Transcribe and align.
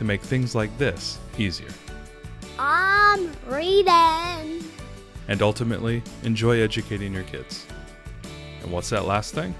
to 0.00 0.04
make 0.06 0.22
things 0.22 0.54
like 0.54 0.76
this 0.78 1.18
easier. 1.36 1.68
I'm 2.58 3.30
reading. 3.46 4.64
And 5.28 5.42
ultimately, 5.42 6.02
enjoy 6.22 6.60
educating 6.60 7.12
your 7.12 7.24
kids. 7.24 7.66
And 8.62 8.72
what's 8.72 8.88
that 8.88 9.04
last 9.04 9.34
thing? 9.34 9.54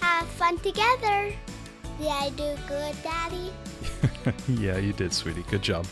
Have 0.00 0.26
fun 0.28 0.56
together. 0.60 1.34
Did 1.98 2.08
I 2.08 2.30
do 2.30 2.56
good, 2.66 2.96
Daddy? 3.02 3.52
yeah, 4.48 4.78
you 4.78 4.94
did, 4.94 5.12
sweetie. 5.12 5.44
Good 5.50 5.60
job. 5.60 5.86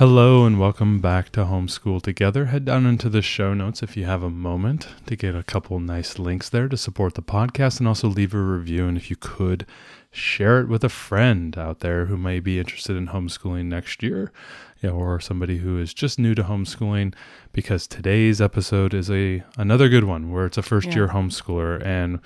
Hello 0.00 0.46
and 0.46 0.58
welcome 0.58 0.98
back 0.98 1.30
to 1.32 1.44
Homeschool 1.44 2.00
Together. 2.00 2.46
Head 2.46 2.64
down 2.64 2.86
into 2.86 3.10
the 3.10 3.20
show 3.20 3.52
notes 3.52 3.82
if 3.82 3.98
you 3.98 4.06
have 4.06 4.22
a 4.22 4.30
moment 4.30 4.88
to 5.04 5.14
get 5.14 5.36
a 5.36 5.42
couple 5.42 5.78
nice 5.78 6.18
links 6.18 6.48
there 6.48 6.68
to 6.68 6.76
support 6.78 7.14
the 7.14 7.22
podcast 7.22 7.80
and 7.80 7.86
also 7.86 8.08
leave 8.08 8.32
a 8.32 8.38
review. 8.38 8.88
And 8.88 8.96
if 8.96 9.10
you 9.10 9.16
could, 9.16 9.66
share 10.10 10.60
it 10.60 10.68
with 10.68 10.82
a 10.82 10.88
friend 10.88 11.56
out 11.56 11.80
there 11.80 12.06
who 12.06 12.16
may 12.16 12.40
be 12.40 12.58
interested 12.58 12.96
in 12.96 13.08
homeschooling 13.08 13.66
next 13.66 14.02
year 14.02 14.32
you 14.80 14.88
know, 14.88 14.96
or 14.96 15.20
somebody 15.20 15.58
who 15.58 15.78
is 15.78 15.92
just 15.92 16.18
new 16.18 16.34
to 16.34 16.42
homeschooling 16.42 17.14
because 17.52 17.86
today's 17.86 18.40
episode 18.40 18.94
is 18.94 19.10
a 19.10 19.42
another 19.58 19.88
good 19.88 20.04
one 20.04 20.32
where 20.32 20.46
it's 20.46 20.56
a 20.58 20.62
first 20.62 20.94
year 20.94 21.08
homeschooler 21.08 21.84
and 21.84 22.18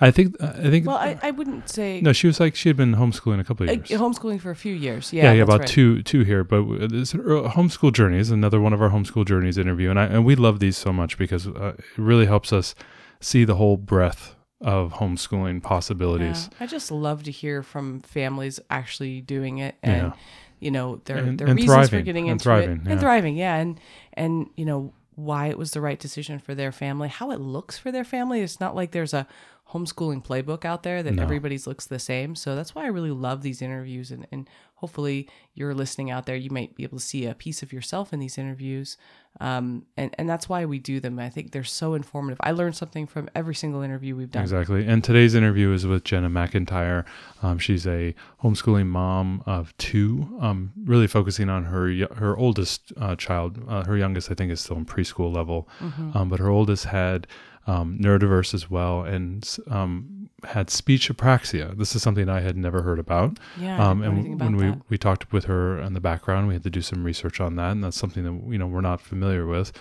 I 0.00 0.10
think 0.10 0.40
I 0.42 0.70
think 0.70 0.86
Well, 0.86 0.96
I, 0.96 1.18
I 1.22 1.30
wouldn't 1.30 1.68
say 1.68 2.00
no, 2.00 2.12
she 2.12 2.26
was 2.26 2.40
like 2.40 2.54
she 2.56 2.68
had 2.68 2.76
been 2.76 2.94
homeschooling 2.96 3.38
a 3.40 3.44
couple 3.44 3.64
of 3.64 3.70
uh, 3.70 3.72
years. 3.74 4.00
homeschooling 4.00 4.40
for 4.40 4.50
a 4.50 4.56
few 4.56 4.74
years. 4.74 5.12
yeah, 5.12 5.24
Yeah, 5.24 5.32
yeah, 5.34 5.42
about 5.42 5.60
right. 5.60 5.68
two 5.68 6.02
two 6.02 6.22
here. 6.24 6.42
But 6.42 6.90
this 6.90 7.14
uh, 7.14 7.18
homeschool 7.54 7.92
journey 7.92 8.18
is 8.18 8.30
another 8.30 8.60
one 8.60 8.72
of 8.72 8.82
our 8.82 8.90
homeschool 8.90 9.26
journeys 9.26 9.58
interview, 9.58 9.90
and 9.90 10.00
I 10.00 10.06
and 10.06 10.24
we 10.24 10.34
love 10.34 10.58
these 10.58 10.76
so 10.76 10.92
much 10.92 11.16
because 11.18 11.46
uh, 11.46 11.74
it 11.78 11.84
really 11.96 12.26
helps 12.26 12.52
us 12.52 12.74
see 13.20 13.44
the 13.44 13.56
whole 13.56 13.76
breadth 13.76 14.34
of 14.60 14.92
homeschooling 14.94 15.62
possibilities. 15.62 16.48
Yeah. 16.52 16.56
I 16.64 16.66
just 16.66 16.90
love 16.90 17.22
to 17.24 17.30
hear 17.30 17.62
from 17.62 18.00
families 18.00 18.60
actually 18.70 19.20
doing 19.22 19.58
it 19.58 19.74
and 19.82 20.08
Yeah. 20.08 20.12
you 20.60 20.70
know 20.70 21.00
their 21.06 21.16
And- 21.18 21.38
their 21.38 21.48
and 21.48 21.56
reasons 21.56 21.70
for 21.74 21.86
thriving, 21.88 22.04
getting 22.04 22.24
and 22.24 22.32
into 22.32 22.42
thriving, 22.42 22.70
it 22.76 22.82
yeah. 22.84 22.90
and 22.92 23.00
thriving. 23.00 23.36
Yeah, 23.36 23.54
and 23.56 23.80
and 24.14 24.50
you 24.56 24.64
know 24.66 24.92
why 25.14 25.46
it 25.48 25.58
was 25.58 25.72
the 25.72 25.80
right 25.80 25.98
decision 25.98 26.38
for 26.38 26.54
their 26.54 26.72
family, 26.72 27.08
how 27.08 27.30
it 27.30 27.40
looks 27.40 27.78
for 27.78 27.90
their 27.92 28.04
family. 28.04 28.40
It's 28.40 28.60
not 28.60 28.74
like 28.74 28.92
there's 28.92 29.12
a 29.14 29.26
homeschooling 29.72 30.24
playbook 30.24 30.64
out 30.64 30.82
there 30.82 31.02
that 31.02 31.14
No. 31.14 31.22
everybody's 31.22 31.66
looks 31.66 31.86
the 31.86 31.98
same. 31.98 32.34
So 32.34 32.56
that's 32.56 32.74
why 32.74 32.84
I 32.84 32.88
really 32.88 33.10
love 33.10 33.42
these 33.42 33.62
interviews 33.62 34.10
and 34.10 34.26
and 34.32 34.48
hopefully 34.80 35.28
you're 35.54 35.74
listening 35.74 36.10
out 36.10 36.24
there 36.26 36.36
you 36.36 36.50
might 36.50 36.74
be 36.74 36.82
able 36.84 36.98
to 36.98 37.04
see 37.04 37.26
a 37.26 37.34
piece 37.34 37.62
of 37.62 37.72
yourself 37.72 38.12
in 38.12 38.18
these 38.18 38.36
interviews 38.38 38.96
um, 39.40 39.84
and 39.96 40.14
and 40.18 40.28
that's 40.28 40.48
why 40.48 40.64
we 40.64 40.78
do 40.78 40.98
them 41.00 41.18
i 41.18 41.28
think 41.28 41.52
they're 41.52 41.62
so 41.64 41.94
informative 41.94 42.38
i 42.42 42.50
learned 42.50 42.74
something 42.74 43.06
from 43.06 43.28
every 43.34 43.54
single 43.54 43.82
interview 43.82 44.16
we've 44.16 44.30
done 44.30 44.42
Exactly. 44.42 44.86
And 44.86 45.04
today's 45.04 45.34
interview 45.34 45.72
is 45.72 45.86
with 45.86 46.02
Jenna 46.04 46.28
McIntyre. 46.30 47.04
Um, 47.42 47.58
she's 47.58 47.86
a 47.86 48.14
homeschooling 48.42 48.86
mom 48.86 49.42
of 49.46 49.76
two, 49.76 50.36
um, 50.40 50.72
really 50.84 51.06
focusing 51.06 51.48
on 51.48 51.64
her 51.64 51.92
her 52.16 52.36
oldest 52.36 52.92
uh, 52.96 53.14
child. 53.16 53.62
Uh, 53.68 53.84
her 53.84 53.96
youngest, 53.96 54.30
I 54.30 54.34
think, 54.34 54.50
is 54.50 54.60
still 54.60 54.76
in 54.78 54.86
preschool 54.86 55.32
level, 55.32 55.68
Mm-hmm. 55.80 56.16
um, 56.16 56.28
but 56.28 56.38
her 56.40 56.48
oldest 56.48 56.86
had 56.86 57.26
um, 57.66 57.98
neurodiverse 58.00 58.54
as 58.54 58.70
well 58.70 59.02
and 59.04 59.46
um, 59.68 60.19
had 60.44 60.70
speech 60.70 61.08
apraxia. 61.08 61.76
This 61.76 61.94
is 61.94 62.02
something 62.02 62.28
I 62.28 62.40
had 62.40 62.56
never 62.56 62.82
heard 62.82 62.98
about. 62.98 63.38
yeah 63.58 63.84
Um, 63.84 64.00
didn't 64.00 64.14
know 64.14 64.20
anything 64.20 64.32
and 64.32 64.40
about 64.40 64.60
when 64.60 64.72
we, 64.72 64.82
we 64.90 64.98
talked 64.98 65.32
with 65.32 65.44
her 65.44 65.80
in 65.80 65.94
the 65.94 66.00
background, 66.00 66.48
we 66.48 66.54
had 66.54 66.62
to 66.64 66.70
do 66.70 66.82
some 66.82 67.04
research 67.04 67.40
on 67.40 67.56
that, 67.56 67.72
and 67.72 67.84
that's 67.84 67.96
something 67.96 68.24
that 68.24 68.52
you 68.52 68.58
know 68.58 68.66
we're 68.66 68.80
not 68.80 69.00
familiar 69.00 69.46
with. 69.46 69.72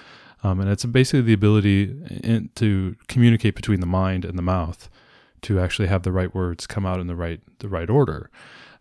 Um, 0.44 0.59
and 0.59 0.69
it's 0.69 0.86
basically 0.86 1.22
the 1.22 1.34
ability 1.34 1.96
in, 2.24 2.50
to 2.56 2.96
communicate 3.08 3.56
between 3.56 3.81
the 3.81 3.86
mind 3.86 4.24
and 4.24 4.38
the 4.38 4.42
mouth 4.42 4.90
to 5.42 5.59
actually 5.59 5.88
have 5.88 6.03
the 6.03 6.12
right 6.12 6.34
words 6.34 6.66
come 6.66 6.86
out 6.86 7.00
in 7.00 7.08
the 7.08 7.16
right 7.16 7.42
the 7.59 7.68
right 7.68 7.90
order. 7.90 8.30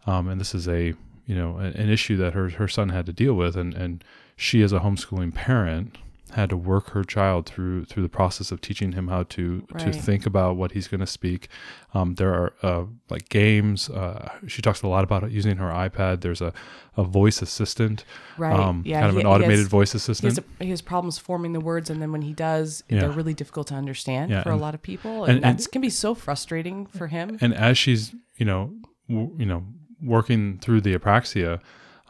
Um, 0.07 0.29
and 0.29 0.41
this 0.41 0.55
is 0.55 0.69
a 0.69 0.95
you 1.27 1.35
know 1.35 1.57
an, 1.59 1.73
an 1.75 1.91
issue 1.91 2.17
that 2.17 2.35
her 2.35 2.51
her 2.51 2.69
son 2.69 2.91
had 2.91 3.07
to 3.07 3.13
deal 3.13 3.35
with, 3.35 3.57
and 3.57 3.75
and 3.75 4.05
she 4.37 4.63
as 4.63 4.73
a 4.73 4.81
homeschooling 4.81 5.35
parent 5.35 5.99
had 6.33 6.51
to 6.51 6.57
work 6.57 6.91
her 6.91 7.03
child 7.05 7.47
through 7.47 7.85
through 7.87 8.03
the 8.03 8.09
process 8.09 8.51
of 8.53 8.61
teaching 8.61 8.93
him 8.93 9.09
how 9.09 9.23
to 9.25 9.63
to 9.79 9.93
think 9.93 10.27
about 10.27 10.57
what 10.57 10.73
he's 10.73 10.89
going 10.89 11.01
to 11.01 11.07
speak. 11.07 11.49
Um, 11.95 12.15
there 12.17 12.33
are 12.35 12.53
uh, 12.63 12.85
like 13.11 13.29
games. 13.29 13.89
Uh, 13.91 14.29
she 14.47 14.61
talks 14.63 14.83
a 14.83 14.89
lot 14.89 15.05
about 15.05 15.31
using 15.31 15.57
her 15.57 15.71
iPad. 15.71 16.21
There's 16.21 16.41
a, 16.41 16.53
a 16.97 17.05
voice 17.05 17.41
assistant, 17.43 18.05
right 18.37 18.59
um, 18.59 18.83
yeah 18.85 19.01
kind 19.01 19.11
of 19.11 19.15
he- 19.17 19.21
an 19.23 19.27
automated 19.27 19.59
has- 19.61 19.69
voice 19.69 19.93
he 19.93 19.97
assistant. 19.97 20.31
has, 20.37 20.39
a, 20.61 20.65
he 20.65 20.71
has 20.71 20.83
problems 20.83 21.19
forming 21.19 21.53
the 21.53 21.61
words 21.61 21.91
and 21.91 22.01
then 22.03 22.13
when 22.13 22.23
he 22.23 22.33
does 22.33 22.83
Yeah. 22.89 23.01
they're 23.01 23.11
really 23.11 23.35
difficult 23.35 23.69
to 23.69 23.75
understand 23.75 24.31
Yeah, 24.31 24.43
for 24.43 24.51
and- 24.51 24.59
a 24.61 24.63
lot 24.63 24.75
of 24.75 24.83
people 24.83 25.25
and- 25.25 25.45
and, 25.45 25.59
that 25.59 25.71
can 25.73 25.81
be 25.81 25.91
so 25.91 26.15
frustrating 26.15 26.87
for 26.87 27.07
him 27.07 27.39
and 27.41 27.55
as 27.55 27.79
she's 27.79 28.15
you 28.37 28.45
know 28.45 28.73
w- 29.09 29.33
you 29.39 29.47
know 29.47 29.63
working 30.03 30.59
through 30.59 30.81
the 30.81 30.97
apraxia 30.99 31.61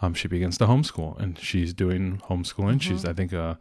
um, 0.01 0.15
she 0.15 0.29
begins 0.29 0.57
to 0.59 0.67
homeschool 0.67 1.19
and 1.21 1.39
she's 1.39 1.75
doing 1.75 2.21
homeschooling 2.31 2.81
she's 2.81 3.05
i 3.05 3.13
think 3.13 3.33
uh, 3.33 3.55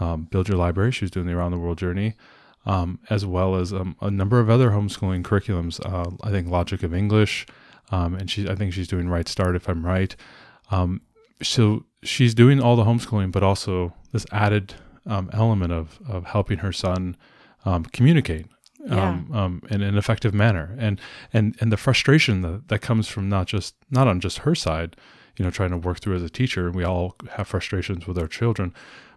um, 0.00 0.24
build 0.24 0.48
your 0.48 0.58
library. 0.58 0.92
She's 0.92 1.10
doing 1.10 1.26
the 1.26 1.32
around 1.32 1.52
the 1.52 1.58
world 1.58 1.78
journey 1.78 2.14
um, 2.66 2.98
as 3.10 3.26
well 3.26 3.56
as 3.56 3.72
um, 3.72 3.96
a 4.00 4.10
number 4.10 4.40
of 4.40 4.48
other 4.48 4.70
homeschooling 4.70 5.22
curriculums 5.22 5.84
uh, 5.84 6.10
i 6.22 6.30
think 6.30 6.48
logic 6.48 6.82
of 6.82 6.94
english 6.94 7.46
um, 7.90 8.14
and 8.14 8.30
she 8.30 8.48
i 8.48 8.54
think 8.54 8.72
she's 8.72 8.88
doing 8.88 9.08
right 9.08 9.28
start 9.28 9.56
if 9.56 9.68
i'm 9.68 9.84
right. 9.84 10.16
Um, 10.70 11.02
so 11.42 11.84
she's 12.02 12.34
doing 12.34 12.60
all 12.60 12.76
the 12.76 12.84
homeschooling 12.84 13.30
but 13.30 13.42
also 13.42 13.92
this 14.12 14.24
added 14.32 14.74
um, 15.06 15.28
element 15.32 15.72
of 15.72 15.98
of 16.08 16.24
helping 16.24 16.58
her 16.58 16.72
son 16.72 17.16
um, 17.66 17.84
communicate 17.84 18.46
um, 18.88 19.30
um, 19.32 19.62
in 19.70 19.82
an 19.82 19.96
effective 19.96 20.32
manner. 20.32 20.74
And 20.78 21.00
and 21.32 21.56
and 21.60 21.70
the 21.70 21.76
frustration 21.76 22.40
that, 22.42 22.68
that 22.68 22.78
comes 22.80 23.08
from 23.08 23.28
not 23.28 23.46
just 23.46 23.74
not 23.90 24.08
on 24.08 24.20
just 24.20 24.38
her 24.38 24.54
side 24.54 24.96
you 25.36 25.44
know 25.44 25.50
trying 25.50 25.70
to 25.70 25.76
work 25.76 26.00
through 26.00 26.16
as 26.16 26.22
a 26.22 26.30
teacher 26.30 26.70
we 26.70 26.84
all 26.84 27.16
have 27.32 27.48
frustrations 27.48 28.06
with 28.06 28.18
our 28.18 28.28
children 28.28 28.72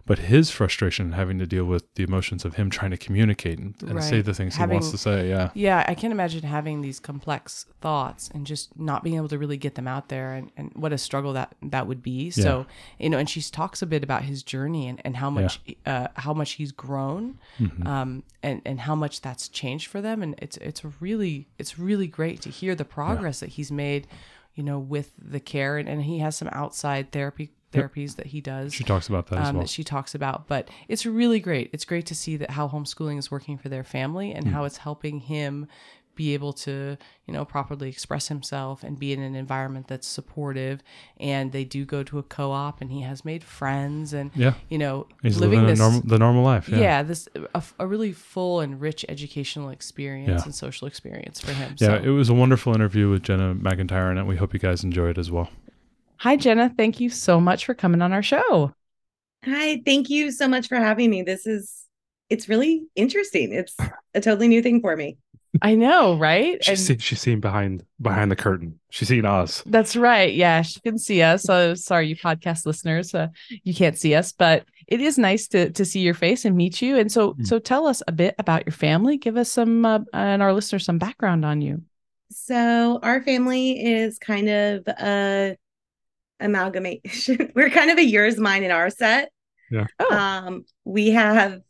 but 0.08 0.18
his 0.18 0.50
frustration 0.50 1.12
having 1.12 1.38
to 1.38 1.46
deal 1.46 1.64
with 1.64 1.84
the 1.94 2.02
emotions 2.02 2.44
of 2.44 2.56
him 2.56 2.70
trying 2.70 2.90
to 2.90 2.96
communicate 2.96 3.58
and, 3.58 3.74
and 3.82 4.02
say 4.02 4.20
the 4.20 4.34
things 4.34 4.56
he 4.56 4.64
wants 4.64 4.90
to 4.90 4.98
say 4.98 5.28
yeah 5.28 5.50
Yeah, 5.54 5.84
I 5.86 5.94
can't 5.94 6.12
imagine 6.12 6.42
having 6.42 6.80
these 6.80 6.98
complex 6.98 7.66
thoughts 7.80 8.30
and 8.34 8.46
just 8.46 8.76
not 8.78 9.04
being 9.04 9.16
able 9.16 9.28
to 9.28 9.38
really 9.38 9.56
get 9.56 9.74
them 9.74 9.86
out 9.86 10.08
there 10.08 10.32
and, 10.32 10.50
and 10.56 10.72
what 10.74 10.92
a 10.92 10.98
struggle 10.98 11.32
that 11.34 11.54
that 11.62 11.86
would 11.86 12.02
be. 12.02 12.30
So, 12.30 12.66
you 12.98 13.10
know, 13.10 13.18
and 13.18 13.28
she 13.30 13.40
talks 13.42 13.82
a 13.82 13.86
bit 13.86 14.02
about 14.02 14.22
his 14.22 14.42
journey 14.42 14.88
and, 14.88 15.00
and 15.04 15.16
how 15.16 15.30
much 15.30 15.60
uh, 15.86 16.08
how 16.14 16.32
much 16.34 16.52
he's 16.52 16.72
grown 16.72 17.38
Mm-hmm. 17.60 17.86
um, 17.86 18.22
and, 18.42 18.62
and 18.64 18.80
how 18.80 18.94
much 18.94 19.20
that's 19.20 19.48
changed 19.48 19.88
for 19.88 20.00
them. 20.00 20.22
And 20.22 20.34
it's 20.38 20.56
it's 20.58 20.82
really 21.00 21.48
it's 21.58 21.78
really 21.78 22.06
great 22.06 22.40
to 22.42 22.50
hear 22.50 22.74
the 22.74 22.84
progress 22.84 23.40
that 23.40 23.50
he's 23.50 23.70
made, 23.70 24.06
you 24.54 24.62
know, 24.62 24.78
with 24.78 25.12
the 25.18 25.40
care 25.40 25.76
and, 25.78 25.88
and 25.88 26.02
he 26.04 26.18
has 26.20 26.36
some 26.36 26.48
outside 26.52 27.12
therapy 27.12 27.50
therapies 27.72 28.16
that 28.16 28.26
he 28.26 28.40
does 28.40 28.72
she 28.72 28.82
talks 28.84 29.08
about 29.08 29.26
that 29.26 29.38
as 29.40 29.48
um, 29.48 29.56
well 29.56 29.62
that 29.64 29.68
she 29.70 29.84
talks 29.84 30.14
about. 30.14 30.46
But 30.48 30.68
it's 30.88 31.04
really 31.04 31.38
great. 31.40 31.68
It's 31.72 31.84
great 31.84 32.06
to 32.06 32.14
see 32.14 32.36
that 32.38 32.52
how 32.52 32.68
homeschooling 32.68 33.18
is 33.18 33.30
working 33.30 33.58
for 33.58 33.68
their 33.68 33.84
family 33.84 34.32
and 34.32 34.46
Hmm. 34.46 34.52
how 34.54 34.64
it's 34.64 34.78
helping 34.78 35.20
him 35.20 35.68
be 36.14 36.34
able 36.34 36.52
to, 36.52 36.96
you 37.28 37.32
know, 37.32 37.44
properly 37.44 37.88
express 37.88 38.26
himself 38.26 38.82
and 38.82 38.98
be 38.98 39.12
in 39.12 39.20
an 39.22 39.36
environment 39.36 39.86
that's 39.86 40.04
supportive. 40.08 40.82
And 41.20 41.52
they 41.52 41.62
do 41.62 41.84
go 41.84 42.02
to 42.02 42.18
a 42.18 42.24
co-op, 42.24 42.80
and 42.80 42.90
he 42.90 43.02
has 43.02 43.24
made 43.24 43.44
friends, 43.44 44.12
and 44.12 44.32
Yeah. 44.34 44.54
you 44.68 44.78
know, 44.78 45.06
he's 45.22 45.38
living 45.38 45.60
living 45.60 45.68
this. 45.70 45.78
normal, 45.78 46.00
the 46.00 46.18
normal 46.18 46.42
life 46.42 46.68
yeah 46.68 46.78
yeah. 46.78 47.02
this 47.04 47.28
a, 47.54 47.62
a 47.78 47.86
really 47.86 48.12
full 48.12 48.58
and 48.58 48.80
rich 48.80 49.04
educational 49.08 49.68
experience 49.68 50.40
Yeah. 50.40 50.44
and 50.46 50.54
social 50.54 50.88
experience 50.88 51.38
for 51.40 51.52
him. 51.52 51.76
yeah 51.78 51.88
so. 51.88 52.02
it 52.02 52.08
was 52.10 52.28
a 52.28 52.34
wonderful 52.34 52.74
interview 52.74 53.08
with 53.10 53.22
jenna 53.22 53.54
mcintyre 53.54 54.10
and 54.10 54.26
we 54.26 54.36
hope 54.36 54.52
you 54.52 54.58
guys 54.58 54.82
enjoyed 54.82 55.10
it 55.10 55.18
as 55.18 55.30
well 55.30 55.48
Hi, 56.18 56.36
Jenna. 56.36 56.72
Thank 56.76 57.00
you 57.00 57.10
so 57.10 57.40
much 57.40 57.64
for 57.64 57.74
coming 57.74 58.02
on 58.02 58.12
our 58.12 58.22
show. 58.22 58.72
Hi, 59.44 59.80
thank 59.84 60.10
you 60.10 60.32
so 60.32 60.48
much 60.48 60.68
for 60.68 60.76
having 60.76 61.10
me. 61.10 61.22
This 61.22 61.46
is 61.46 61.84
it's 62.28 62.48
really 62.48 62.84
interesting. 62.94 63.52
It's 63.52 63.74
a 64.14 64.20
totally 64.20 64.48
new 64.48 64.60
thing 64.62 64.80
for 64.80 64.96
me. 64.96 65.16
I 65.62 65.76
know, 65.76 66.16
right? 66.18 66.62
She's 66.62 66.84
seen, 66.86 66.98
she's 66.98 67.20
seen 67.20 67.40
behind 67.40 67.84
behind 68.02 68.30
the 68.30 68.36
curtain. 68.36 68.78
She's 68.90 69.08
seen 69.08 69.24
us. 69.24 69.62
That's 69.64 69.96
right. 69.96 70.34
Yeah, 70.34 70.60
she 70.62 70.80
can 70.80 70.98
see 70.98 71.22
us. 71.22 71.44
So 71.44 71.74
sorry, 71.74 72.08
you 72.08 72.16
podcast 72.16 72.66
listeners, 72.66 73.14
uh, 73.14 73.28
you 73.62 73.72
can't 73.74 73.96
see 73.96 74.14
us, 74.14 74.32
but 74.32 74.64
it 74.88 75.00
is 75.00 75.18
nice 75.18 75.48
to 75.48 75.70
to 75.70 75.84
see 75.84 76.00
your 76.00 76.14
face 76.14 76.44
and 76.44 76.56
meet 76.56 76.82
you. 76.82 76.98
And 76.98 77.10
so, 77.10 77.34
Mm. 77.34 77.46
so 77.46 77.58
tell 77.58 77.86
us 77.86 78.02
a 78.08 78.12
bit 78.12 78.34
about 78.38 78.66
your 78.66 78.72
family. 78.74 79.16
Give 79.16 79.36
us 79.36 79.50
some 79.50 79.84
uh, 79.86 80.00
and 80.12 80.42
our 80.42 80.52
listeners 80.52 80.84
some 80.84 80.98
background 80.98 81.44
on 81.44 81.62
you. 81.62 81.82
So 82.30 82.98
our 83.02 83.22
family 83.22 83.84
is 83.84 84.18
kind 84.18 84.48
of 84.48 84.86
a 84.88 85.56
amalgamation. 86.40 87.52
We're 87.54 87.70
kind 87.70 87.90
of 87.90 87.98
a 87.98 88.04
yours, 88.04 88.38
mine, 88.38 88.62
and 88.62 88.72
our 88.72 88.90
set. 88.90 89.30
Yeah. 89.70 89.86
Oh. 89.98 90.14
Um, 90.16 90.64
we 90.84 91.10
have 91.10 91.60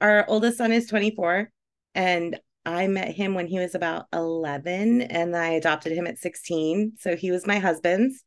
our 0.00 0.24
oldest 0.28 0.58
son 0.58 0.72
is 0.72 0.86
24, 0.86 1.50
and 1.94 2.38
I 2.64 2.86
met 2.86 3.14
him 3.14 3.34
when 3.34 3.46
he 3.46 3.58
was 3.58 3.74
about 3.74 4.06
11, 4.12 5.02
and 5.02 5.34
I 5.36 5.48
adopted 5.50 5.92
him 5.92 6.06
at 6.06 6.18
16. 6.18 6.92
So 6.98 7.16
he 7.16 7.30
was 7.30 7.46
my 7.46 7.58
husband's. 7.58 8.22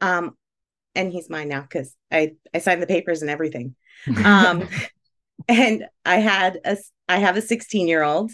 Um, 0.00 0.36
and 0.94 1.10
he's 1.10 1.30
mine 1.30 1.48
now 1.48 1.62
because 1.62 1.94
I 2.10 2.32
I 2.54 2.58
signed 2.58 2.82
the 2.82 2.86
papers 2.86 3.22
and 3.22 3.30
everything. 3.30 3.74
Um, 4.24 4.68
and 5.48 5.86
I 6.04 6.16
had 6.16 6.60
a 6.64 6.76
I 7.08 7.18
have 7.18 7.36
a 7.36 7.42
16 7.42 7.88
year 7.88 8.02
old, 8.02 8.30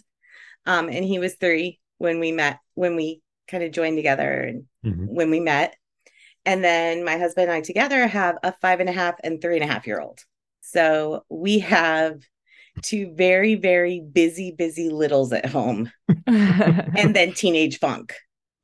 um, 0.66 0.88
and 0.88 1.04
he 1.04 1.18
was 1.18 1.34
three 1.36 1.78
when 1.98 2.20
we 2.20 2.32
met 2.32 2.58
when 2.74 2.96
we 2.96 3.22
kind 3.48 3.62
of 3.62 3.70
joined 3.72 3.96
together 3.96 4.30
and 4.42 4.64
Mhm. 4.84 5.06
when 5.08 5.30
we 5.30 5.40
met. 5.40 5.74
And 6.48 6.64
then 6.64 7.04
my 7.04 7.18
husband 7.18 7.50
and 7.50 7.58
I 7.58 7.60
together 7.60 8.06
have 8.06 8.38
a 8.42 8.54
five 8.62 8.80
and 8.80 8.88
a 8.88 8.92
half 8.92 9.16
and 9.22 9.38
three 9.38 9.56
and 9.56 9.64
a 9.64 9.70
half 9.70 9.86
year 9.86 10.00
old. 10.00 10.20
So 10.62 11.26
we 11.28 11.58
have 11.58 12.22
two 12.82 13.12
very, 13.14 13.54
very 13.54 14.00
busy, 14.00 14.52
busy 14.52 14.88
littles 14.88 15.30
at 15.34 15.44
home 15.44 15.92
and 16.26 17.14
then 17.14 17.34
teenage 17.34 17.78
funk. 17.78 18.14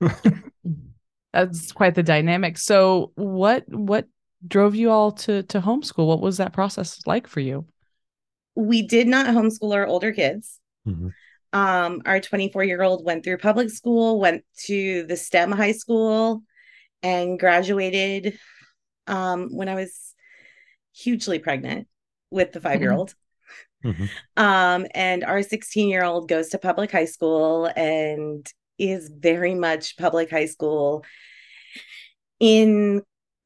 That's 1.35 1.73
quite 1.73 1.95
the 1.95 2.03
dynamic. 2.03 2.57
So 2.57 3.13
what 3.17 3.65
what 3.69 4.07
drove 4.49 4.75
you 4.75 4.91
all 4.91 5.13
to 5.13 5.43
to 5.43 5.61
homeschool? 5.61 6.07
What 6.07 6.23
was 6.23 6.39
that 6.39 6.55
process 6.55 7.03
like 7.05 7.27
for 7.27 7.41
you? 7.41 7.67
We 8.55 8.81
did 8.81 9.09
not 9.09 9.27
homeschool 9.27 9.75
our 9.75 9.87
older 9.87 10.13
kids. 10.13 10.59
Mhm. 10.89 11.13
Um, 11.53 12.01
our 12.07 12.19
24 12.19 12.65
year 12.65 12.83
old 12.83 13.05
went 13.05 13.25
through 13.25 13.39
public 13.39 13.69
school, 13.69 14.19
went 14.19 14.43
to 14.69 15.05
the 15.07 15.19
STEM 15.19 15.53
high 15.53 15.73
school, 15.73 16.43
and 17.05 17.39
graduated 17.39 18.39
um, 19.07 19.55
when 19.55 19.69
I 19.69 19.77
was 19.77 20.15
hugely 20.93 21.39
pregnant 21.39 21.87
with 22.31 22.53
the 22.53 22.61
five 22.61 22.81
year 22.81 22.93
old. 22.93 23.15
Mhm. 23.85 24.09
Um, 24.37 24.87
and 24.95 25.23
our 25.23 25.43
16 25.43 25.89
year 25.89 26.03
old 26.03 26.29
goes 26.29 26.49
to 26.49 26.59
public 26.59 26.91
high 26.91 27.05
school 27.05 27.67
and 27.77 28.51
is 28.79 29.09
very 29.09 29.55
much 29.55 29.97
public 29.97 30.31
high 30.31 30.47
school 30.47 31.05
in 32.41 33.03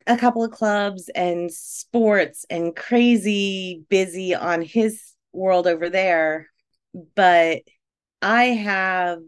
a 0.07 0.17
couple 0.17 0.45
of 0.45 0.53
clubs 0.53 1.11
and 1.15 1.53
sports 1.53 2.47
and 2.49 2.75
crazy 2.75 3.85
busy 3.91 4.35
on 4.35 4.63
his 4.63 5.13
world 5.33 5.67
over 5.67 5.91
there. 5.91 6.47
But 7.15 7.63
I 8.23 8.45
have 8.45 9.19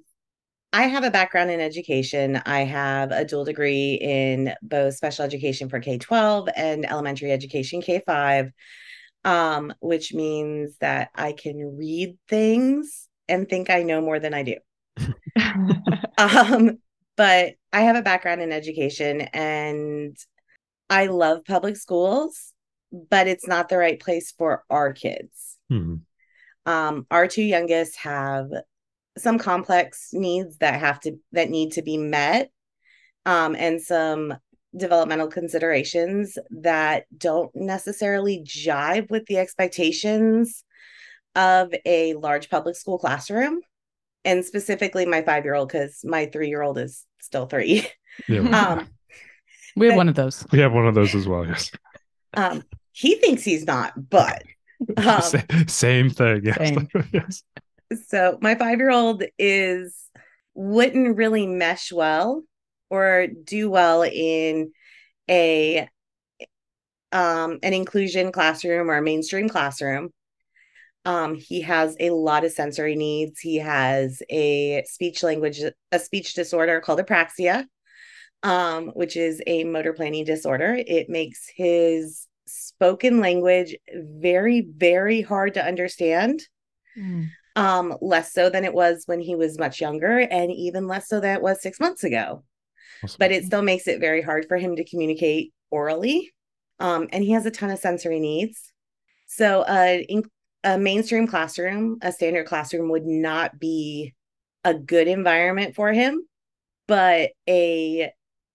I 0.73 0.85
have 0.85 1.03
a 1.03 1.11
background 1.11 1.51
in 1.51 1.61
education. 1.61 2.41
I 2.47 2.61
have 2.61 3.11
a 3.11 3.25
dual 3.25 3.45
degree 3.45 3.95
in 3.95 4.55
both 4.63 4.95
special 4.95 5.25
education 5.25 5.69
for 5.69 5.81
K 5.81 5.99
12 5.99 6.49
and 6.55 6.89
elementary 6.89 7.33
education 7.33 7.83
K 7.83 8.03
5, 8.07 8.53
um, 9.25 9.75
which 9.81 10.15
means 10.15 10.77
that 10.81 11.11
I 11.15 11.33
can 11.33 11.77
read 11.77 12.17
things 12.29 13.09
and 13.29 13.49
think 13.49 13.69
I 13.69 13.83
know 13.83 14.01
more 14.01 14.19
than 14.19 14.35
I 14.35 14.43
do. 14.43 14.57
Um, 16.19 16.79
but 17.17 17.55
I 17.73 17.81
have 17.81 17.97
a 17.97 18.03
background 18.03 18.43
in 18.43 18.53
education 18.53 19.23
and 19.33 20.15
I 20.91 21.07
love 21.07 21.47
public 21.47 21.79
schools, 21.79 22.53
but 22.93 23.27
it's 23.27 23.47
not 23.49 23.71
the 23.71 23.79
right 23.79 23.99
place 23.99 24.31
for 24.37 24.65
our 24.69 24.93
kids. 24.93 25.57
Mhm. 25.73 26.03
Um, 26.67 27.07
our 27.11 27.27
two 27.27 27.43
youngest 27.43 27.97
have 27.99 28.51
some 29.19 29.39
complex 29.39 30.11
needs 30.13 30.59
that 30.59 30.79
have 30.81 31.01
to 31.01 31.17
that 31.33 31.51
need 31.51 31.73
to 31.73 31.83
be 31.83 31.97
met, 31.99 32.51
um, 33.27 33.55
and 33.57 33.81
some 33.81 34.35
developmental 34.77 35.27
considerations 35.29 36.39
that 36.51 37.05
don't 37.17 37.51
necessarily 37.57 38.41
jive 38.47 39.11
with 39.11 39.27
the 39.27 39.37
expectations 39.39 40.63
of 41.35 41.73
a 41.85 42.15
large 42.15 42.49
public 42.49 42.77
school 42.77 42.97
classroom 42.99 43.61
and 44.25 44.45
specifically 44.45 45.07
my 45.07 45.23
five 45.23 45.45
year 45.45 45.55
old 45.55 45.67
because 45.69 46.01
my 46.05 46.27
three 46.27 46.49
year 46.49 46.63
old 46.63 46.79
is 46.79 47.05
still 47.21 47.47
three 47.47 47.87
Yeah, 48.29 48.41
we- 48.41 48.49
um, 48.53 48.89
we 49.77 49.87
have 49.87 49.93
but- 49.95 49.97
one 49.97 50.09
of 50.09 50.15
those. 50.15 50.47
we 50.53 50.61
have 50.61 50.73
one 50.73 50.87
of 50.87 50.95
those 50.95 51.15
as 51.17 51.27
well. 51.27 51.45
Yes. 51.47 51.71
um 52.35 52.63
he 52.93 53.17
thinks 53.17 53.43
he's 53.43 53.65
not 53.67 53.93
but 54.09 54.43
um, 54.97 55.21
Same 55.67 56.11
thing. 56.11 56.43
Yes. 56.45 56.57
Same. 56.59 56.89
yes. 57.13 57.43
So 58.07 58.39
my 58.41 58.55
five 58.55 58.79
year 58.79 58.91
old 58.91 59.23
is 59.39 59.97
wouldn't 60.55 61.17
really 61.17 61.47
mesh 61.47 61.93
well 61.93 62.43
or 62.89 63.27
do 63.27 63.71
well 63.71 64.03
in 64.03 64.73
a 65.29 65.89
um 67.13 67.59
an 67.63 67.73
inclusion 67.73 68.31
classroom 68.33 68.91
or 68.91 68.97
a 68.97 69.03
mainstream 69.03 69.49
classroom. 69.49 70.11
Um 71.05 71.35
he 71.35 71.63
has 71.63 71.97
a 71.99 72.11
lot 72.11 72.45
of 72.45 72.53
sensory 72.53 72.95
needs. 72.95 73.41
He 73.41 73.57
has 73.57 74.23
a 74.31 74.85
speech 74.87 75.23
language 75.23 75.61
a 75.93 75.99
speech 75.99 76.35
disorder 76.35 76.81
called 76.81 77.01
apraxia 77.01 77.65
um 78.43 78.89
which 78.89 79.17
is 79.17 79.43
a 79.47 79.65
motor 79.65 79.93
planning 79.93 80.25
disorder. 80.25 80.79
It 80.87 81.09
makes 81.09 81.49
his 81.55 82.27
spoken 82.47 83.21
language 83.21 83.77
very 83.95 84.61
very 84.61 85.21
hard 85.23 85.55
to 85.55 85.65
understand 85.65 86.41
um 87.57 87.97
less 88.01 88.33
so 88.33 88.49
than 88.51 88.65
it 88.65 88.75
was 88.75 89.03
when 89.07 89.21
he 89.21 89.35
was 89.35 89.59
much 89.59 89.81
younger 89.81 90.19
and 90.19 90.53
even 90.53 90.87
less 90.87 91.09
so 91.09 91.21
than 91.21 91.37
it 91.37 91.43
was 91.43 91.61
six 91.61 91.81
months 91.81 92.05
ago. 92.05 92.45
Awesome. 93.03 93.17
but 93.19 93.33
it 93.33 93.45
still 93.45 93.63
makes 93.63 93.89
it 93.89 93.99
very 94.01 94.21
hard 94.21 94.45
for 94.47 94.59
him 94.59 94.77
to 94.77 94.85
communicate 94.85 95.53
orally 95.71 96.33
um 96.81 97.09
and 97.13 97.25
he 97.25 97.31
has 97.33 97.47
a 97.47 97.51
ton 97.51 97.71
of 97.71 97.79
sensory 97.79 98.21
needs. 98.21 98.73
So 99.27 99.63
uh 99.63 99.99
in 100.09 100.25
a 100.65 100.79
mainstream 100.79 101.27
classroom 101.27 101.99
a 102.03 102.13
standard 102.13 102.47
classroom 102.47 102.91
would 102.91 103.07
not 103.07 103.59
be 103.59 104.15
a 104.65 104.75
good 104.75 105.09
environment 105.09 105.75
for 105.75 105.93
him 105.93 106.23
but 106.87 107.31
a 107.49 108.11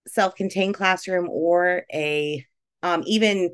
self-contained 0.06 0.74
classroom 0.74 1.28
or 1.28 1.82
a 1.92 2.44
um 2.82 3.02
even 3.06 3.50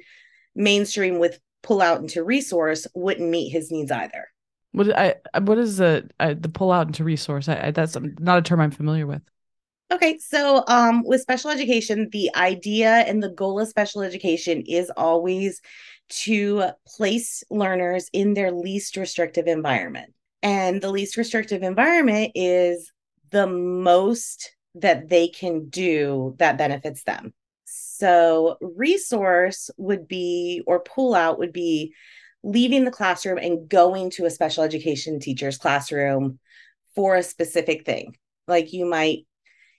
mainstream 0.55 1.19
with 1.19 1.41
pull 1.63 1.81
out 1.81 2.01
into 2.01 2.23
resource 2.23 2.87
wouldn't 2.95 3.31
meet 3.31 3.49
his 3.49 3.71
needs 3.71 3.91
either 3.91 4.27
What 4.73 4.99
I 4.99 5.17
what 5.41 5.59
is 5.59 5.77
the 5.77 6.09
uh, 6.19 6.35
the 6.39 6.49
pull 6.49 6.73
out 6.73 6.87
into 6.87 7.05
resource? 7.05 7.49
I, 7.49 7.67
I 7.67 7.71
that's 7.71 7.97
not 8.01 8.39
a 8.39 8.43
term 8.43 8.61
I'm 8.61 8.71
familiar 8.71 9.07
with. 9.07 9.23
Okay, 9.93 10.19
so 10.19 10.65
um 10.69 11.03
with 11.05 11.21
special 11.21 11.51
education, 11.51 12.09
the 12.11 12.31
idea 12.35 12.89
and 12.89 13.23
the 13.23 13.29
goal 13.29 13.61
of 13.61 13.69
special 13.69 14.03
education 14.03 14.63
is 14.67 14.91
always 14.97 15.61
to 16.09 16.65
place 16.87 17.45
learners 17.51 18.09
in 18.13 18.35
their 18.35 18.51
least 18.51 18.97
restrictive 18.97 19.47
environment. 19.47 20.13
And 20.43 20.81
the 20.81 20.91
least 20.91 21.17
restrictive 21.17 21.63
environment 21.63 22.33
is 22.35 22.91
the 23.31 23.47
most 23.47 24.57
that 24.75 25.09
they 25.09 25.29
can 25.29 25.69
do 25.69 26.35
that 26.39 26.59
benefits 26.59 27.05
them. 27.05 27.33
So, 27.65 28.57
resource 28.61 29.71
would 29.77 30.09
be, 30.09 30.63
or 30.67 30.81
pull 30.81 31.15
out 31.15 31.39
would 31.39 31.53
be 31.53 31.95
leaving 32.43 32.85
the 32.85 32.91
classroom 32.91 33.39
and 33.39 33.69
going 33.69 34.11
to 34.11 34.25
a 34.25 34.31
special 34.31 34.65
education 34.65 35.21
teacher's 35.21 35.59
classroom 35.59 36.39
for 36.95 37.17
a 37.17 37.23
specific 37.23 37.85
thing. 37.87 38.17
Like 38.49 38.73
you 38.73 38.85
might 38.87 39.27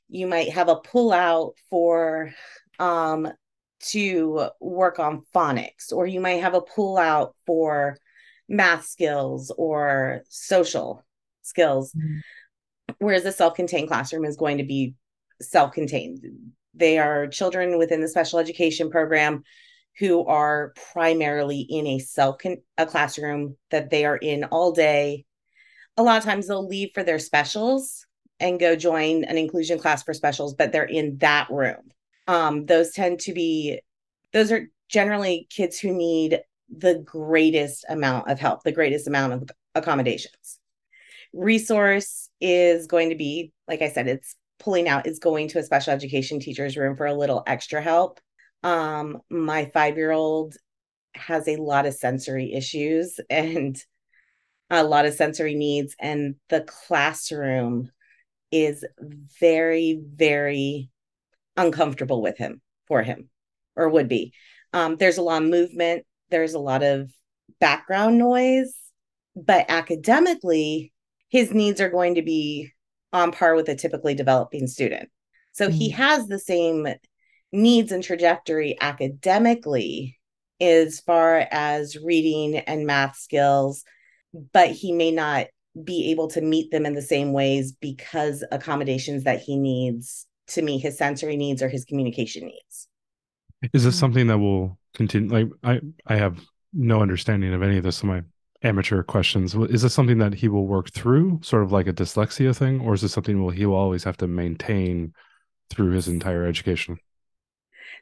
you 0.09 0.27
might 0.27 0.49
have 0.49 0.69
a 0.69 0.75
pull 0.75 1.11
out 1.11 1.53
for 1.69 2.31
um 2.79 3.31
to 3.91 4.47
work 4.61 4.99
on 4.99 5.23
phonics 5.35 5.91
or 5.91 6.07
you 6.07 6.21
might 6.21 6.41
have 6.41 6.53
a 6.53 6.61
pull 6.61 6.97
out 6.97 7.35
for 7.45 7.97
math 8.47 8.85
skills 8.85 9.51
or 9.57 10.21
social 10.29 11.03
skills 11.41 11.93
Mhm. 11.93 12.21
whereas 12.99 13.25
a 13.25 13.31
self-contained 13.31 13.87
classroom 13.87 14.23
is 14.25 14.37
going 14.37 14.57
to 14.59 14.63
be 14.63 14.95
self-contained 15.41 16.23
they 16.73 16.97
are 16.97 17.27
children 17.27 17.77
within 17.77 18.01
the 18.01 18.07
special 18.07 18.39
education 18.39 18.89
program 18.89 19.43
who 19.99 20.25
are 20.25 20.73
primarily 20.91 21.59
in 21.61 21.85
a 21.87 21.99
self 21.99 22.37
a 22.77 22.85
classroom 22.85 23.55
that 23.71 23.89
they 23.89 24.05
are 24.05 24.17
in 24.17 24.43
all 24.45 24.71
day 24.71 25.25
a 25.97 26.03
lot 26.03 26.17
of 26.17 26.23
times 26.23 26.47
they'll 26.47 26.67
leave 26.67 26.91
for 26.93 27.03
their 27.03 27.19
specials 27.19 28.05
and 28.39 28.59
go 28.59 28.75
join 28.75 29.23
an 29.25 29.37
inclusion 29.37 29.79
class 29.79 30.03
for 30.03 30.13
specials, 30.13 30.53
but 30.53 30.71
they're 30.71 30.83
in 30.83 31.17
that 31.17 31.47
room. 31.49 31.91
Um, 32.27 32.65
those 32.65 32.91
tend 32.91 33.19
to 33.21 33.33
be, 33.33 33.79
those 34.31 34.51
are 34.51 34.67
generally 34.89 35.47
kids 35.49 35.79
who 35.79 35.93
need 35.93 36.41
the 36.75 36.95
greatest 37.05 37.85
amount 37.89 38.29
of 38.29 38.39
help, 38.39 38.63
the 38.63 38.71
greatest 38.71 39.07
amount 39.07 39.33
of 39.33 39.49
accommodations. 39.75 40.59
Resource 41.31 42.29
is 42.41 42.87
going 42.87 43.09
to 43.09 43.15
be, 43.15 43.51
like 43.67 43.81
I 43.81 43.89
said, 43.89 44.07
it's 44.07 44.35
pulling 44.59 44.87
out, 44.87 45.07
is 45.07 45.19
going 45.19 45.47
to 45.49 45.59
a 45.59 45.63
special 45.63 45.93
education 45.93 46.39
teacher's 46.39 46.77
room 46.77 46.95
for 46.95 47.05
a 47.05 47.13
little 47.13 47.43
extra 47.45 47.81
help. 47.81 48.19
Um, 48.63 49.21
my 49.29 49.65
five 49.73 49.97
year 49.97 50.11
old 50.11 50.55
has 51.15 51.47
a 51.47 51.57
lot 51.57 51.85
of 51.85 51.93
sensory 51.93 52.53
issues 52.53 53.19
and 53.29 53.77
a 54.69 54.83
lot 54.83 55.05
of 55.05 55.13
sensory 55.13 55.55
needs, 55.55 55.95
and 55.99 56.35
the 56.49 56.61
classroom 56.61 57.91
is 58.51 58.85
very, 59.39 60.01
very 60.03 60.89
uncomfortable 61.57 62.21
with 62.21 62.37
him 62.37 62.61
for 62.87 63.03
him 63.03 63.29
or 63.75 63.89
would 63.89 64.07
be. 64.07 64.33
Um, 64.73 64.95
there's 64.95 65.17
a 65.17 65.21
lot 65.21 65.43
of 65.43 65.49
movement, 65.49 66.05
there's 66.29 66.53
a 66.53 66.59
lot 66.59 66.81
of 66.81 67.11
background 67.59 68.17
noise, 68.17 68.73
but 69.35 69.65
academically, 69.69 70.91
his 71.29 71.53
needs 71.53 71.81
are 71.81 71.89
going 71.89 72.15
to 72.15 72.21
be 72.21 72.71
on 73.11 73.31
par 73.31 73.55
with 73.55 73.69
a 73.69 73.75
typically 73.75 74.15
developing 74.15 74.67
student. 74.67 75.09
So 75.53 75.67
mm-hmm. 75.67 75.77
he 75.77 75.91
mm. 75.91 75.95
has 75.95 76.27
the 76.27 76.39
same 76.39 76.87
needs 77.53 77.91
and 77.91 78.03
trajectory 78.03 78.75
academically 78.81 80.19
as 80.59 80.99
far 80.99 81.47
as 81.51 81.97
reading 81.97 82.57
and 82.57 82.85
math 82.85 83.15
skills, 83.15 83.83
but 84.51 84.71
he 84.71 84.91
may 84.91 85.11
not 85.11 85.47
be 85.81 86.11
able 86.11 86.27
to 86.27 86.41
meet 86.41 86.71
them 86.71 86.85
in 86.85 86.93
the 86.93 87.01
same 87.01 87.31
ways 87.31 87.71
because 87.71 88.43
accommodations 88.51 89.23
that 89.23 89.41
he 89.41 89.57
needs 89.57 90.27
to 90.47 90.61
meet 90.61 90.79
his 90.79 90.97
sensory 90.97 91.37
needs 91.37 91.61
or 91.61 91.69
his 91.69 91.85
communication 91.85 92.45
needs. 92.45 92.87
Is 93.71 93.83
this 93.83 93.95
mm. 93.95 93.99
something 93.99 94.27
that 94.27 94.37
will 94.37 94.77
continue? 94.93 95.29
Like 95.29 95.47
I, 95.63 95.81
I 96.05 96.15
have 96.15 96.39
no 96.73 97.01
understanding 97.01 97.53
of 97.53 97.63
any 97.63 97.77
of 97.77 97.83
this. 97.83 97.97
So 97.97 98.07
my 98.07 98.23
amateur 98.63 99.03
questions. 99.03 99.53
Is 99.55 99.81
this 99.81 99.93
something 99.93 100.17
that 100.19 100.33
he 100.33 100.47
will 100.47 100.65
work 100.65 100.89
through, 100.91 101.39
sort 101.43 101.63
of 101.63 101.71
like 101.71 101.87
a 101.87 101.93
dyslexia 101.93 102.55
thing, 102.55 102.79
or 102.81 102.93
is 102.93 103.01
this 103.01 103.11
something 103.11 103.41
will 103.41 103.49
he 103.51 103.65
will 103.65 103.75
always 103.75 104.03
have 104.05 104.17
to 104.17 104.27
maintain 104.27 105.13
through 105.69 105.91
his 105.91 106.07
entire 106.07 106.45
education? 106.45 106.97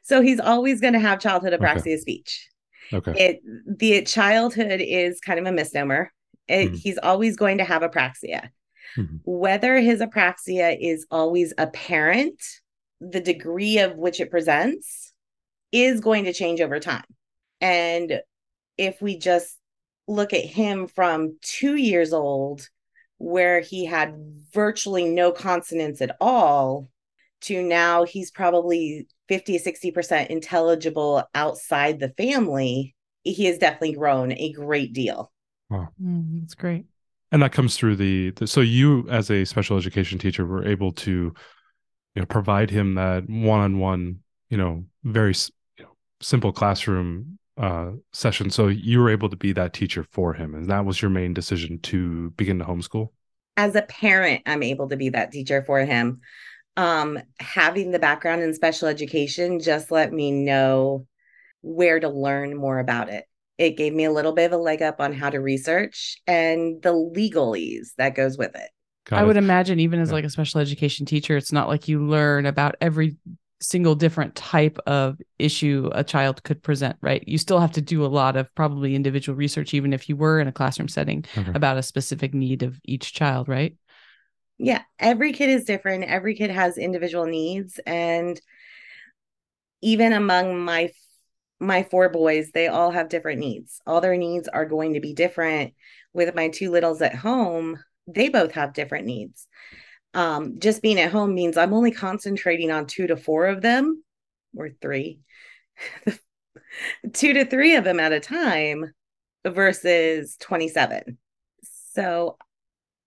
So 0.02 0.20
he's 0.20 0.40
always 0.40 0.80
going 0.80 0.94
to 0.94 0.98
have 1.00 1.20
childhood 1.20 1.52
apraxia 1.52 1.78
okay. 1.78 1.96
speech. 1.96 2.48
Okay. 2.92 3.12
It 3.16 3.40
the 3.66 4.02
childhood 4.02 4.80
is 4.80 5.20
kind 5.20 5.38
of 5.38 5.46
a 5.46 5.52
misnomer. 5.52 6.12
It, 6.48 6.66
mm-hmm. 6.66 6.74
He's 6.74 6.98
always 6.98 7.36
going 7.36 7.58
to 7.58 7.64
have 7.64 7.82
apraxia. 7.82 8.50
Mm-hmm. 8.96 9.16
Whether 9.24 9.78
his 9.78 10.00
apraxia 10.00 10.76
is 10.78 11.06
always 11.10 11.54
apparent, 11.56 12.42
the 13.00 13.20
degree 13.20 13.78
of 13.78 13.96
which 13.96 14.20
it 14.20 14.30
presents 14.30 15.12
is 15.70 16.00
going 16.00 16.24
to 16.24 16.32
change 16.32 16.60
over 16.60 16.78
time. 16.78 17.04
And 17.60 18.20
if 18.76 19.00
we 19.00 19.16
just 19.16 19.56
look 20.08 20.32
at 20.32 20.44
him 20.44 20.88
from 20.88 21.38
two 21.40 21.76
years 21.76 22.12
old, 22.12 22.68
where 23.18 23.60
he 23.60 23.86
had 23.86 24.14
virtually 24.52 25.08
no 25.08 25.30
consonants 25.30 26.02
at 26.02 26.16
all, 26.20 26.88
to 27.42 27.62
now 27.62 28.04
he's 28.04 28.30
probably 28.30 29.06
50, 29.28 29.58
60% 29.58 30.28
intelligible 30.28 31.24
outside 31.34 32.00
the 32.00 32.10
family, 32.10 32.94
he 33.22 33.44
has 33.46 33.58
definitely 33.58 33.92
grown 33.92 34.32
a 34.32 34.52
great 34.52 34.92
deal. 34.92 35.32
Wow. 35.70 35.88
Mm, 36.02 36.40
that's 36.40 36.54
great. 36.54 36.86
And 37.30 37.42
that 37.42 37.52
comes 37.52 37.76
through 37.76 37.96
the, 37.96 38.30
the, 38.30 38.46
so 38.46 38.60
you 38.60 39.08
as 39.08 39.30
a 39.30 39.44
special 39.44 39.78
education 39.78 40.18
teacher 40.18 40.44
were 40.44 40.66
able 40.66 40.92
to 40.92 41.32
you 42.14 42.20
know 42.20 42.26
provide 42.26 42.70
him 42.70 42.94
that 42.96 43.28
one-on-one 43.28 44.18
you 44.50 44.58
know 44.58 44.84
very 45.02 45.34
you 45.78 45.84
know, 45.84 45.96
simple 46.20 46.52
classroom 46.52 47.38
uh, 47.56 47.92
session. 48.12 48.50
So 48.50 48.68
you 48.68 49.00
were 49.00 49.10
able 49.10 49.28
to 49.30 49.36
be 49.36 49.52
that 49.52 49.72
teacher 49.72 50.04
for 50.10 50.34
him, 50.34 50.54
and 50.54 50.68
that 50.70 50.84
was 50.84 51.00
your 51.00 51.10
main 51.10 51.34
decision 51.34 51.78
to 51.80 52.30
begin 52.30 52.58
to 52.58 52.64
homeschool. 52.64 53.08
As 53.56 53.74
a 53.74 53.82
parent, 53.82 54.42
I'm 54.46 54.62
able 54.62 54.88
to 54.88 54.96
be 54.96 55.10
that 55.10 55.32
teacher 55.32 55.62
for 55.62 55.80
him. 55.80 56.20
Um, 56.76 57.18
having 57.38 57.90
the 57.90 57.98
background 57.98 58.42
in 58.42 58.54
special 58.54 58.88
education 58.88 59.60
just 59.60 59.90
let 59.90 60.12
me 60.12 60.30
know 60.30 61.06
where 61.60 62.00
to 62.00 62.08
learn 62.08 62.56
more 62.56 62.78
about 62.78 63.08
it. 63.08 63.24
It 63.58 63.76
gave 63.76 63.92
me 63.92 64.04
a 64.04 64.12
little 64.12 64.32
bit 64.32 64.46
of 64.46 64.52
a 64.52 64.56
leg 64.56 64.82
up 64.82 65.00
on 65.00 65.12
how 65.12 65.30
to 65.30 65.38
research 65.38 66.16
and 66.26 66.82
the 66.82 66.92
legalese 66.92 67.94
that 67.98 68.14
goes 68.14 68.38
with 68.38 68.54
it. 68.54 68.70
Got 69.04 69.18
I 69.18 69.22
it. 69.22 69.26
would 69.26 69.36
imagine 69.36 69.80
even 69.80 70.00
as 70.00 70.08
yeah. 70.08 70.14
like 70.14 70.24
a 70.24 70.30
special 70.30 70.60
education 70.60 71.06
teacher, 71.06 71.36
it's 71.36 71.52
not 71.52 71.68
like 71.68 71.88
you 71.88 72.04
learn 72.04 72.46
about 72.46 72.76
every 72.80 73.16
single 73.60 73.94
different 73.94 74.34
type 74.34 74.78
of 74.86 75.20
issue 75.38 75.88
a 75.92 76.02
child 76.02 76.42
could 76.42 76.62
present, 76.62 76.96
right? 77.00 77.22
You 77.26 77.38
still 77.38 77.60
have 77.60 77.72
to 77.72 77.80
do 77.80 78.04
a 78.04 78.06
lot 78.06 78.36
of 78.36 78.52
probably 78.54 78.94
individual 78.94 79.36
research, 79.36 79.72
even 79.72 79.92
if 79.92 80.08
you 80.08 80.16
were 80.16 80.40
in 80.40 80.48
a 80.48 80.52
classroom 80.52 80.88
setting 80.88 81.24
okay. 81.36 81.50
about 81.54 81.78
a 81.78 81.82
specific 81.82 82.34
need 82.34 82.62
of 82.62 82.80
each 82.84 83.12
child, 83.12 83.48
right? 83.48 83.76
Yeah, 84.62 84.82
every 84.98 85.32
kid 85.32 85.50
is 85.50 85.64
different. 85.64 86.04
Every 86.04 86.34
kid 86.34 86.50
has 86.50 86.78
individual 86.78 87.26
needs. 87.26 87.80
And 87.86 88.40
even 89.82 90.12
among 90.12 90.64
my 90.64 90.92
my 91.60 91.84
four 91.84 92.08
boys, 92.08 92.50
they 92.52 92.66
all 92.66 92.90
have 92.90 93.08
different 93.08 93.38
needs. 93.38 93.80
All 93.86 94.00
their 94.00 94.16
needs 94.16 94.48
are 94.48 94.66
going 94.66 94.94
to 94.94 95.00
be 95.00 95.14
different. 95.14 95.74
With 96.12 96.34
my 96.34 96.48
two 96.48 96.70
littles 96.70 97.00
at 97.02 97.14
home, 97.14 97.78
they 98.08 98.28
both 98.28 98.52
have 98.52 98.74
different 98.74 99.06
needs 99.06 99.46
um, 100.14 100.58
just 100.58 100.82
being 100.82 101.00
at 101.00 101.10
home 101.10 101.34
means 101.34 101.56
I'm 101.56 101.72
only 101.72 101.90
concentrating 101.90 102.70
on 102.70 102.86
two 102.86 103.06
to 103.06 103.16
four 103.16 103.46
of 103.46 103.62
them 103.62 104.02
or 104.56 104.70
three, 104.80 105.20
two 107.12 107.32
to 107.32 107.44
three 107.44 107.76
of 107.76 107.84
them 107.84 107.98
at 107.98 108.12
a 108.12 108.20
time 108.20 108.92
versus 109.44 110.36
27. 110.40 111.18
So 111.94 112.36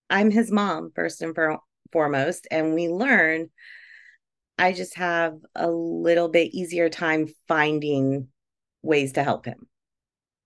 I'm 0.09 0.31
his 0.31 0.51
mom, 0.51 0.91
first 0.95 1.21
and 1.21 1.33
for- 1.35 1.59
foremost. 1.91 2.47
And 2.51 2.73
we 2.73 2.89
learn, 2.89 3.49
I 4.57 4.71
just 4.71 4.95
have 4.95 5.37
a 5.55 5.69
little 5.69 6.29
bit 6.29 6.53
easier 6.53 6.89
time 6.89 7.27
finding 7.47 8.27
ways 8.81 9.13
to 9.13 9.23
help 9.23 9.45
him. 9.45 9.67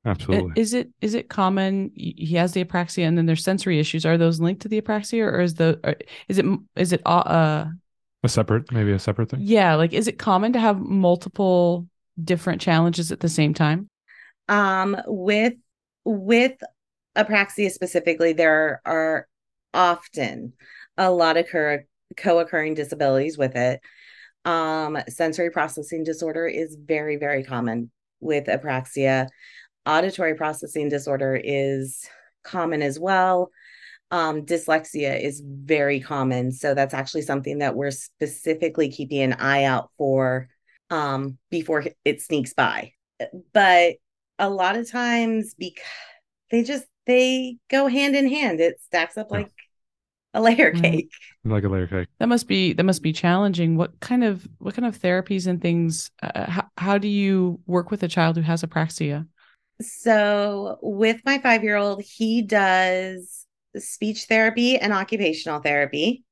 Absolutely. 0.06 0.60
Is 0.60 0.74
it 0.74 0.90
is 1.02 1.14
it 1.14 1.30
common 1.30 1.92
he 1.94 2.36
has 2.36 2.54
the 2.54 2.64
apraxia 2.64 3.06
and 3.06 3.18
then 3.18 3.26
there's 3.26 3.44
sensory 3.44 3.80
issues? 3.80 4.06
Are 4.06 4.18
those 4.18 4.40
linked 4.40 4.62
to 4.62 4.70
the 4.70 4.82
apraxia 4.82 5.26
or 5.26 5.42
is 5.42 5.56
the 5.56 5.98
is 6.30 6.40
it 6.40 6.46
is 6.78 6.94
it 6.94 7.02
uh 7.06 7.66
a 8.24 8.30
separate 8.30 8.72
maybe 8.72 8.94
a 8.94 9.00
separate 9.00 9.30
thing? 9.30 9.42
Yeah, 9.44 9.76
like 9.76 9.94
is 9.94 10.08
it 10.08 10.18
common 10.18 10.54
to 10.54 10.60
have 10.60 10.80
multiple 10.80 11.86
different 12.24 12.62
challenges 12.62 13.12
at 13.12 13.20
the 13.20 13.30
same 13.30 13.54
time? 13.54 13.90
Um 14.48 14.98
with 15.06 15.56
with 16.06 16.54
apraxia 17.18 17.70
specifically 17.70 18.34
there 18.34 18.82
are 18.86 19.28
often 19.74 20.54
a 20.98 21.12
lot 21.12 21.38
of 21.38 21.48
cur- 21.48 21.86
co-occurring 22.18 22.74
disabilities 22.74 23.38
with 23.38 23.56
it. 23.56 23.82
Um 24.46 24.98
sensory 25.10 25.52
processing 25.52 26.04
disorder 26.04 26.48
is 26.48 26.76
very 26.76 27.18
very 27.18 27.44
common 27.44 27.92
with 28.20 28.46
apraxia 28.46 29.28
auditory 29.86 30.36
processing 30.36 30.90
disorder 30.90 31.40
is 31.42 32.08
common 32.44 32.82
as 32.82 33.00
well. 33.00 33.50
Um, 34.12 34.46
dyslexia 34.46 35.22
is 35.22 35.42
very 35.46 36.00
common. 36.00 36.52
So 36.52 36.74
that's 36.74 36.94
actually 36.94 37.24
something 37.24 37.60
that 37.60 37.76
we're 37.76 37.92
specifically 37.92 38.90
keeping 38.90 39.22
an 39.22 39.34
eye 39.34 39.66
out 39.66 39.92
for 39.98 40.50
um, 40.90 41.38
before 41.50 41.86
it 42.06 42.22
sneaks 42.22 42.54
by. 42.54 42.94
But 43.54 43.96
a 44.40 44.50
lot 44.50 44.78
of 44.78 44.90
times, 44.90 45.54
because 45.58 45.84
they 46.52 46.64
just 46.64 46.86
they 47.06 47.58
go 47.70 47.88
hand 47.88 48.16
in 48.16 48.28
hand. 48.28 48.60
It 48.60 48.80
stacks 48.82 49.18
up 49.18 49.32
like 49.32 49.52
a 50.34 50.42
layer 50.42 50.72
mm-hmm. 50.72 50.82
cake. 50.82 51.12
Like 51.44 51.64
a 51.64 51.70
layer 51.70 51.88
cake. 51.88 52.08
That 52.20 52.30
must 52.30 52.48
be 52.48 52.74
that 52.74 52.84
must 52.84 53.02
be 53.02 53.14
challenging. 53.14 53.76
What 53.76 54.00
kind 54.00 54.24
of 54.24 54.48
what 54.60 54.76
kind 54.76 54.86
of 54.86 55.00
therapies 55.00 55.48
and 55.48 55.62
things? 55.62 56.12
Uh, 56.22 56.50
how, 56.50 56.68
how 56.78 56.98
do 56.98 57.08
you 57.08 57.60
work 57.66 57.92
with 57.92 58.04
a 58.04 58.08
child 58.08 58.36
who 58.36 58.44
has 58.44 58.64
apraxia? 58.64 59.28
So, 59.82 60.78
with 60.82 61.22
my 61.26 61.38
five 61.40 61.64
year 61.64 61.78
old, 61.78 62.02
he 62.02 62.42
does 62.42 63.46
speech 63.78 64.26
therapy 64.26 64.78
and 64.78 64.94
occupational 64.94 65.62
therapy. 65.62 66.24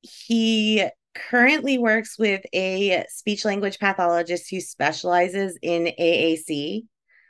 He 0.00 0.84
currently 1.14 1.78
works 1.78 2.18
with 2.18 2.42
a 2.52 3.04
speech 3.08 3.44
language 3.44 3.78
pathologist 3.78 4.50
who 4.50 4.60
specializes 4.60 5.58
in 5.62 5.92
AAC. 5.98 6.84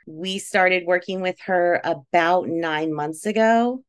We 0.07 0.39
started 0.39 0.87
working 0.87 1.21
with 1.21 1.39
her 1.41 1.79
about 1.83 2.47
nine 2.47 2.93
months 2.93 3.25
ago 3.25 3.83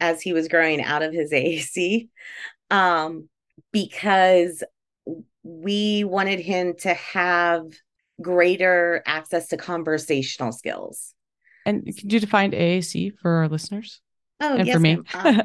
as 0.00 0.20
he 0.20 0.32
was 0.32 0.48
growing 0.48 0.82
out 0.82 1.02
of 1.02 1.12
his 1.14 1.32
AAC 1.32 2.08
um, 2.70 3.28
because 3.72 4.62
we 5.42 6.04
wanted 6.04 6.40
him 6.40 6.74
to 6.80 6.92
have 6.94 7.64
greater 8.20 9.02
access 9.06 9.48
to 9.48 9.56
conversational 9.56 10.52
skills. 10.52 11.14
And 11.64 11.84
could 11.84 12.12
you 12.12 12.20
define 12.20 12.52
AAC 12.52 13.18
for 13.18 13.30
our 13.30 13.48
listeners? 13.48 14.00
Oh, 14.40 14.56
and 14.56 14.66
yes, 14.66 14.74
for 14.74 14.80
me. 14.80 14.98
Um, 15.14 15.42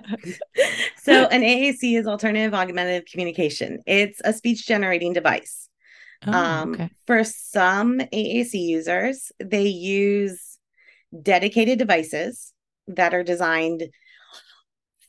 so, 0.98 1.25
an 1.25 1.41
AAC 1.41 2.00
is 2.00 2.08
alternative 2.08 2.53
augmentative 2.53 3.05
communication. 3.05 3.79
It's 3.86 4.22
a 4.24 4.32
speech 4.32 4.65
generating 4.65 5.12
device. 5.12 5.70
Oh, 6.25 6.31
um, 6.31 6.74
okay. 6.74 6.89
For 7.05 7.24
some 7.24 8.00
AAC 8.00 8.53
users, 8.53 9.31
they 9.39 9.67
use 9.67 10.57
dedicated 11.22 11.79
devices 11.79 12.53
that 12.88 13.13
are 13.13 13.24
designed 13.24 13.84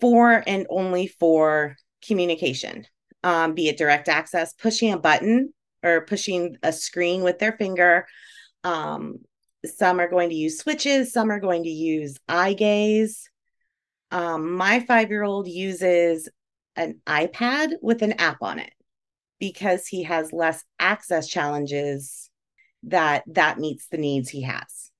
for 0.00 0.42
and 0.46 0.66
only 0.68 1.06
for 1.06 1.76
communication, 2.06 2.86
um, 3.22 3.54
be 3.54 3.68
it 3.68 3.78
direct 3.78 4.08
access, 4.08 4.52
pushing 4.54 4.92
a 4.92 4.98
button 4.98 5.52
or 5.82 6.02
pushing 6.02 6.56
a 6.62 6.72
screen 6.72 7.22
with 7.22 7.38
their 7.38 7.52
finger, 7.52 8.06
um, 8.64 9.18
some 9.64 10.00
are 10.00 10.08
going 10.08 10.28
to 10.28 10.34
use 10.34 10.58
switches, 10.58 11.12
some 11.12 11.30
are 11.30 11.40
going 11.40 11.64
to 11.64 11.70
use 11.70 12.18
eye 12.28 12.52
gaze. 12.52 13.28
Um, 14.10 14.52
my 14.52 14.80
five 14.80 15.10
year 15.10 15.24
old 15.24 15.48
uses 15.48 16.28
an 16.76 17.00
iPad 17.06 17.72
with 17.80 18.02
an 18.02 18.12
app 18.14 18.38
on 18.42 18.58
it 18.58 18.70
because 19.38 19.86
he 19.86 20.04
has 20.04 20.32
less 20.32 20.64
access 20.78 21.28
challenges 21.28 22.30
that 22.84 23.24
that 23.26 23.58
meets 23.58 23.88
the 23.88 23.98
needs 23.98 24.28
he 24.28 24.42
has. 24.42 24.90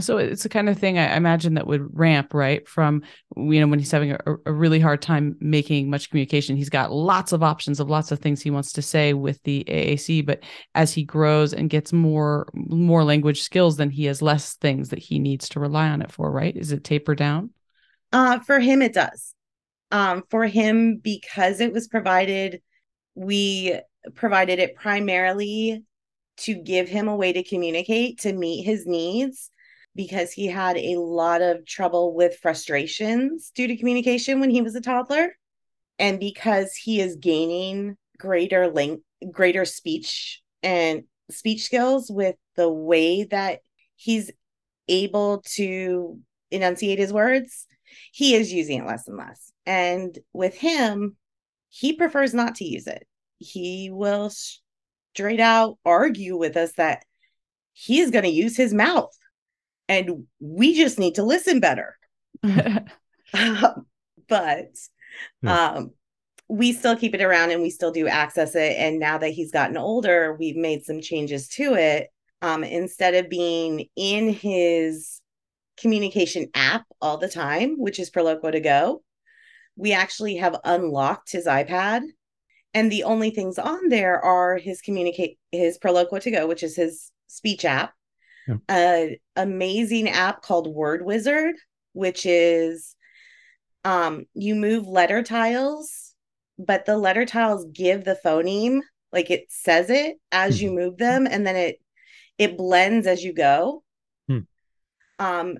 So 0.00 0.18
it's 0.18 0.42
the 0.42 0.48
kind 0.48 0.68
of 0.68 0.76
thing 0.76 0.98
I 0.98 1.16
imagine 1.16 1.54
that 1.54 1.68
would 1.68 1.96
ramp 1.96 2.34
right 2.34 2.66
from 2.68 3.02
you 3.36 3.60
know 3.60 3.68
when 3.68 3.78
he's 3.78 3.92
having 3.92 4.10
a, 4.10 4.18
a, 4.44 4.52
really 4.52 4.80
hard 4.80 5.00
time 5.00 5.36
making 5.38 5.88
much 5.88 6.10
communication. 6.10 6.56
He's 6.56 6.68
got 6.68 6.90
lots 6.90 7.30
of 7.30 7.44
options 7.44 7.78
of 7.78 7.88
lots 7.88 8.10
of 8.10 8.18
things 8.18 8.42
he 8.42 8.50
wants 8.50 8.72
to 8.72 8.82
say 8.82 9.12
with 9.14 9.40
the 9.44 9.64
AAC, 9.68 10.26
but 10.26 10.42
as 10.74 10.92
he 10.92 11.04
grows 11.04 11.54
and 11.54 11.70
gets 11.70 11.92
more 11.92 12.48
more 12.54 13.04
language 13.04 13.42
skills, 13.42 13.76
then 13.76 13.90
he 13.90 14.06
has 14.06 14.20
less 14.20 14.54
things 14.54 14.88
that 14.88 14.98
he 14.98 15.20
needs 15.20 15.48
to 15.50 15.60
rely 15.60 15.88
on 15.88 16.02
it 16.02 16.10
for. 16.10 16.28
Right? 16.28 16.56
Is 16.56 16.72
it 16.72 16.82
taper 16.82 17.14
down? 17.14 17.50
Uh, 18.12 18.40
for 18.40 18.58
him, 18.58 18.82
it 18.82 18.94
does. 18.94 19.34
Um, 19.92 20.24
for 20.28 20.44
him, 20.44 20.96
because 20.96 21.60
it 21.60 21.72
was 21.72 21.86
provided, 21.86 22.60
we 23.14 23.78
provided 24.14 24.58
it 24.58 24.76
primarily 24.76 25.84
to 26.36 26.54
give 26.54 26.88
him 26.88 27.08
a 27.08 27.16
way 27.16 27.32
to 27.32 27.44
communicate 27.44 28.20
to 28.20 28.32
meet 28.32 28.64
his 28.64 28.86
needs 28.86 29.50
because 29.94 30.32
he 30.32 30.46
had 30.46 30.76
a 30.76 30.96
lot 30.96 31.40
of 31.40 31.64
trouble 31.64 32.14
with 32.14 32.38
frustrations 32.38 33.52
due 33.54 33.68
to 33.68 33.76
communication 33.76 34.40
when 34.40 34.50
he 34.50 34.60
was 34.60 34.74
a 34.74 34.80
toddler. 34.80 35.36
And 35.98 36.18
because 36.18 36.74
he 36.74 37.00
is 37.00 37.16
gaining 37.16 37.96
greater 38.18 38.68
link 38.68 39.00
greater 39.30 39.64
speech 39.64 40.42
and 40.62 41.04
speech 41.30 41.64
skills 41.64 42.10
with 42.10 42.36
the 42.56 42.68
way 42.68 43.24
that 43.24 43.60
he's 43.96 44.30
able 44.88 45.42
to 45.46 46.18
enunciate 46.50 46.98
his 46.98 47.12
words 47.12 47.66
he 48.12 48.34
is 48.34 48.52
using 48.52 48.80
it 48.80 48.86
less 48.86 49.08
and 49.08 49.16
less. 49.16 49.52
And 49.66 50.18
with 50.32 50.54
him 50.54 51.16
he 51.74 51.92
prefers 51.92 52.32
not 52.32 52.54
to 52.54 52.64
use 52.64 52.86
it 52.86 53.06
he 53.38 53.90
will 53.90 54.30
straight 55.14 55.40
out 55.40 55.78
argue 55.84 56.36
with 56.36 56.56
us 56.56 56.72
that 56.72 57.04
he's 57.72 58.10
going 58.10 58.24
to 58.24 58.30
use 58.30 58.56
his 58.56 58.72
mouth 58.72 59.16
and 59.88 60.26
we 60.40 60.74
just 60.74 60.98
need 60.98 61.16
to 61.16 61.22
listen 61.22 61.60
better. 61.60 61.96
but 64.28 64.76
um, 65.46 65.90
we 66.48 66.72
still 66.72 66.96
keep 66.96 67.14
it 67.14 67.22
around 67.22 67.50
and 67.50 67.62
we 67.62 67.70
still 67.70 67.90
do 67.90 68.08
access 68.08 68.54
it. 68.54 68.76
And 68.78 68.98
now 68.98 69.18
that 69.18 69.30
he's 69.30 69.50
gotten 69.50 69.76
older, 69.76 70.36
we've 70.38 70.56
made 70.56 70.84
some 70.84 71.00
changes 71.00 71.48
to 71.48 71.74
it. 71.74 72.08
Um, 72.42 72.62
instead 72.62 73.14
of 73.14 73.30
being 73.30 73.88
in 73.96 74.28
his 74.28 75.20
communication 75.78 76.48
app 76.54 76.84
all 77.00 77.16
the 77.16 77.28
time, 77.28 77.76
which 77.78 77.98
is 77.98 78.10
Proloquo2Go, 78.10 79.00
we 79.76 79.92
actually 79.92 80.36
have 80.36 80.56
unlocked 80.64 81.32
his 81.32 81.46
iPad. 81.46 82.02
And 82.72 82.90
the 82.90 83.04
only 83.04 83.30
things 83.30 83.58
on 83.58 83.88
there 83.88 84.20
are 84.24 84.56
his 84.56 84.80
communicate 84.80 85.38
his 85.52 85.78
Proloquo2Go, 85.78 86.48
which 86.48 86.62
is 86.62 86.74
his 86.74 87.12
speech 87.28 87.64
app, 87.64 87.94
yeah. 88.48 88.56
an 88.68 89.16
amazing 89.36 90.08
app 90.08 90.42
called 90.42 90.66
Word 90.66 91.04
Wizard, 91.04 91.54
which 91.92 92.26
is 92.26 92.96
um, 93.84 94.24
you 94.34 94.54
move 94.54 94.88
letter 94.88 95.22
tiles, 95.22 96.14
but 96.58 96.84
the 96.86 96.96
letter 96.96 97.26
tiles 97.26 97.66
give 97.72 98.04
the 98.04 98.18
phoneme, 98.24 98.80
like 99.12 99.30
it 99.30 99.46
says 99.48 99.90
it 99.90 100.16
as 100.32 100.60
you 100.60 100.70
mm-hmm. 100.70 100.78
move 100.78 100.96
them, 100.98 101.26
and 101.30 101.46
then 101.46 101.56
it 101.56 101.80
it 102.38 102.56
blends 102.56 103.06
as 103.06 103.22
you 103.22 103.32
go. 103.32 103.84
Hmm. 104.28 104.38
Um, 105.20 105.58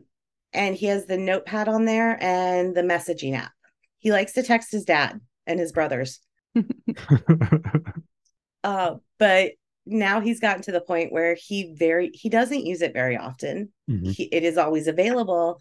and 0.53 0.75
he 0.75 0.87
has 0.87 1.07
the 1.07 1.19
notepad 1.19 1.69
on 1.69 1.85
there 1.85 2.21
and 2.21 2.75
the 2.75 2.83
messaging 2.83 3.37
app. 3.37 3.53
He 4.05 4.13
likes 4.13 4.35
to 4.35 4.43
text 4.43 4.71
his 4.71 4.85
dad 4.85 5.19
and 5.47 5.59
his 5.59 5.73
brothers. 5.73 6.21
uh, 8.65 8.95
but 9.19 9.53
now 9.87 10.21
he's 10.21 10.41
gotten 10.41 10.63
to 10.63 10.73
the 10.73 10.81
point 10.81 11.11
where 11.11 11.35
he 11.35 11.75
very 11.75 12.11
he 12.15 12.29
doesn't 12.29 12.65
use 12.65 12.83
it 12.83 12.93
very 12.93 13.17
often 13.17 13.71
mm-hmm. 13.91 14.11
he, 14.11 14.25
it 14.25 14.43
is 14.43 14.57
always 14.57 14.87
available 14.87 15.61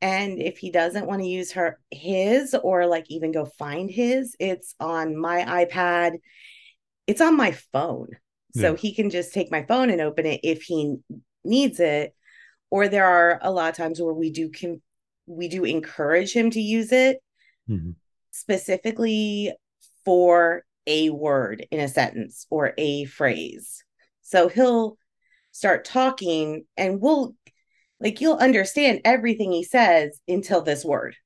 and 0.00 0.40
if 0.40 0.58
he 0.58 0.70
doesn't 0.70 1.06
want 1.06 1.20
to 1.22 1.28
use 1.28 1.52
her 1.52 1.78
his 1.90 2.54
or 2.64 2.86
like 2.86 3.04
even 3.08 3.30
go 3.30 3.44
find 3.44 3.90
his 3.90 4.34
it's 4.40 4.74
on 4.80 5.16
my 5.16 5.66
ipad 5.66 6.14
it's 7.06 7.20
on 7.20 7.36
my 7.36 7.52
phone 7.72 8.08
so 8.56 8.72
yeah. 8.72 8.76
he 8.76 8.92
can 8.94 9.10
just 9.10 9.32
take 9.32 9.52
my 9.52 9.62
phone 9.64 9.90
and 9.90 10.00
open 10.00 10.26
it 10.26 10.40
if 10.42 10.62
he 10.62 10.96
needs 11.44 11.78
it 11.78 12.12
or 12.70 12.88
there 12.88 13.06
are 13.06 13.38
a 13.42 13.52
lot 13.52 13.70
of 13.70 13.76
times 13.76 14.00
where 14.00 14.14
we 14.14 14.30
do 14.30 14.48
can 14.48 14.82
we 15.26 15.46
do 15.48 15.64
encourage 15.64 16.32
him 16.32 16.50
to 16.50 16.60
use 16.60 16.90
it 16.90 17.22
mm-hmm. 17.68 17.90
specifically 18.30 19.54
for 20.04 20.64
a 20.86 21.10
word 21.10 21.66
in 21.70 21.80
a 21.80 21.88
sentence 21.88 22.46
or 22.50 22.74
a 22.76 23.04
phrase. 23.04 23.84
So 24.22 24.48
he'll 24.48 24.98
start 25.52 25.84
talking 25.84 26.64
and 26.76 27.00
we'll 27.00 27.34
like 28.00 28.20
you'll 28.20 28.36
understand 28.36 29.00
everything 29.04 29.52
he 29.52 29.64
says 29.64 30.20
until 30.28 30.62
this 30.62 30.84
word. 30.84 31.16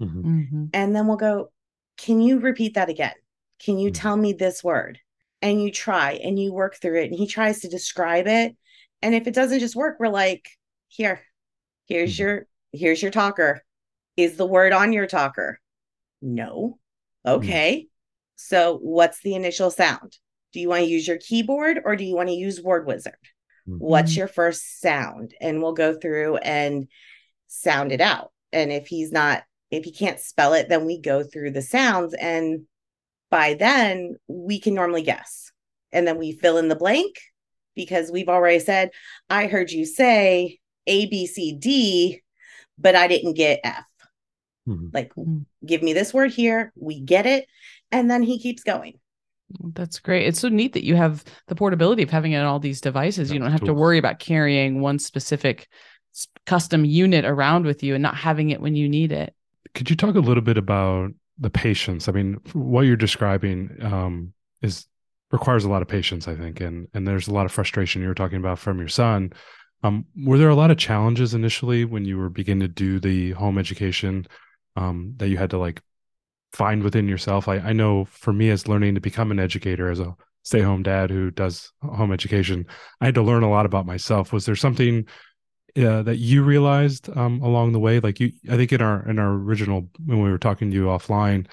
Mm-hmm. 0.00 0.20
Mm-hmm. 0.20 0.64
And 0.74 0.94
then 0.94 1.06
we'll 1.06 1.16
go, 1.16 1.50
Can 1.96 2.20
you 2.20 2.40
repeat 2.40 2.74
that 2.74 2.88
again? 2.88 3.14
Can 3.58 3.78
you 3.78 3.90
mm-hmm. 3.90 4.00
tell 4.00 4.16
me 4.16 4.32
this 4.32 4.64
word? 4.64 4.98
And 5.42 5.62
you 5.62 5.70
try 5.70 6.12
and 6.22 6.38
you 6.38 6.52
work 6.52 6.76
through 6.76 7.00
it. 7.00 7.10
And 7.10 7.14
he 7.14 7.26
tries 7.26 7.60
to 7.60 7.68
describe 7.68 8.26
it. 8.26 8.56
And 9.00 9.14
if 9.14 9.26
it 9.26 9.34
doesn't 9.34 9.60
just 9.60 9.76
work, 9.76 9.96
we're 9.98 10.08
like, 10.08 10.48
Here, 10.88 11.22
here's 11.86 12.14
mm-hmm. 12.14 12.22
your 12.22 12.46
here's 12.72 13.02
your 13.02 13.10
talker. 13.10 13.62
Is 14.16 14.36
the 14.36 14.46
word 14.46 14.72
on 14.72 14.92
your 14.92 15.06
talker? 15.06 15.60
No. 16.22 16.78
Mm-hmm. 17.26 17.38
Okay. 17.38 17.86
So, 18.36 18.78
what's 18.78 19.20
the 19.22 19.34
initial 19.34 19.70
sound? 19.70 20.16
Do 20.52 20.60
you 20.60 20.68
want 20.68 20.84
to 20.84 20.90
use 20.90 21.06
your 21.06 21.18
keyboard 21.18 21.80
or 21.84 21.94
do 21.94 22.04
you 22.04 22.16
want 22.16 22.28
to 22.28 22.34
use 22.34 22.60
Word 22.60 22.86
Wizard? 22.86 23.14
Mm-hmm. 23.68 23.78
What's 23.78 24.16
your 24.16 24.28
first 24.28 24.80
sound? 24.80 25.34
And 25.40 25.62
we'll 25.62 25.74
go 25.74 25.94
through 25.94 26.36
and 26.38 26.88
sound 27.46 27.92
it 27.92 28.00
out. 28.00 28.32
And 28.52 28.72
if 28.72 28.86
he's 28.86 29.12
not, 29.12 29.44
if 29.70 29.84
he 29.84 29.92
can't 29.92 30.18
spell 30.18 30.54
it, 30.54 30.68
then 30.68 30.86
we 30.86 31.00
go 31.00 31.22
through 31.22 31.52
the 31.52 31.62
sounds. 31.62 32.14
And 32.14 32.62
by 33.30 33.54
then, 33.54 34.16
we 34.26 34.58
can 34.58 34.74
normally 34.74 35.02
guess. 35.02 35.52
And 35.92 36.06
then 36.06 36.18
we 36.18 36.32
fill 36.32 36.58
in 36.58 36.68
the 36.68 36.76
blank 36.76 37.16
because 37.74 38.10
we've 38.10 38.28
already 38.28 38.58
said, 38.58 38.90
I 39.28 39.46
heard 39.46 39.70
you 39.70 39.84
say 39.84 40.58
A, 40.86 41.06
B, 41.06 41.26
C, 41.26 41.56
D, 41.56 42.22
but 42.78 42.96
I 42.96 43.06
didn't 43.06 43.34
get 43.34 43.60
F. 43.62 43.84
Mm-hmm. 44.66 44.88
Like, 44.92 45.14
mm. 45.14 45.44
Give 45.64 45.82
me 45.82 45.92
this 45.92 46.14
word 46.14 46.32
here. 46.32 46.72
We 46.76 47.00
get 47.00 47.26
it 47.26 47.46
and 47.92 48.10
then 48.10 48.22
he 48.22 48.38
keeps 48.38 48.62
going. 48.62 48.98
That's 49.74 49.98
great. 49.98 50.26
It's 50.26 50.40
so 50.40 50.48
neat 50.48 50.74
that 50.74 50.84
you 50.84 50.94
have 50.94 51.24
the 51.48 51.56
portability 51.56 52.02
of 52.02 52.10
having 52.10 52.32
it 52.32 52.38
on 52.38 52.46
all 52.46 52.60
these 52.60 52.80
devices. 52.80 53.28
That's 53.28 53.32
you 53.32 53.40
don't 53.40 53.50
have 53.50 53.60
cool. 53.60 53.68
to 53.68 53.74
worry 53.74 53.98
about 53.98 54.20
carrying 54.20 54.80
one 54.80 54.98
specific 54.98 55.68
custom 56.46 56.84
unit 56.84 57.24
around 57.24 57.64
with 57.66 57.82
you 57.82 57.94
and 57.94 58.02
not 58.02 58.14
having 58.14 58.50
it 58.50 58.60
when 58.60 58.74
you 58.74 58.88
need 58.88 59.12
it. 59.12 59.34
Could 59.74 59.90
you 59.90 59.96
talk 59.96 60.14
a 60.14 60.20
little 60.20 60.42
bit 60.42 60.56
about 60.56 61.10
the 61.38 61.50
patience? 61.50 62.08
I 62.08 62.12
mean, 62.12 62.40
what 62.52 62.82
you're 62.82 62.96
describing 62.96 63.76
um, 63.82 64.32
is 64.62 64.86
requires 65.32 65.64
a 65.64 65.70
lot 65.70 65.82
of 65.82 65.88
patience, 65.88 66.26
I 66.28 66.34
think, 66.34 66.60
and 66.60 66.88
and 66.94 67.06
there's 67.06 67.28
a 67.28 67.32
lot 67.34 67.46
of 67.46 67.52
frustration 67.52 68.02
you 68.02 68.08
were 68.08 68.14
talking 68.14 68.38
about 68.38 68.58
from 68.58 68.78
your 68.78 68.88
son. 68.88 69.32
Um, 69.82 70.04
were 70.16 70.38
there 70.38 70.50
a 70.50 70.54
lot 70.54 70.70
of 70.70 70.76
challenges 70.76 71.34
initially 71.34 71.84
when 71.84 72.04
you 72.04 72.18
were 72.18 72.28
beginning 72.28 72.60
to 72.60 72.68
do 72.68 73.00
the 73.00 73.32
home 73.32 73.56
education 73.58 74.26
um, 74.76 75.14
that 75.16 75.28
you 75.28 75.36
had 75.36 75.50
to 75.50 75.58
like 75.58 75.82
find 76.52 76.82
within 76.82 77.08
yourself? 77.08 77.48
I, 77.48 77.58
I 77.58 77.72
know 77.72 78.04
for 78.06 78.32
me 78.32 78.50
as 78.50 78.68
learning 78.68 78.94
to 78.94 79.00
become 79.00 79.30
an 79.30 79.40
educator 79.40 79.90
as 79.90 80.00
a 80.00 80.16
stay 80.42 80.60
home 80.60 80.82
dad 80.82 81.10
who 81.10 81.30
does 81.30 81.72
home 81.82 82.12
education, 82.12 82.66
I 83.00 83.06
had 83.06 83.14
to 83.14 83.22
learn 83.22 83.42
a 83.42 83.50
lot 83.50 83.66
about 83.66 83.86
myself. 83.86 84.32
Was 84.32 84.46
there 84.46 84.56
something 84.56 85.06
uh, 85.76 86.02
that 86.02 86.16
you 86.16 86.42
realized 86.42 87.08
um, 87.16 87.40
along 87.42 87.72
the 87.72 87.80
way? 87.80 88.00
Like 88.00 88.20
you, 88.20 88.32
I 88.50 88.56
think 88.56 88.72
in 88.72 88.80
our 88.80 89.08
in 89.08 89.18
our 89.18 89.32
original 89.32 89.88
when 90.04 90.22
we 90.22 90.30
were 90.30 90.38
talking 90.38 90.70
to 90.70 90.76
you 90.76 90.84
offline, 90.84 91.46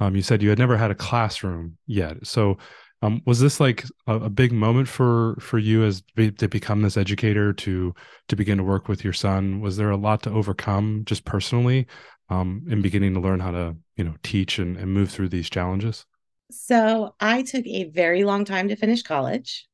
um, 0.00 0.16
you 0.16 0.22
said 0.22 0.42
you 0.42 0.50
had 0.50 0.58
never 0.58 0.76
had 0.76 0.90
a 0.90 0.96
classroom 0.96 1.78
yet. 1.86 2.26
So 2.26 2.58
um, 3.02 3.20
was 3.26 3.40
this 3.40 3.58
like 3.58 3.84
a, 4.06 4.14
a, 4.14 4.30
big 4.30 4.52
moment 4.52 4.86
for 4.88 5.36
for 5.40 5.58
you 5.58 5.84
as 5.84 6.02
be, 6.14 6.30
to 6.30 6.48
become 6.48 6.82
this 6.82 6.96
educator 6.96 7.52
to 7.52 7.94
to 8.28 8.36
begin 8.36 8.58
to 8.58 8.64
work 8.64 8.88
with 8.88 9.02
your 9.02 9.12
son? 9.12 9.60
Was 9.60 9.76
there 9.76 9.90
a 9.90 9.96
lot 9.96 10.22
to 10.22 10.30
overcome 10.30 11.02
just 11.04 11.24
personally 11.24 11.86
um, 12.28 12.64
in 12.68 12.82
beginning 12.82 13.14
to 13.14 13.20
learn 13.20 13.40
how 13.40 13.50
to 13.50 13.76
you 13.96 14.04
know 14.04 14.14
teach 14.22 14.58
and, 14.58 14.76
and 14.76 14.92
move 14.92 15.10
through 15.10 15.28
these 15.28 15.50
challenges? 15.50 16.06
So 16.50 17.14
I 17.20 17.42
took 17.42 17.66
a 17.66 17.84
very 17.84 18.24
long 18.24 18.44
time 18.44 18.68
to 18.68 18.76
finish 18.76 19.02
college. 19.02 19.66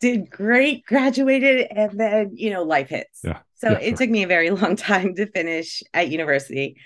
Did 0.00 0.30
great, 0.30 0.84
graduated, 0.86 1.68
and 1.70 1.98
then 1.98 2.30
you 2.34 2.50
know 2.50 2.62
life 2.62 2.88
hits. 2.88 3.20
Yeah. 3.22 3.40
So 3.56 3.72
yeah, 3.72 3.78
it 3.78 3.88
sure. 3.90 3.96
took 3.98 4.10
me 4.10 4.22
a 4.22 4.28
very 4.28 4.50
long 4.62 4.76
time 4.76 5.14
to 5.14 5.26
finish 5.26 5.82
at 5.92 6.08
university. 6.08 6.76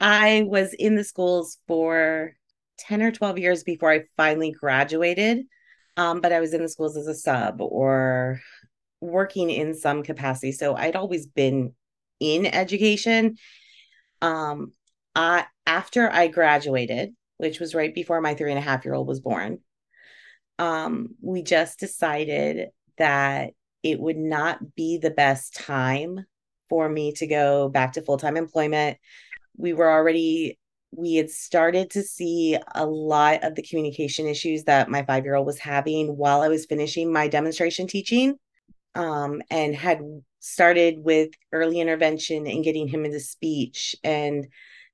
I 0.00 0.44
was 0.46 0.74
in 0.74 0.94
the 0.94 1.04
schools 1.04 1.58
for 1.66 2.34
10 2.78 3.02
or 3.02 3.10
12 3.10 3.38
years 3.38 3.64
before 3.64 3.92
I 3.92 4.04
finally 4.16 4.52
graduated. 4.52 5.46
Um, 5.96 6.20
but 6.20 6.32
I 6.32 6.40
was 6.40 6.54
in 6.54 6.62
the 6.62 6.68
schools 6.68 6.96
as 6.96 7.08
a 7.08 7.14
sub 7.14 7.60
or 7.60 8.40
working 9.00 9.50
in 9.50 9.74
some 9.74 10.02
capacity. 10.02 10.52
So 10.52 10.76
I'd 10.76 10.96
always 10.96 11.26
been 11.26 11.74
in 12.20 12.46
education. 12.46 13.36
Um, 14.22 14.72
I 15.14 15.46
after 15.66 16.10
I 16.10 16.28
graduated, 16.28 17.14
which 17.38 17.60
was 17.60 17.74
right 17.74 17.94
before 17.94 18.20
my 18.20 18.34
three 18.34 18.50
and 18.50 18.58
a 18.58 18.62
half 18.62 18.84
year 18.84 18.94
old 18.94 19.08
was 19.08 19.20
born, 19.20 19.60
um, 20.58 21.14
we 21.22 21.42
just 21.42 21.78
decided 21.78 22.68
that 22.98 23.52
it 23.82 24.00
would 24.00 24.16
not 24.16 24.74
be 24.74 24.98
the 24.98 25.10
best 25.10 25.54
time 25.54 26.24
for 26.68 26.88
me 26.88 27.12
to 27.12 27.26
go 27.26 27.68
back 27.68 27.92
to 27.92 28.02
full 28.02 28.18
time 28.18 28.36
employment. 28.36 28.98
We 29.56 29.72
were 29.72 29.90
already, 29.90 30.58
we 30.90 31.14
had 31.14 31.30
started 31.30 31.90
to 31.90 32.02
see 32.02 32.58
a 32.74 32.86
lot 32.86 33.44
of 33.44 33.54
the 33.54 33.62
communication 33.62 34.26
issues 34.26 34.64
that 34.64 34.90
my 34.90 35.04
five 35.04 35.24
year 35.24 35.34
old 35.34 35.46
was 35.46 35.58
having 35.58 36.16
while 36.16 36.42
I 36.42 36.48
was 36.48 36.66
finishing 36.66 37.12
my 37.12 37.28
demonstration 37.28 37.86
teaching 37.86 38.36
um, 38.94 39.42
and 39.50 39.74
had 39.74 40.00
started 40.40 40.98
with 40.98 41.30
early 41.52 41.80
intervention 41.80 42.46
and 42.46 42.64
getting 42.64 42.88
him 42.88 43.04
into 43.04 43.20
speech. 43.20 43.96
And 44.04 44.46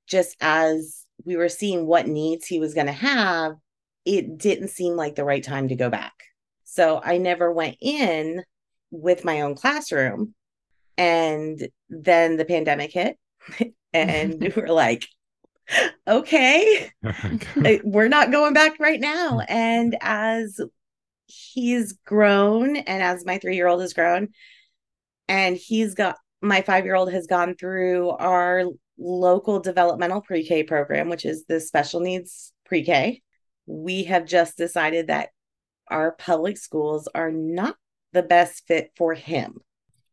just 0.07 0.35
as 0.41 1.05
we 1.23 1.35
were 1.35 1.49
seeing 1.49 1.85
what 1.85 2.07
needs 2.07 2.45
he 2.45 2.59
was 2.59 2.73
going 2.73 2.87
to 2.87 2.93
have, 2.93 3.53
it 4.05 4.37
didn't 4.37 4.69
seem 4.69 4.95
like 4.95 5.15
the 5.15 5.23
right 5.23 5.43
time 5.43 5.69
to 5.69 5.75
go 5.75 5.89
back. 5.89 6.13
So 6.63 6.99
I 7.03 7.17
never 7.17 7.51
went 7.51 7.77
in 7.81 8.43
with 8.91 9.25
my 9.25 9.41
own 9.41 9.55
classroom. 9.55 10.33
And 10.97 11.67
then 11.89 12.37
the 12.37 12.45
pandemic 12.45 12.91
hit, 12.91 13.17
and 13.93 14.39
we 14.39 14.49
were 14.49 14.69
like, 14.69 15.07
okay, 16.07 16.91
uh, 17.03 17.77
we're 17.83 18.07
not 18.07 18.31
going 18.31 18.53
back 18.53 18.79
right 18.79 18.99
now. 18.99 19.39
Mm. 19.39 19.45
And 19.49 19.97
as 20.01 20.59
he's 21.25 21.93
grown, 22.05 22.77
and 22.77 23.03
as 23.03 23.25
my 23.25 23.37
three 23.37 23.55
year 23.55 23.67
old 23.67 23.81
has 23.81 23.93
grown, 23.93 24.29
and 25.27 25.55
he's 25.55 25.93
got 25.93 26.17
my 26.41 26.61
five 26.61 26.85
year 26.85 26.95
old 26.95 27.11
has 27.11 27.27
gone 27.27 27.55
through 27.55 28.09
our 28.09 28.63
local 28.97 29.59
developmental 29.59 30.21
pre 30.21 30.45
K 30.45 30.63
program, 30.63 31.09
which 31.09 31.25
is 31.25 31.45
the 31.47 31.59
special 31.59 31.99
needs 31.99 32.53
pre 32.65 32.83
K. 32.83 33.21
We 33.65 34.03
have 34.05 34.25
just 34.25 34.57
decided 34.57 35.07
that 35.07 35.29
our 35.89 36.11
public 36.11 36.57
schools 36.57 37.07
are 37.13 37.31
not 37.31 37.75
the 38.13 38.23
best 38.23 38.63
fit 38.67 38.91
for 38.95 39.13
him. 39.13 39.59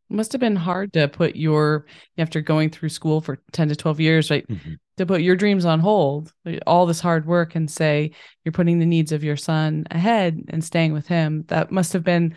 must 0.08 0.32
have 0.32 0.40
been 0.40 0.56
hard 0.56 0.92
to 0.92 1.08
put 1.08 1.36
your 1.36 1.86
after 2.18 2.40
going 2.40 2.70
through 2.70 2.88
school 2.90 3.20
for 3.20 3.38
10 3.52 3.68
to 3.68 3.76
12 3.76 4.00
years, 4.00 4.30
right? 4.30 4.46
Mm-hmm. 4.48 4.72
To 4.98 5.06
put 5.06 5.22
your 5.22 5.36
dreams 5.36 5.64
on 5.64 5.80
hold, 5.80 6.32
all 6.66 6.84
this 6.84 7.00
hard 7.00 7.26
work 7.26 7.54
and 7.54 7.70
say 7.70 8.10
you're 8.44 8.52
putting 8.52 8.78
the 8.78 8.86
needs 8.86 9.12
of 9.12 9.24
your 9.24 9.36
son 9.36 9.86
ahead 9.90 10.38
and 10.48 10.62
staying 10.62 10.92
with 10.92 11.06
him. 11.06 11.44
That 11.48 11.72
must 11.72 11.94
have 11.94 12.04
been 12.04 12.36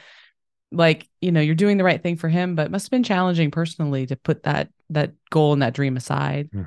like, 0.72 1.08
you 1.22 1.32
know, 1.32 1.42
you're 1.42 1.56
doing 1.56 1.78
the 1.78 1.84
right 1.84 2.02
thing 2.02 2.18
for 2.18 2.30
him, 2.30 2.56
but 2.56 2.72
must 2.72 2.86
have 2.86 2.92
been 2.92 3.04
challenging 3.04 3.52
personally 3.52 4.06
to 4.08 4.16
put 4.16 4.44
that 4.44 4.70
that 4.90 5.14
goal 5.30 5.54
and 5.54 5.62
that 5.62 5.74
dream 5.74 5.98
aside. 5.98 6.50
Yeah. 6.54 6.66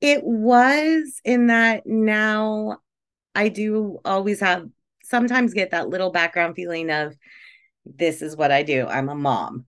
It 0.00 0.24
was 0.24 1.20
in 1.24 1.46
that 1.46 1.86
now 1.86 2.78
I 3.34 3.48
do 3.48 3.98
always 4.04 4.40
have 4.40 4.68
sometimes 5.04 5.54
get 5.54 5.70
that 5.70 5.88
little 5.88 6.10
background 6.10 6.56
feeling 6.56 6.90
of 6.90 7.14
this 7.84 8.22
is 8.22 8.36
what 8.36 8.50
I 8.50 8.62
do. 8.62 8.86
I'm 8.86 9.08
a 9.08 9.14
mom. 9.14 9.66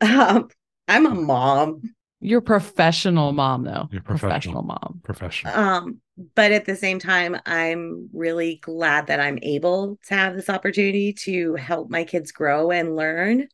Um, 0.00 0.48
I'm 0.88 1.06
a 1.06 1.14
mom. 1.14 1.82
You're 2.20 2.38
a 2.38 2.42
professional 2.42 3.32
mom, 3.32 3.64
though. 3.64 3.88
You're 3.90 4.02
professional. 4.02 4.30
professional 4.30 4.62
mom. 4.62 5.00
Professional. 5.02 5.54
Um, 5.54 6.00
but 6.34 6.52
at 6.52 6.64
the 6.64 6.76
same 6.76 6.98
time, 6.98 7.36
I'm 7.44 8.08
really 8.12 8.58
glad 8.62 9.08
that 9.08 9.20
I'm 9.20 9.38
able 9.42 9.98
to 10.06 10.14
have 10.14 10.34
this 10.34 10.48
opportunity 10.48 11.12
to 11.24 11.54
help 11.56 11.90
my 11.90 12.04
kids 12.04 12.32
grow 12.32 12.70
and 12.70 12.96
learn. 12.96 13.48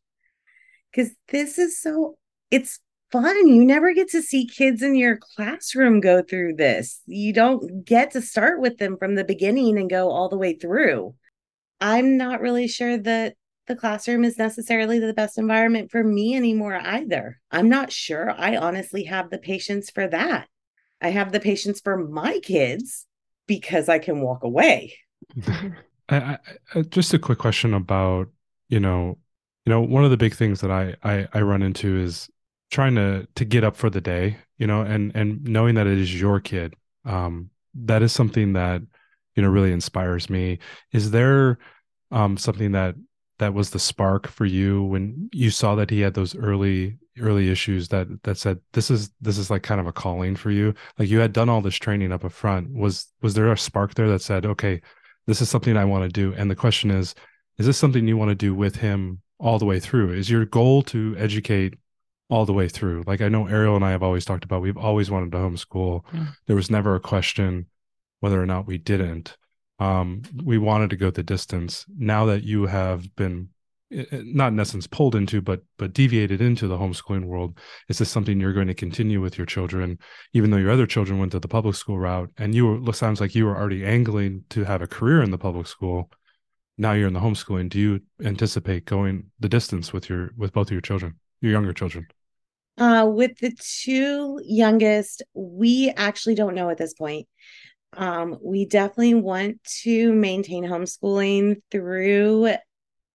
Because 0.90 1.12
this 1.28 1.58
is 1.58 1.80
so, 1.80 2.16
it's 2.50 2.78
fun. 3.10 3.48
You 3.48 3.64
never 3.64 3.92
get 3.92 4.10
to 4.10 4.22
see 4.22 4.46
kids 4.46 4.82
in 4.82 4.94
your 4.94 5.18
classroom 5.36 6.00
go 6.00 6.22
through 6.22 6.54
this. 6.54 7.00
You 7.06 7.32
don't 7.32 7.84
get 7.84 8.12
to 8.12 8.22
start 8.22 8.60
with 8.60 8.78
them 8.78 8.96
from 8.96 9.14
the 9.16 9.24
beginning 9.24 9.78
and 9.78 9.90
go 9.90 10.10
all 10.10 10.28
the 10.28 10.38
way 10.38 10.54
through. 10.54 11.14
I'm 11.80 12.16
not 12.16 12.40
really 12.40 12.68
sure 12.68 12.96
that 12.96 13.34
the 13.66 13.76
classroom 13.76 14.24
is 14.24 14.38
necessarily 14.38 14.98
the 14.98 15.14
best 15.14 15.38
environment 15.38 15.90
for 15.90 16.04
me 16.04 16.36
anymore 16.36 16.76
either. 16.76 17.40
I'm 17.50 17.68
not 17.68 17.90
sure 17.90 18.30
I 18.30 18.56
honestly 18.56 19.04
have 19.04 19.30
the 19.30 19.38
patience 19.38 19.90
for 19.90 20.06
that. 20.08 20.48
I 21.02 21.10
have 21.10 21.32
the 21.32 21.40
patience 21.40 21.80
for 21.80 21.96
my 21.96 22.38
kids 22.38 23.06
because 23.46 23.88
I 23.88 23.98
can 23.98 24.20
walk 24.20 24.44
away. 24.44 24.94
I, 26.08 26.38
I, 26.74 26.82
just 26.82 27.12
a 27.12 27.18
quick 27.18 27.38
question 27.38 27.74
about 27.74 28.28
you 28.68 28.80
know 28.80 29.18
you 29.66 29.70
know 29.70 29.80
one 29.80 30.04
of 30.04 30.10
the 30.10 30.16
big 30.16 30.34
things 30.34 30.60
that 30.60 30.70
I, 30.70 30.94
I 31.02 31.28
I 31.32 31.40
run 31.42 31.62
into 31.62 31.98
is 31.98 32.28
trying 32.70 32.94
to 32.96 33.26
to 33.34 33.44
get 33.44 33.64
up 33.64 33.76
for 33.76 33.90
the 33.90 34.00
day 34.00 34.36
you 34.58 34.66
know 34.66 34.82
and 34.82 35.12
and 35.14 35.42
knowing 35.44 35.74
that 35.74 35.86
it 35.86 35.98
is 35.98 36.18
your 36.20 36.40
kid 36.40 36.74
um 37.04 37.50
that 37.74 38.02
is 38.02 38.12
something 38.12 38.54
that 38.54 38.82
you 39.36 39.42
know 39.42 39.48
really 39.48 39.72
inspires 39.72 40.28
me 40.28 40.58
is 40.92 41.10
there 41.10 41.58
um 42.10 42.36
something 42.36 42.72
that 42.72 42.94
that 43.38 43.54
was 43.54 43.70
the 43.70 43.78
spark 43.78 44.26
for 44.26 44.44
you 44.44 44.82
when 44.84 45.28
you 45.32 45.50
saw 45.50 45.74
that 45.74 45.90
he 45.90 46.00
had 46.00 46.14
those 46.14 46.36
early 46.36 46.98
early 47.20 47.50
issues 47.50 47.88
that 47.88 48.06
that 48.24 48.38
said 48.38 48.58
this 48.72 48.90
is 48.90 49.10
this 49.20 49.38
is 49.38 49.50
like 49.50 49.62
kind 49.62 49.80
of 49.80 49.86
a 49.86 49.92
calling 49.92 50.36
for 50.36 50.50
you. 50.50 50.74
Like 50.98 51.08
you 51.08 51.18
had 51.18 51.32
done 51.32 51.48
all 51.48 51.60
this 51.60 51.76
training 51.76 52.12
up 52.12 52.30
front. 52.32 52.72
Was 52.72 53.08
was 53.20 53.34
there 53.34 53.50
a 53.52 53.58
spark 53.58 53.94
there 53.94 54.08
that 54.08 54.22
said 54.22 54.46
okay 54.46 54.80
this 55.26 55.40
is 55.40 55.48
something 55.48 55.76
i 55.76 55.84
want 55.84 56.02
to 56.02 56.08
do 56.08 56.34
and 56.36 56.50
the 56.50 56.56
question 56.56 56.90
is 56.90 57.14
is 57.58 57.66
this 57.66 57.78
something 57.78 58.08
you 58.08 58.16
want 58.16 58.30
to 58.30 58.34
do 58.34 58.54
with 58.54 58.76
him 58.76 59.20
all 59.38 59.58
the 59.58 59.66
way 59.66 59.78
through? 59.78 60.12
Is 60.12 60.30
your 60.30 60.44
goal 60.46 60.82
to 60.84 61.14
educate 61.18 61.74
all 62.28 62.46
the 62.46 62.52
way 62.52 62.68
through? 62.68 63.04
Like 63.06 63.20
i 63.20 63.28
know 63.28 63.46
ariel 63.46 63.76
and 63.76 63.84
i 63.84 63.90
have 63.90 64.02
always 64.02 64.24
talked 64.24 64.44
about 64.44 64.62
we've 64.62 64.76
always 64.76 65.10
wanted 65.10 65.32
to 65.32 65.38
homeschool. 65.38 66.02
Yeah. 66.12 66.26
there 66.46 66.56
was 66.56 66.70
never 66.70 66.94
a 66.94 67.00
question 67.00 67.66
whether 68.20 68.40
or 68.40 68.46
not 68.46 68.66
we 68.66 68.78
didn't. 68.78 69.36
Um, 69.80 70.22
we 70.44 70.58
wanted 70.58 70.90
to 70.90 70.96
go 70.96 71.10
the 71.10 71.24
distance. 71.24 71.84
Now 71.98 72.26
that 72.26 72.44
you 72.44 72.66
have 72.66 73.16
been 73.16 73.48
not 74.10 74.52
in 74.52 74.60
essence 74.60 74.86
pulled 74.86 75.14
into, 75.14 75.40
but 75.40 75.62
but 75.78 75.92
deviated 75.92 76.40
into 76.40 76.66
the 76.66 76.78
homeschooling 76.78 77.26
world, 77.26 77.58
is 77.88 77.98
this 77.98 78.10
something 78.10 78.40
you're 78.40 78.52
going 78.52 78.68
to 78.68 78.74
continue 78.74 79.20
with 79.20 79.36
your 79.36 79.46
children, 79.46 79.98
even 80.32 80.50
though 80.50 80.56
your 80.56 80.70
other 80.70 80.86
children 80.86 81.18
went 81.18 81.32
to 81.32 81.40
the 81.40 81.48
public 81.48 81.74
school 81.74 81.98
route, 81.98 82.30
and 82.38 82.54
you 82.54 82.66
were 82.66 82.92
sounds 82.92 83.20
like 83.20 83.34
you 83.34 83.44
were 83.44 83.56
already 83.56 83.84
angling 83.84 84.44
to 84.50 84.64
have 84.64 84.82
a 84.82 84.86
career 84.86 85.22
in 85.22 85.30
the 85.30 85.38
public 85.38 85.66
school. 85.66 86.10
Now 86.78 86.92
you're 86.92 87.08
in 87.08 87.14
the 87.14 87.20
homeschooling. 87.20 87.68
Do 87.68 87.78
you 87.78 88.00
anticipate 88.24 88.86
going 88.86 89.30
the 89.40 89.48
distance 89.48 89.92
with 89.92 90.08
your 90.08 90.30
with 90.36 90.52
both 90.52 90.68
of 90.68 90.72
your 90.72 90.80
children, 90.80 91.18
your 91.40 91.52
younger 91.52 91.72
children? 91.72 92.06
Uh, 92.78 93.06
with 93.06 93.36
the 93.38 93.52
two 93.58 94.40
youngest, 94.44 95.22
we 95.34 95.92
actually 95.96 96.34
don't 96.34 96.54
know 96.54 96.70
at 96.70 96.78
this 96.78 96.94
point. 96.94 97.28
Um, 97.94 98.38
we 98.42 98.64
definitely 98.64 99.14
want 99.14 99.62
to 99.82 100.12
maintain 100.14 100.64
homeschooling 100.64 101.60
through 101.70 102.54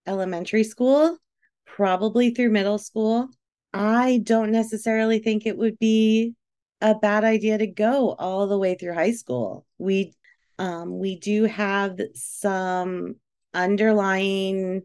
elementary 0.08 0.64
school, 0.64 1.18
probably 1.66 2.32
through 2.32 2.50
middle 2.50 2.78
school. 2.78 3.30
I 3.74 4.22
don't 4.24 4.52
necessarily 4.52 5.20
think 5.20 5.46
it 5.46 5.58
would 5.58 5.78
be 5.78 6.34
a 6.82 6.96
bad 6.96 7.24
idea 7.24 7.58
to 7.58 7.68
go 7.68 8.16
all 8.18 8.48
the 8.48 8.58
way 8.58 8.76
through 8.76 8.94
high 8.94 9.12
school. 9.12 9.66
We 9.78 10.14
um, 10.60 10.98
we 10.98 11.20
do 11.20 11.44
have 11.44 12.00
some 12.16 13.16
underlying 13.54 14.82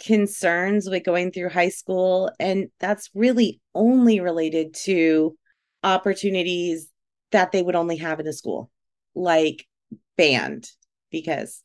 concerns 0.00 0.88
with 0.88 1.04
going 1.04 1.32
through 1.32 1.48
high 1.48 1.68
school, 1.68 2.30
and 2.38 2.68
that's 2.78 3.10
really 3.14 3.60
only 3.74 4.20
related 4.20 4.74
to 4.74 5.36
opportunities 5.82 6.88
that 7.32 7.50
they 7.50 7.62
would 7.62 7.74
only 7.74 7.96
have 7.96 8.20
in 8.20 8.26
a 8.26 8.32
school 8.32 8.70
like 9.14 9.66
band 10.16 10.68
because 11.10 11.62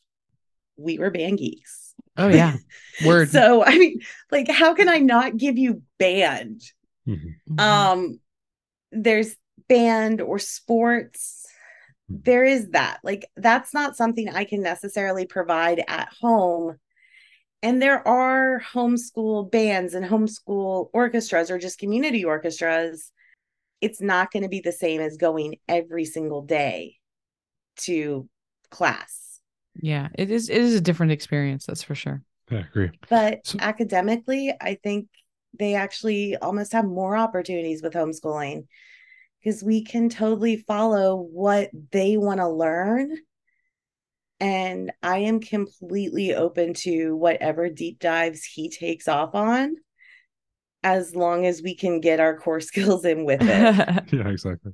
we 0.78 0.98
were 0.98 1.12
band 1.12 1.38
geeks. 1.38 1.87
Oh 2.18 2.28
yeah. 2.28 2.58
Word. 3.06 3.30
so 3.30 3.64
I 3.64 3.78
mean, 3.78 4.02
like 4.32 4.50
how 4.50 4.74
can 4.74 4.90
I 4.90 4.98
not 4.98 5.38
give 5.38 5.58
you 5.58 5.82
band? 6.00 6.62
Mm-hmm. 7.08 7.60
Um 7.60 8.20
there's 8.92 9.36
band 9.68 10.22
or 10.22 10.40
sports. 10.40 11.46
Mm-hmm. 12.12 12.22
There 12.24 12.44
is 12.44 12.70
that. 12.70 13.00
Like 13.04 13.26
that's 13.36 13.74
not 13.74 13.96
something 13.96 14.30
I 14.30 14.46
can 14.46 14.62
necessarily 14.62 15.26
provide 15.26 15.84
at 15.88 16.10
home. 16.22 16.78
And 17.64 17.82
there 17.82 18.08
are 18.08 18.62
homeschool 18.74 19.52
bands 19.52 19.94
and 19.94 20.06
homeschool 20.06 20.90
orchestras 20.94 21.50
or 21.50 21.58
just 21.58 21.80
community 21.80 22.24
orchestras. 22.24 23.12
It's 23.82 24.02
not 24.02 24.32
going 24.32 24.44
to 24.44 24.50
be 24.50 24.60
the 24.60 24.72
same 24.72 25.02
as 25.02 25.18
going 25.18 25.58
every 25.68 26.06
single 26.06 26.44
day 26.44 26.98
to 27.78 28.30
class. 28.70 29.27
Yeah, 29.80 30.10
it 30.16 30.32
is 30.32 30.50
it 30.50 30.62
is 30.62 30.76
a 30.76 30.82
different 30.82 31.12
experience, 31.12 31.66
that's 31.66 31.84
for 31.84 31.96
sure. 31.96 32.22
I 32.52 32.58
agree. 32.58 32.92
But 33.10 33.46
so, 33.46 33.58
academically, 33.62 34.54
I 34.60 34.76
think 34.76 35.08
they 35.58 35.76
actually 35.76 36.38
almost 36.38 36.74
have 36.74 36.86
more 36.86 37.18
opportunities 37.18 37.82
with 37.82 37.94
homeschooling 37.94 38.68
because 39.44 39.64
we 39.64 39.84
can 39.84 40.10
totally 40.10 40.58
follow 40.58 41.16
what 41.16 41.70
they 41.92 42.18
want 42.18 42.40
to 42.40 42.50
learn. 42.50 43.18
And 44.40 44.92
I 45.02 45.20
am 45.20 45.40
completely 45.40 46.36
open 46.36 46.74
to 46.76 47.16
whatever 47.16 47.70
deep 47.70 48.00
dives 48.00 48.44
he 48.44 48.70
takes 48.70 49.08
off 49.08 49.34
on 49.34 49.76
as 50.84 51.16
long 51.16 51.46
as 51.46 51.62
we 51.62 51.76
can 51.76 52.00
get 52.00 52.20
our 52.20 52.38
core 52.38 52.60
skills 52.62 53.04
in 53.06 53.26
with 53.26 53.42
it. 53.42 54.04
yeah, 54.14 54.30
exactly. 54.30 54.74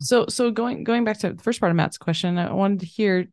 So 0.00 0.24
so 0.28 0.50
going 0.50 0.82
going 0.82 1.04
back 1.04 1.18
to 1.18 1.34
the 1.34 1.42
first 1.42 1.60
part 1.60 1.70
of 1.70 1.76
Matt's 1.76 1.98
question, 1.98 2.38
I 2.38 2.52
wanted 2.52 2.80
to 2.80 2.86
hear 2.86 3.28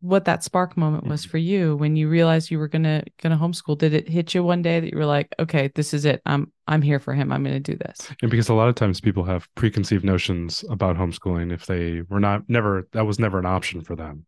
what 0.00 0.24
that 0.24 0.42
spark 0.42 0.76
moment 0.76 1.06
was 1.06 1.24
for 1.24 1.38
you 1.38 1.76
when 1.76 1.94
you 1.94 2.08
realized 2.08 2.50
you 2.50 2.58
were 2.58 2.66
gonna 2.66 3.04
gonna 3.22 3.38
homeschool. 3.38 3.78
Did 3.78 3.94
it 3.94 4.08
hit 4.08 4.34
you 4.34 4.42
one 4.42 4.60
day 4.60 4.80
that 4.80 4.90
you 4.90 4.98
were 4.98 5.06
like, 5.06 5.32
okay, 5.38 5.70
this 5.76 5.94
is 5.94 6.04
it. 6.04 6.20
I'm 6.26 6.52
I'm 6.66 6.82
here 6.82 6.98
for 6.98 7.14
him. 7.14 7.30
I'm 7.30 7.44
gonna 7.44 7.60
do 7.60 7.76
this. 7.76 8.10
And 8.22 8.30
because 8.30 8.48
a 8.48 8.54
lot 8.54 8.68
of 8.68 8.74
times 8.74 9.00
people 9.00 9.22
have 9.24 9.48
preconceived 9.54 10.04
notions 10.04 10.64
about 10.68 10.96
homeschooling 10.96 11.52
if 11.52 11.66
they 11.66 12.02
were 12.08 12.20
not 12.20 12.42
never 12.48 12.88
that 12.92 13.06
was 13.06 13.20
never 13.20 13.38
an 13.38 13.46
option 13.46 13.82
for 13.82 13.94
them. 13.94 14.26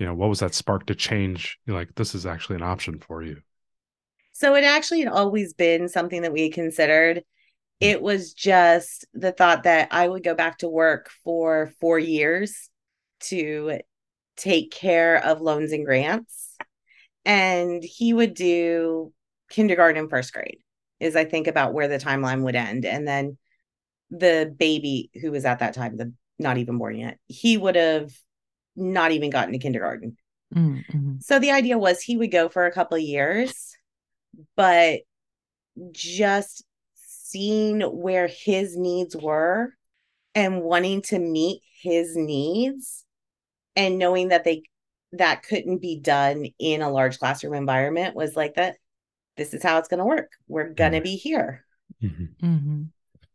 You 0.00 0.06
know, 0.06 0.14
what 0.14 0.28
was 0.28 0.40
that 0.40 0.54
spark 0.54 0.86
to 0.86 0.96
change? 0.96 1.58
You're 1.66 1.76
like, 1.76 1.94
this 1.94 2.16
is 2.16 2.26
actually 2.26 2.56
an 2.56 2.62
option 2.62 2.98
for 2.98 3.22
you. 3.22 3.40
So 4.32 4.56
it 4.56 4.64
actually 4.64 5.00
had 5.00 5.12
always 5.12 5.54
been 5.54 5.88
something 5.88 6.22
that 6.22 6.32
we 6.32 6.50
considered 6.50 7.22
it 7.82 8.00
was 8.00 8.32
just 8.32 9.04
the 9.12 9.32
thought 9.32 9.64
that 9.64 9.88
I 9.90 10.06
would 10.06 10.22
go 10.22 10.34
back 10.34 10.58
to 10.58 10.68
work 10.68 11.10
for 11.24 11.72
four 11.80 11.98
years 11.98 12.70
to 13.22 13.80
take 14.36 14.70
care 14.70 15.16
of 15.24 15.40
loans 15.40 15.72
and 15.72 15.84
grants. 15.84 16.56
And 17.24 17.82
he 17.82 18.12
would 18.12 18.34
do 18.34 19.12
kindergarten 19.50 20.00
and 20.00 20.10
first 20.10 20.32
grade, 20.32 20.58
is 21.00 21.16
I 21.16 21.24
think 21.24 21.46
about 21.46 21.74
where 21.74 21.88
the 21.88 21.98
timeline 21.98 22.42
would 22.42 22.56
end. 22.56 22.84
And 22.84 23.06
then 23.06 23.36
the 24.10 24.54
baby 24.56 25.10
who 25.20 25.30
was 25.30 25.44
at 25.44 25.58
that 25.58 25.74
time, 25.74 25.96
the 25.96 26.12
not 26.38 26.58
even 26.58 26.78
born 26.78 26.96
yet, 26.96 27.18
he 27.26 27.56
would 27.56 27.76
have 27.76 28.12
not 28.76 29.12
even 29.12 29.30
gotten 29.30 29.52
to 29.52 29.58
kindergarten. 29.58 30.16
Mm-hmm. 30.54 31.16
So 31.20 31.38
the 31.38 31.50
idea 31.50 31.78
was 31.78 32.00
he 32.00 32.16
would 32.16 32.30
go 32.30 32.48
for 32.48 32.66
a 32.66 32.72
couple 32.72 32.96
of 32.96 33.02
years, 33.02 33.76
but 34.56 35.00
just 35.92 36.64
seeing 37.32 37.80
where 37.80 38.28
his 38.28 38.76
needs 38.76 39.16
were 39.16 39.74
and 40.34 40.62
wanting 40.62 41.02
to 41.02 41.18
meet 41.18 41.62
his 41.82 42.16
needs 42.16 43.04
and 43.76 43.98
knowing 43.98 44.28
that 44.28 44.44
they 44.44 44.62
that 45.12 45.42
couldn't 45.42 45.78
be 45.78 45.98
done 45.98 46.46
in 46.58 46.80
a 46.80 46.90
large 46.90 47.18
classroom 47.18 47.54
environment 47.54 48.14
was 48.14 48.36
like 48.36 48.54
that 48.54 48.76
this 49.36 49.54
is 49.54 49.62
how 49.62 49.78
it's 49.78 49.88
going 49.88 49.98
to 49.98 50.04
work. 50.04 50.30
We're 50.46 50.68
going 50.68 50.92
to 50.92 51.00
be 51.00 51.16
here. 51.16 51.64
Mm-hmm. 52.02 52.46
Mm-hmm. 52.46 52.82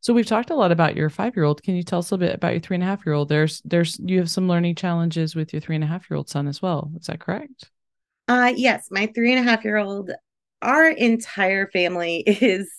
so 0.02 0.14
we've 0.14 0.26
talked 0.26 0.50
a 0.50 0.56
lot 0.56 0.72
about 0.72 0.96
your 0.96 1.10
five 1.10 1.36
year 1.36 1.46
old 1.46 1.64
can 1.64 1.76
you 1.76 1.84
tell 1.84 2.00
us 2.00 2.12
a 2.12 2.18
bit 2.18 2.36
about 2.36 2.52
your 2.52 2.60
three 2.60 2.76
and 2.76 2.84
a 2.84 2.88
half 2.88 3.06
year 3.06 3.14
old 3.14 3.30
there's 3.30 3.62
there's 3.64 3.98
you 4.00 4.18
have 4.18 4.30
some 4.30 4.48
learning 4.50 4.76
challenges 4.76 5.36
with 5.36 5.54
your 5.54 5.62
three 5.62 5.76
and 5.76 5.84
a 5.84 5.88
half 5.88 6.10
year 6.10 6.18
old 6.18 6.28
son 6.28 6.48
as 6.48 6.62
well. 6.62 6.92
Is 7.00 7.06
that 7.06 7.20
correct? 7.20 7.70
Uh 8.28 8.52
yes. 8.56 8.88
My 8.92 9.08
three 9.08 9.34
and 9.34 9.48
a 9.48 9.50
half 9.50 9.64
year 9.64 9.78
old 9.78 10.12
our 10.62 10.88
entire 10.90 11.68
family 11.68 12.18
is 12.28 12.70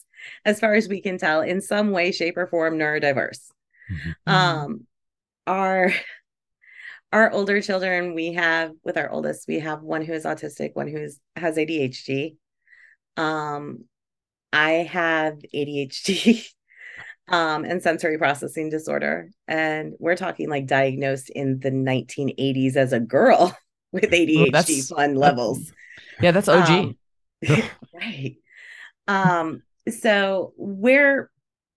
as 0.45 0.61
far 0.61 0.75
as 0.75 0.89
we 0.89 1.01
can 1.01 1.19
tell, 1.19 1.41
in 1.41 1.61
some 1.61 1.91
way, 1.91 2.13
shape, 2.13 2.37
or 2.37 2.47
form 2.47 2.79
neurodiverse. 2.79 3.51
Mm-hmm. 3.91 4.31
Um, 4.31 4.87
our 5.47 5.93
our 7.13 7.33
older 7.33 7.61
children, 7.63 8.15
we 8.15 8.35
have 8.35 8.73
with 8.85 8.97
our 8.97 9.11
oldest, 9.11 9.49
we 9.49 9.61
have 9.61 9.83
one 9.83 10.05
who 10.05 10.13
is 10.13 10.25
autistic, 10.25 10.75
one 10.75 10.89
who 10.89 10.99
is, 10.99 11.19
has 11.37 11.57
ADHD. 11.57 12.37
Um, 13.17 13.85
I 14.53 14.71
have 14.71 15.39
ADHD 15.55 16.47
um, 17.29 17.65
and 17.65 17.83
sensory 17.83 18.19
processing 18.19 18.69
disorder, 18.69 19.31
and 19.47 19.95
we're 19.99 20.17
talking 20.17 20.51
like 20.51 20.67
diagnosed 20.67 21.31
in 21.31 21.61
the 21.61 21.71
1980s 21.71 22.77
as 22.77 22.93
a 22.93 23.01
girl 23.01 23.57
with 23.93 24.05
ADHD 24.05 24.95
fun 24.95 25.15
levels. 25.15 25.73
Yeah, 26.21 26.33
that's 26.33 26.49
OG. 26.49 26.69
Um, 26.69 26.97
right. 27.95 28.37
Um, 29.07 29.63
so 29.93 30.53
where 30.57 31.31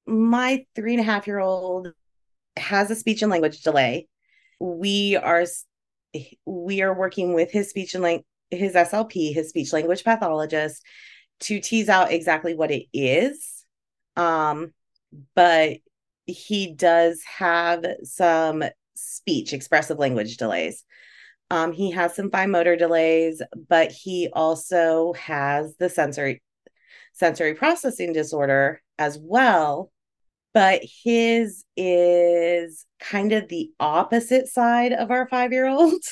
my 0.05 0.65
three 0.75 0.93
and 0.93 1.01
a 1.01 1.05
half 1.05 1.27
year 1.27 1.39
old 1.39 1.93
has 2.57 2.91
a 2.91 2.95
speech 2.95 3.21
and 3.21 3.31
language 3.31 3.61
delay, 3.61 4.07
we 4.59 5.15
are 5.15 5.45
we 6.45 6.81
are 6.81 6.93
working 6.93 7.33
with 7.33 7.51
his 7.51 7.69
speech 7.69 7.93
and 7.93 8.03
language 8.03 8.25
his 8.51 8.73
SLP, 8.73 9.33
his 9.33 9.49
speech 9.49 9.73
language 9.73 10.03
pathologist, 10.03 10.83
to 11.39 11.59
tease 11.59 11.89
out 11.89 12.11
exactly 12.11 12.53
what 12.53 12.69
it 12.69 12.85
is. 12.93 13.65
Um, 14.15 14.73
but 15.35 15.77
he 16.25 16.73
does 16.73 17.21
have 17.23 17.85
some 18.03 18.63
speech, 18.95 19.53
expressive 19.53 19.97
language 19.97 20.37
delays. 20.37 20.83
Um, 21.49 21.71
he 21.71 21.91
has 21.91 22.15
some 22.15 22.29
fine 22.29 22.51
motor 22.51 22.75
delays, 22.75 23.41
but 23.67 23.91
he 23.91 24.29
also 24.31 25.13
has 25.13 25.75
the 25.77 25.89
sensory 25.89 26.41
sensory 27.13 27.53
processing 27.53 28.13
disorder 28.13 28.81
as 28.97 29.17
well. 29.21 29.91
But 30.53 30.81
his 31.03 31.63
is 31.77 32.85
kind 32.99 33.31
of 33.31 33.47
the 33.47 33.71
opposite 33.79 34.47
side 34.47 34.91
of 34.91 35.11
our 35.11 35.27
five 35.27 35.51
year 35.51 35.67
old. 35.67 36.01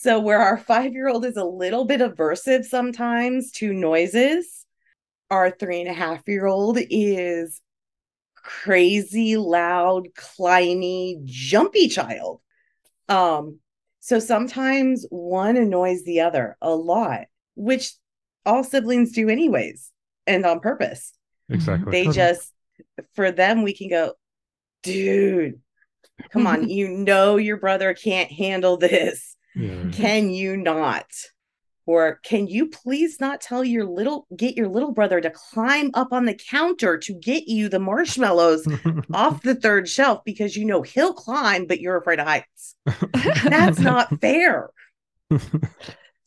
So, 0.00 0.20
where 0.20 0.38
our 0.38 0.56
five 0.56 0.92
year 0.92 1.08
old 1.08 1.24
is 1.24 1.36
a 1.36 1.44
little 1.44 1.84
bit 1.84 2.00
aversive 2.00 2.64
sometimes 2.64 3.50
to 3.52 3.72
noises, 3.72 4.64
our 5.28 5.50
three 5.50 5.80
and 5.80 5.90
a 5.90 5.92
half 5.92 6.22
year 6.28 6.46
old 6.46 6.78
is 6.78 7.60
crazy, 8.36 9.36
loud, 9.36 10.08
climby, 10.14 11.24
jumpy 11.24 11.88
child. 11.88 12.40
Um, 13.08 13.58
so 14.00 14.18
sometimes 14.18 15.04
one 15.10 15.56
annoys 15.56 16.04
the 16.04 16.20
other 16.20 16.56
a 16.62 16.70
lot, 16.70 17.26
which 17.56 17.92
all 18.46 18.64
siblings 18.64 19.12
do 19.12 19.28
anyways 19.28 19.90
and 20.28 20.44
on 20.44 20.60
purpose. 20.60 21.12
Exactly. 21.48 21.90
They 21.90 22.02
mm-hmm. 22.04 22.12
just 22.12 22.52
for 23.14 23.32
them 23.32 23.62
we 23.62 23.74
can 23.74 23.88
go, 23.88 24.12
dude, 24.82 25.60
come 26.30 26.46
on, 26.46 26.68
you 26.68 26.88
know 26.88 27.36
your 27.36 27.56
brother 27.56 27.94
can't 27.94 28.30
handle 28.30 28.76
this. 28.76 29.36
Yeah. 29.54 29.90
Can 29.92 30.30
you 30.30 30.56
not? 30.56 31.06
Or 31.86 32.20
can 32.22 32.46
you 32.46 32.68
please 32.68 33.18
not 33.18 33.40
tell 33.40 33.64
your 33.64 33.86
little 33.86 34.26
get 34.36 34.58
your 34.58 34.68
little 34.68 34.92
brother 34.92 35.22
to 35.22 35.30
climb 35.30 35.90
up 35.94 36.12
on 36.12 36.26
the 36.26 36.34
counter 36.34 36.98
to 36.98 37.14
get 37.14 37.48
you 37.48 37.70
the 37.70 37.78
marshmallows 37.78 38.68
off 39.14 39.40
the 39.40 39.54
third 39.54 39.88
shelf 39.88 40.20
because 40.22 40.54
you 40.54 40.66
know 40.66 40.82
he'll 40.82 41.14
climb, 41.14 41.64
but 41.64 41.80
you're 41.80 41.96
afraid 41.96 42.20
of 42.20 42.26
heights. 42.26 42.76
That's 43.42 43.78
not 43.78 44.10
fair. 44.20 44.68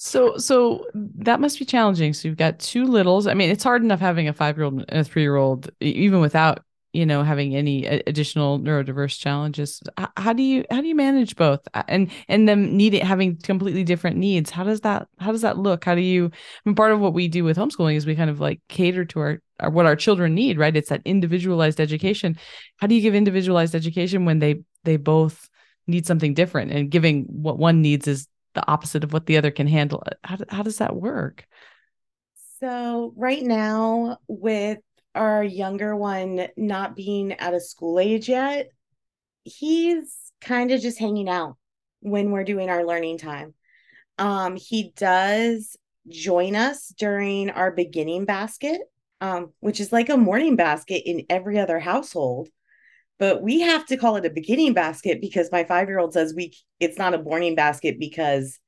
So 0.04 0.36
so 0.38 0.88
that 0.96 1.40
must 1.40 1.60
be 1.60 1.66
challenging. 1.66 2.14
So 2.14 2.28
you've 2.28 2.36
got 2.36 2.58
two 2.58 2.86
littles. 2.86 3.28
I 3.28 3.36
mean, 3.36 3.52
it's 3.52 3.64
hard 3.64 3.84
enough 3.84 4.00
having 4.00 4.28
a 4.28 4.34
five 4.34 4.58
year 4.58 4.66
old 4.66 4.84
and 4.90 5.00
a 5.00 5.04
three 5.04 5.22
year 5.22 5.36
old, 5.36 5.70
even 5.80 6.22
without 6.22 6.64
you 6.92 7.06
know 7.06 7.22
having 7.22 7.56
any 7.56 7.86
additional 7.86 8.58
neurodiverse 8.58 9.20
challenges. 9.20 9.80
How 10.18 10.34
do 10.34 10.42
you 10.42 10.66
how 10.72 10.82
do 10.82 10.88
you 10.88 10.96
manage 10.96 11.36
both 11.36 11.60
and 11.88 12.10
and 12.28 12.50
them 12.50 12.76
needing 12.76 13.06
having 13.06 13.38
completely 13.38 13.84
different 13.84 14.18
needs? 14.18 14.50
How 14.50 14.64
does 14.64 14.82
that 14.82 15.08
how 15.20 15.32
does 15.32 15.44
that 15.44 15.60
look? 15.60 15.86
How 15.86 15.94
do 15.94 16.02
you? 16.02 16.32
I 16.34 16.70
mean, 16.70 16.74
part 16.74 16.94
of 16.94 17.00
what 17.00 17.14
we 17.14 17.28
do 17.28 17.44
with 17.44 17.58
homeschooling 17.58 17.96
is 17.96 18.08
we 18.08 18.16
kind 18.16 18.32
of 18.32 18.40
like 18.40 18.60
cater 18.70 19.06
to 19.06 19.20
our, 19.20 19.40
our 19.60 19.70
what 19.70 19.86
our 19.86 19.96
children 19.96 20.34
need. 20.34 20.58
Right? 20.58 20.76
It's 20.76 20.90
that 20.90 21.04
individualized 21.06 21.80
education. 21.80 22.40
How 22.78 22.88
do 22.88 22.96
you 22.96 23.02
give 23.02 23.14
individualized 23.14 23.76
education 23.76 24.26
when 24.26 24.40
they 24.40 24.64
they 24.84 24.98
both 24.98 25.48
need 25.86 26.08
something 26.08 26.34
different 26.34 26.72
and 26.72 26.90
giving 26.90 27.26
what 27.26 27.60
one 27.60 27.84
needs 27.84 28.08
is 28.08 28.28
the 28.54 28.68
opposite 28.70 29.04
of 29.04 29.14
what 29.14 29.26
the 29.26 29.38
other 29.38 29.52
can 29.52 29.68
handle. 29.68 30.04
How, 30.24 30.38
how 30.50 30.64
does 30.64 30.78
that 30.78 30.96
work? 30.96 31.46
So, 32.60 33.14
right 33.16 33.42
now, 33.42 34.20
with 34.28 34.80
our 35.16 35.44
younger 35.44 35.96
one 35.96 36.48
not 36.56 36.96
being 36.96 37.34
at 37.34 37.54
a 37.54 37.60
school 37.60 38.00
age 38.00 38.30
yet, 38.30 38.70
he's 39.44 40.32
kind 40.42 40.72
of 40.72 40.82
just 40.82 41.00
hanging 41.00 41.30
out 41.30 41.58
when 42.02 42.32
we're 42.32 42.44
doing 42.44 42.70
our 42.70 42.86
learning 42.86 43.18
time. 43.18 43.54
Um, 44.18 44.56
he 44.56 44.94
does 44.96 45.76
join 46.08 46.56
us 46.56 46.94
during 46.98 47.50
our 47.50 47.72
beginning 47.72 48.26
basket, 48.26 48.82
um, 49.20 49.52
which 49.60 49.80
is 49.80 49.92
like 49.92 50.10
a 50.10 50.18
morning 50.18 50.56
basket 50.56 51.04
in 51.10 51.26
every 51.30 51.60
other 51.60 51.80
household 51.80 52.50
but 53.22 53.44
we 53.44 53.60
have 53.60 53.86
to 53.86 53.98
call 53.98 54.16
it 54.16 54.26
a 54.26 54.32
beginning 54.32 54.74
basket 54.74 55.22
because 55.22 55.52
my 55.52 55.64
five 55.64 55.88
year 55.88 56.00
old 56.00 56.12
says 56.12 56.34
we 56.34 56.58
it's 56.80 56.98
not 56.98 57.14
a 57.14 57.22
morning 57.22 57.54
basket 57.54 58.00
because 58.00 58.60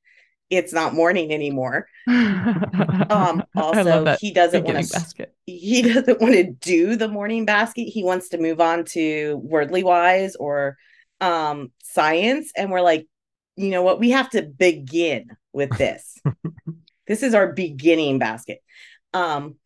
it's 0.48 0.72
not 0.72 0.94
morning 0.94 1.32
anymore. 1.32 1.88
um, 2.06 3.42
also, 3.56 4.14
he 4.20 4.32
doesn't 4.32 4.62
want 4.62 4.86
to 4.86 5.28
he 5.44 5.82
doesn't 5.92 6.20
want 6.20 6.34
to 6.34 6.52
do 6.52 6.94
the 6.94 7.08
morning 7.08 7.44
basket. 7.44 7.88
He 7.88 8.04
wants 8.04 8.28
to 8.28 8.38
move 8.38 8.60
on 8.60 8.84
to 8.92 9.42
wordly 9.44 9.82
wise 9.82 10.36
or 10.36 10.76
um, 11.20 11.72
science, 11.82 12.52
and 12.56 12.70
we're 12.70 12.80
like, 12.80 13.08
you 13.56 13.70
know 13.70 13.82
what? 13.82 13.98
We 13.98 14.10
have 14.10 14.30
to 14.30 14.42
begin 14.42 15.36
with 15.52 15.70
this. 15.78 16.16
this 17.08 17.24
is 17.24 17.34
our 17.34 17.52
beginning 17.52 18.20
basket. 18.20 18.60
Um, 19.12 19.56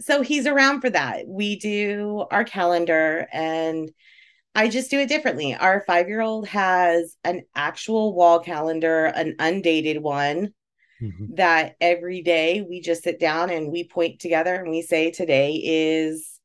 so 0.00 0.22
he's 0.22 0.46
around 0.46 0.80
for 0.80 0.88
that. 0.88 1.28
We 1.28 1.56
do 1.56 2.24
our 2.30 2.44
calendar 2.44 3.28
and 3.30 3.92
I 4.54 4.68
just 4.68 4.90
do 4.90 4.98
it 4.98 5.08
differently. 5.08 5.54
Our 5.54 5.82
five 5.86 6.08
year 6.08 6.20
old 6.20 6.46
has 6.48 7.16
an 7.24 7.42
actual 7.54 8.14
wall 8.14 8.40
calendar, 8.40 9.06
an 9.06 9.36
undated 9.38 10.02
one 10.02 10.52
mm-hmm. 11.00 11.34
that 11.34 11.76
every 11.80 12.22
day 12.22 12.60
we 12.60 12.80
just 12.80 13.02
sit 13.02 13.18
down 13.18 13.50
and 13.50 13.72
we 13.72 13.84
point 13.88 14.20
together 14.20 14.54
and 14.54 14.70
we 14.70 14.82
say, 14.82 15.10
Today 15.10 15.60
is 15.64 16.38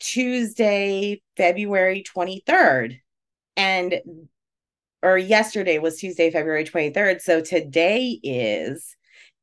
Tuesday, 0.00 1.22
February 1.36 2.04
23rd. 2.04 2.98
and 3.56 4.00
or 5.02 5.18
yesterday 5.18 5.78
was 5.78 5.98
Tuesday, 5.98 6.30
February 6.30 6.64
23rd. 6.64 7.20
So 7.20 7.42
today 7.42 8.18
is, 8.22 8.96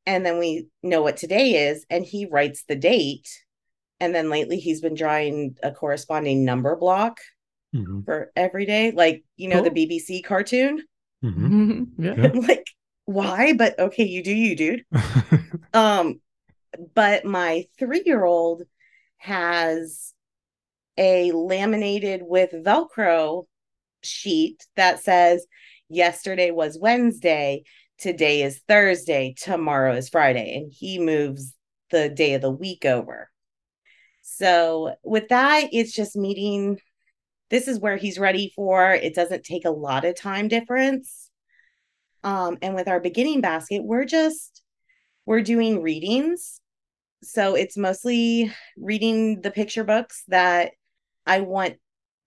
and 0.06 0.26
then 0.26 0.40
we 0.40 0.66
know 0.82 1.02
what 1.02 1.16
today 1.16 1.68
is, 1.68 1.86
and 1.88 2.04
he 2.04 2.26
writes 2.26 2.64
the 2.66 2.74
date. 2.74 3.28
And 4.00 4.12
then 4.12 4.28
lately 4.28 4.58
he's 4.58 4.80
been 4.80 4.94
drawing 4.94 5.56
a 5.62 5.70
corresponding 5.70 6.44
number 6.44 6.74
block 6.74 7.20
Mhm. 7.74 8.04
for 8.04 8.30
every 8.36 8.66
day, 8.66 8.90
like 8.90 9.24
you 9.36 9.48
know, 9.48 9.62
the 9.62 9.70
BBC 9.70 10.22
cartoon. 10.22 10.82
Mhm. 11.24 11.86
yeah. 11.98 12.14
Yeah. 12.16 12.30
Like, 12.48 12.66
why? 13.04 13.52
But 13.54 13.78
okay, 13.78 14.04
you 14.04 14.22
do 14.22 14.32
you, 14.34 14.56
dude. 14.56 14.84
Um, 15.74 16.20
but 16.94 17.24
my 17.24 17.66
three-year-old 17.78 18.62
has 19.16 20.12
a 20.98 21.32
laminated 21.32 22.20
with 22.22 22.50
Velcro 22.52 23.44
sheet 24.02 24.66
that 24.76 25.02
says 25.02 25.46
yesterday 25.88 26.50
was 26.50 26.78
Wednesday, 26.78 27.64
today 27.98 28.42
is 28.42 28.60
Thursday, 28.68 29.34
tomorrow 29.38 29.94
is 29.94 30.10
Friday, 30.10 30.56
and 30.56 30.70
he 30.70 30.98
moves 30.98 31.54
the 31.90 32.08
day 32.10 32.34
of 32.34 32.42
the 32.42 32.50
week 32.50 32.84
over. 32.84 33.30
So 34.22 34.94
with 35.02 35.28
that, 35.28 35.68
it's 35.72 35.92
just 35.92 36.16
meeting. 36.16 36.78
This 37.52 37.68
is 37.68 37.78
where 37.78 37.98
he's 37.98 38.18
ready 38.18 38.50
for. 38.56 38.94
It 38.94 39.14
doesn't 39.14 39.44
take 39.44 39.66
a 39.66 39.70
lot 39.70 40.06
of 40.06 40.16
time 40.16 40.48
difference. 40.48 41.28
Um, 42.24 42.56
and 42.62 42.74
with 42.74 42.88
our 42.88 42.98
beginning 42.98 43.42
basket, 43.42 43.82
we're 43.84 44.06
just 44.06 44.62
we're 45.26 45.42
doing 45.42 45.82
readings. 45.82 46.62
So 47.22 47.54
it's 47.54 47.76
mostly 47.76 48.50
reading 48.78 49.42
the 49.42 49.50
picture 49.50 49.84
books 49.84 50.24
that 50.28 50.72
I 51.26 51.42
want 51.42 51.74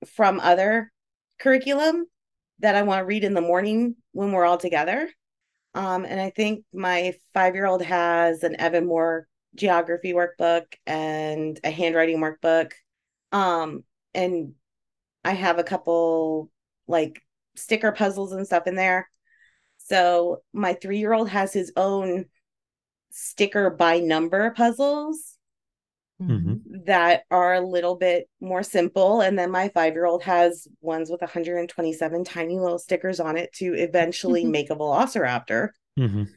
from 0.06 0.40
other 0.40 0.92
curriculum 1.40 2.06
that 2.60 2.76
I 2.76 2.84
want 2.84 3.00
to 3.00 3.06
read 3.06 3.24
in 3.24 3.34
the 3.34 3.42
morning 3.42 3.96
when 4.12 4.32
we're 4.32 4.46
all 4.46 4.60
together. 4.60 5.10
Um, 5.74 6.06
and 6.06 6.22
I 6.22 6.30
think 6.30 6.66
my 6.72 7.16
five 7.34 7.56
year 7.56 7.66
old 7.66 7.82
has 7.82 8.44
an 8.44 8.62
Evan 8.62 8.86
Moor 8.86 9.28
geography 9.56 10.14
workbook 10.14 10.66
and 10.86 11.60
a 11.64 11.72
handwriting 11.72 12.20
workbook. 12.20 12.74
Um, 13.32 13.84
and 14.14 14.54
I 15.26 15.34
have 15.34 15.60
a 15.60 15.64
couple 15.64 16.50
like 16.88 17.22
sticker 17.56 17.92
puzzles 17.92 18.32
and 18.32 18.46
stuff 18.46 18.68
in 18.68 18.76
there. 18.76 19.10
So 19.78 20.44
my 20.54 20.74
three 20.74 21.00
year 21.00 21.14
old 21.14 21.30
has 21.30 21.52
his 21.54 21.74
own 21.76 22.26
sticker 23.12 23.70
by 23.70 24.00
number 24.00 24.52
puzzles 24.52 25.38
Mhm. 26.22 26.62
that 26.86 27.24
are 27.30 27.56
a 27.56 27.62
little 27.62 27.96
bit 27.96 28.30
more 28.40 28.64
simple. 28.64 29.20
And 29.20 29.38
then 29.38 29.52
my 29.52 29.68
five 29.70 29.94
year 29.94 30.06
old 30.06 30.24
has 30.24 30.68
ones 30.80 31.10
with 31.10 31.22
127 31.22 32.24
tiny 32.24 32.58
little 32.58 32.80
stickers 32.80 33.20
on 33.20 33.36
it 33.38 33.52
to 33.56 33.74
eventually 33.74 34.46
make 34.46 34.70
a 34.70 34.76
velociraptor. 34.76 35.70
Mhm. 36.00 36.30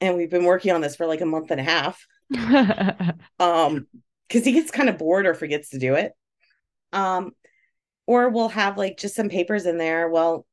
And 0.00 0.16
we've 0.16 0.30
been 0.30 0.44
working 0.44 0.72
on 0.72 0.80
this 0.80 0.96
for 0.96 1.06
like 1.06 1.20
a 1.20 1.26
month 1.26 1.50
and 1.50 1.60
a 1.60 1.64
half. 1.64 2.06
Um, 3.38 3.86
because 4.28 4.44
he 4.44 4.52
gets 4.52 4.70
kind 4.70 4.88
of 4.88 4.98
bored 4.98 5.26
or 5.26 5.34
forgets 5.34 5.70
to 5.70 5.78
do 5.78 5.94
it. 5.94 6.12
Um, 6.92 7.32
or 8.08 8.30
we'll 8.30 8.48
have 8.48 8.78
like 8.78 8.96
just 8.96 9.14
some 9.14 9.28
papers 9.28 9.66
in 9.66 9.76
there. 9.76 10.08
Well, 10.08 10.46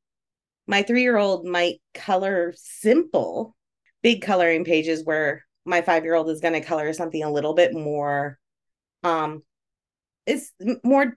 my 0.66 0.82
three 0.82 1.00
year 1.00 1.16
old 1.16 1.46
might 1.46 1.80
color 1.94 2.52
simple, 2.54 3.56
big 4.02 4.20
coloring 4.20 4.62
pages 4.62 5.02
where 5.06 5.42
my 5.64 5.80
five 5.80 6.04
year 6.04 6.14
old 6.14 6.28
is 6.28 6.40
going 6.40 6.52
to 6.52 6.60
color 6.60 6.92
something 6.92 7.22
a 7.22 7.32
little 7.32 7.54
bit 7.54 7.72
more, 7.72 8.38
um, 9.02 9.42
it's 10.26 10.52
more 10.84 11.16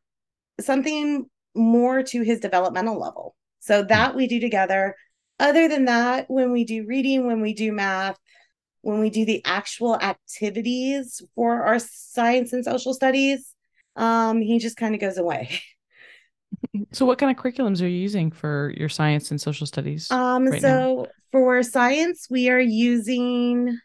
something 0.61 1.25
more 1.55 2.03
to 2.03 2.21
his 2.21 2.39
developmental 2.39 2.97
level. 2.97 3.35
So 3.59 3.83
that 3.83 4.15
we 4.15 4.25
do 4.27 4.39
together. 4.39 4.95
Other 5.41 5.67
than 5.67 5.85
that, 5.85 6.29
when 6.29 6.53
we 6.53 6.63
do 6.63 6.85
reading, 6.87 7.27
when 7.27 7.41
we 7.41 7.53
do 7.53 7.73
math, 7.73 8.17
when 8.79 9.01
we 9.01 9.09
do 9.09 9.25
the 9.25 9.41
actual 9.43 9.99
activities 9.99 11.21
for 11.35 11.63
our 11.63 11.79
science 11.79 12.53
and 12.53 12.63
social 12.63 12.93
studies, 12.93 13.53
um, 13.97 14.39
he 14.39 14.57
just 14.57 14.77
kind 14.77 14.95
of 14.95 15.01
goes 15.01 15.17
away. 15.17 15.59
so 16.91 17.05
what 17.05 17.17
kind 17.17 17.35
of 17.35 17.43
curriculums 17.43 17.81
are 17.81 17.87
you 17.87 17.97
using 17.99 18.31
for 18.31 18.73
your 18.77 18.89
science 18.89 19.31
and 19.31 19.41
social 19.41 19.65
studies? 19.65 20.09
Um, 20.11 20.47
right 20.47 20.61
now. 20.61 20.69
so 20.69 21.07
for 21.31 21.63
science, 21.63 22.27
we 22.29 22.49
are 22.49 22.59
using 22.59 23.77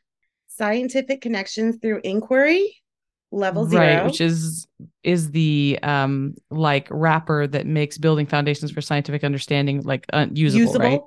scientific 0.49 1.21
connections 1.21 1.79
through 1.81 2.01
inquiry 2.05 2.77
level 3.33 3.67
zero. 3.67 3.83
right 3.83 4.05
which 4.05 4.21
is 4.21 4.69
is 5.03 5.33
the 5.33 5.77
um 5.83 6.35
like 6.51 6.87
wrapper 6.91 7.49
that 7.49 7.67
makes 7.67 7.99
building 7.99 8.27
foundations 8.27 8.71
for 8.71 8.81
scientific 8.81 9.25
understanding 9.25 9.83
like 9.83 10.07
uh, 10.13 10.27
usable, 10.33 10.79
right 10.79 11.01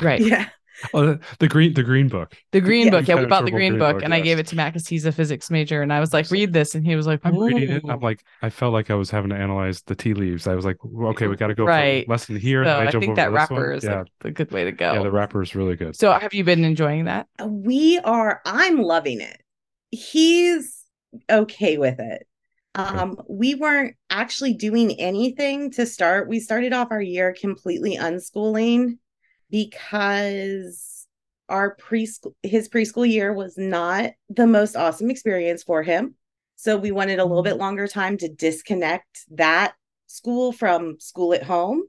right 0.00 0.20
Yeah. 0.26 0.48
Oh, 0.94 1.06
the, 1.06 1.20
the 1.38 1.48
green 1.48 1.74
the 1.74 1.82
green 1.82 2.08
book. 2.08 2.34
the 2.52 2.60
green 2.60 2.86
Yeah. 2.86 2.90
book 2.90 3.08
yeah 3.08 3.14
we 3.16 3.26
bought 3.26 3.44
the 3.44 3.50
green 3.50 3.72
green 3.72 3.78
book 3.78 3.94
book, 3.96 4.02
and 4.04 4.12
i 4.14 4.20
gave 4.20 4.38
it 4.38 4.46
to 4.48 4.56
matt 4.56 4.72
because 4.72 4.88
he's 4.88 5.04
a 5.06 5.12
physics 5.12 5.50
major 5.50 5.82
and 5.82 5.92
i 5.92 6.00
was 6.00 6.12
like 6.12 6.30
read 6.30 6.52
this 6.52 6.74
and 6.74 6.84
he 6.86 6.96
was 6.96 7.06
like 7.06 7.20
I'm 7.24 7.38
reading 7.38 7.70
it. 7.70 7.82
I'm 7.88 8.00
like, 8.00 8.22
I 8.42 8.50
felt 8.50 8.72
like 8.72 8.90
I 8.90 8.94
was 8.94 9.10
having 9.10 9.30
to 9.30 9.36
analyze 9.36 9.82
the 9.82 9.94
tea 9.94 10.14
leaves. 10.14 10.46
I 10.46 10.54
was 10.54 10.64
like, 10.64 10.76
okay, 10.84 11.26
we 11.28 11.36
got 11.36 11.48
to 11.48 11.54
go 11.54 11.64
Right. 11.64 12.04
for 12.06 12.12
lesson 12.12 12.36
here. 12.36 12.64
so 12.64 12.70
then 12.78 12.88
i 12.88 12.90
jump 12.90 13.00
think 13.02 13.10
over 13.12 13.16
that 13.16 13.24
to 13.26 13.30
wrapper 13.30 13.72
is 13.72 13.84
yeah, 13.84 13.98
like 14.00 14.08
a 14.24 14.30
good 14.32 14.50
way 14.50 14.64
to 14.64 14.72
go 14.72 14.92
yeah, 14.94 15.02
the 15.02 15.10
wrapper 15.12 15.42
is 15.42 15.54
really 15.54 15.76
good. 15.76 15.94
so 15.96 16.12
have 16.12 16.34
you 16.34 16.44
been 16.44 16.64
enjoying 16.64 17.04
that 17.04 17.28
We 17.44 17.98
are, 18.00 18.40
I'm 18.44 18.82
loving 18.82 19.20
it. 19.20 19.40
He's 19.90 20.84
okay 21.30 21.78
with 21.78 22.00
it. 22.00 22.26
Um, 22.74 23.20
we 23.28 23.54
weren't 23.54 23.96
actually 24.08 24.54
doing 24.54 24.98
anything 24.98 25.70
to 25.72 25.84
start. 25.84 26.28
We 26.28 26.40
started 26.40 26.72
off 26.72 26.88
our 26.90 27.02
year 27.02 27.34
completely 27.38 27.96
unschooling 27.98 28.96
because 29.52 31.06
our 31.48 31.76
preschool 31.76 32.34
his 32.42 32.68
preschool 32.68 33.08
year 33.08 33.32
was 33.32 33.56
not 33.58 34.12
the 34.30 34.46
most 34.48 34.74
awesome 34.74 35.10
experience 35.10 35.62
for 35.62 35.84
him. 35.84 36.16
So 36.56 36.76
we 36.76 36.90
wanted 36.90 37.20
a 37.20 37.24
little 37.24 37.42
bit 37.44 37.58
longer 37.58 37.86
time 37.86 38.16
to 38.18 38.28
disconnect 38.28 39.26
that 39.32 39.74
school 40.08 40.52
from 40.52 40.98
school 40.98 41.34
at 41.34 41.44
home. 41.44 41.84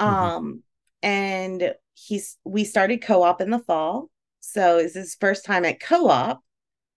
Mhm. 0.00 0.06
Um 0.06 0.62
and 1.02 1.74
he's 1.94 2.38
we 2.44 2.64
started 2.64 3.02
co-op 3.02 3.40
in 3.42 3.50
the 3.50 3.58
fall. 3.58 4.08
So 4.40 4.78
it's 4.78 4.94
his 4.94 5.16
first 5.16 5.44
time 5.44 5.64
at 5.64 5.80
co-op. 5.80 6.42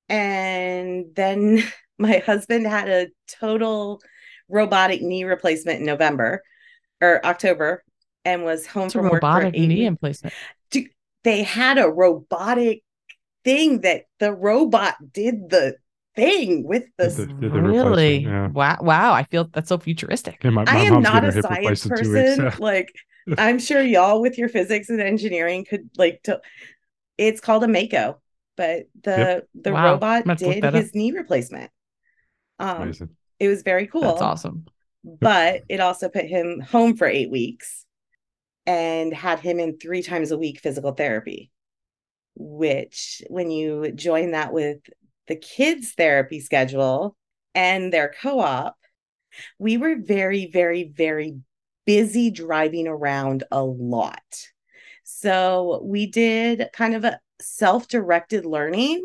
And 0.10 1.08
then 1.16 1.64
my 1.98 2.20
husband 2.20 2.68
had 2.68 2.90
a 2.90 3.08
total 3.28 4.02
robotic 4.50 5.02
knee 5.02 5.24
replacement 5.24 5.80
in 5.80 5.86
November 5.86 6.44
or 7.02 7.26
October 7.26 7.84
and 8.28 8.44
was 8.44 8.66
home 8.68 8.86
it's 8.86 8.96
a 8.96 8.98
from 9.00 9.06
work 9.10 9.22
for 9.22 9.28
robotic 9.28 9.54
eight 9.56 9.68
knee 9.68 9.76
weeks 9.76 9.88
emplacement 9.88 10.34
they 11.24 11.44
had 11.44 11.78
a 11.78 11.88
robotic 11.90 12.84
thing 13.44 13.82
that 13.82 14.04
the 14.20 14.32
robot 14.34 14.96
did 15.12 15.50
the 15.50 15.76
thing 16.16 16.64
with 16.66 16.86
the 16.98 17.10
Did 17.10 17.30
the- 17.30 17.34
did 17.42 17.54
the 17.54 17.62
really 17.62 18.18
yeah. 18.20 18.48
wow 18.48 18.78
wow 18.82 19.14
i 19.14 19.24
feel 19.24 19.50
that's 19.54 19.70
so 19.70 19.78
futuristic 19.78 20.38
Yeah, 20.44 20.50
my, 20.52 20.64
my 20.66 20.72
I 20.72 20.78
am 20.84 21.02
not 21.02 21.24
a 21.26 21.32
science 21.42 21.86
replaced 21.86 21.86
in 21.86 21.96
two 22.04 22.14
weeks. 22.14 22.36
person. 22.38 22.62
Like 22.62 22.92
I'm 23.38 23.60
sure 23.60 23.82
y'all 23.82 24.22
with 24.22 24.38
your 24.38 24.50
physics 24.50 24.90
and 24.90 25.02
engineering 25.02 25.66
could 25.70 25.90
like 25.98 26.22
to 26.24 26.40
it's 27.18 27.42
called 27.42 27.64
a 27.64 27.68
Mako, 27.68 28.22
but 28.56 28.84
the 29.04 29.44
the 29.54 29.74
Wow. 29.74 29.94
robot 29.94 30.22
I'm 30.22 30.24
gonna 30.24 30.32
have 30.34 30.38
to 30.40 30.46
look 30.46 30.54
did 30.56 30.64
that 30.64 30.76
up. 30.76 30.82
his 30.82 30.96
knee 30.96 31.12
replacement. 31.12 31.72
Um 32.60 32.82
Amazing. 32.84 33.10
it 33.40 33.48
was 33.50 33.62
very 33.64 33.88
cool. 33.88 34.02
that's 34.02 34.22
awesome 34.22 34.66
but 35.04 35.64
it 35.70 35.80
also 35.80 36.10
put 36.10 36.26
him 36.26 36.60
home 36.62 36.96
for 36.98 37.08
eight 37.08 37.30
weeks 37.32 37.86
and 38.68 39.14
had 39.14 39.40
him 39.40 39.60
in 39.60 39.78
three 39.78 40.04
times 40.04 40.32
a 40.32 40.38
week 40.38 40.60
physical 40.60 40.92
therapy 40.92 41.50
which 42.36 43.24
when 43.30 43.50
you 43.50 43.92
join 43.94 44.32
that 44.32 44.54
with 44.54 44.78
the 45.28 45.36
kids 45.36 45.94
therapy 45.94 46.40
schedule 46.40 47.16
and 47.56 47.92
their 47.92 48.14
co-op 48.22 48.78
we 49.58 49.78
were 49.78 49.96
very 50.00 50.50
very 50.52 50.92
very 50.96 51.40
busy 51.86 52.30
driving 52.30 52.88
around 52.88 53.44
a 53.52 53.64
lot 53.64 54.22
so 55.04 55.82
we 55.84 56.06
did 56.06 56.70
kind 56.74 56.94
of 56.94 57.04
a 57.04 57.20
self-directed 57.42 58.46
learning 58.46 59.04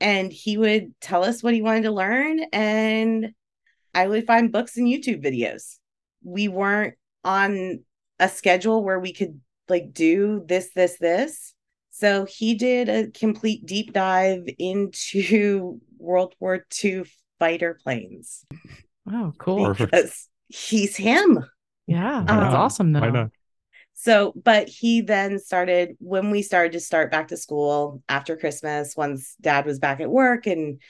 and 0.00 0.32
he 0.32 0.56
would 0.56 0.92
tell 1.00 1.24
us 1.24 1.42
what 1.42 1.54
he 1.54 1.60
wanted 1.60 1.82
to 1.82 1.90
learn 1.90 2.40
and 2.52 3.34
I 3.94 4.06
would 4.06 4.26
find 4.26 4.52
books 4.52 4.76
and 4.76 4.86
YouTube 4.86 5.24
videos. 5.24 5.78
We 6.24 6.48
weren't 6.48 6.94
on 7.24 7.84
a 8.22 8.28
schedule 8.28 8.82
where 8.84 9.00
we 9.00 9.12
could 9.12 9.40
like 9.68 9.92
do 9.92 10.42
this, 10.46 10.70
this, 10.74 10.96
this. 10.98 11.54
So 11.90 12.24
he 12.24 12.54
did 12.54 12.88
a 12.88 13.10
complete 13.10 13.66
deep 13.66 13.92
dive 13.92 14.48
into 14.58 15.80
World 15.98 16.34
War 16.40 16.64
II 16.82 17.04
fighter 17.38 17.78
planes 17.82 18.44
oh 19.10 19.32
cool 19.36 19.74
because 19.74 20.28
he's 20.46 20.96
him. 20.96 21.44
yeah 21.88 22.22
that's 22.24 22.30
not? 22.30 22.54
awesome 22.54 22.92
though 22.92 23.00
Why 23.00 23.10
not? 23.10 23.30
So, 23.94 24.32
but 24.42 24.68
he 24.68 25.00
then 25.00 25.38
started 25.38 25.96
when 26.00 26.30
we 26.30 26.42
started 26.42 26.72
to 26.72 26.80
start 26.80 27.12
back 27.12 27.28
to 27.28 27.36
school 27.36 28.02
after 28.08 28.36
Christmas, 28.36 28.96
once 28.96 29.36
dad 29.40 29.64
was 29.64 29.78
back 29.78 30.00
at 30.00 30.10
work 30.10 30.46
and 30.46 30.80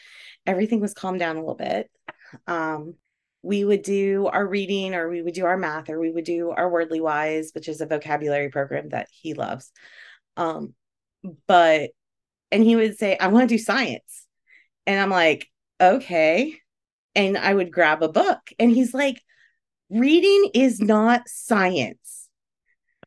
everything 0.46 0.80
was 0.80 0.94
calmed 0.94 1.18
down 1.18 1.36
a 1.36 1.40
little 1.40 1.54
bit. 1.54 1.90
Um, 2.46 2.94
we 3.42 3.64
would 3.64 3.82
do 3.82 4.26
our 4.26 4.46
reading 4.46 4.94
or 4.94 5.08
we 5.08 5.20
would 5.20 5.34
do 5.34 5.44
our 5.44 5.56
math 5.56 5.90
or 5.90 5.98
we 5.98 6.10
would 6.10 6.24
do 6.24 6.50
our 6.50 6.70
wordly 6.70 7.00
wise 7.00 7.50
which 7.54 7.68
is 7.68 7.80
a 7.80 7.86
vocabulary 7.86 8.48
program 8.48 8.90
that 8.90 9.08
he 9.10 9.34
loves. 9.34 9.70
Um 10.36 10.74
but 11.46 11.90
and 12.50 12.62
he 12.62 12.76
would 12.76 12.98
say 12.98 13.16
i 13.18 13.28
want 13.28 13.48
to 13.48 13.54
do 13.54 13.62
science. 13.62 14.26
And 14.86 15.00
i'm 15.00 15.10
like 15.10 15.48
okay. 15.80 16.56
And 17.14 17.36
i 17.36 17.52
would 17.52 17.72
grab 17.72 18.02
a 18.02 18.08
book 18.08 18.40
and 18.58 18.70
he's 18.70 18.94
like 18.94 19.20
reading 19.90 20.50
is 20.54 20.80
not 20.80 21.22
science. 21.26 22.28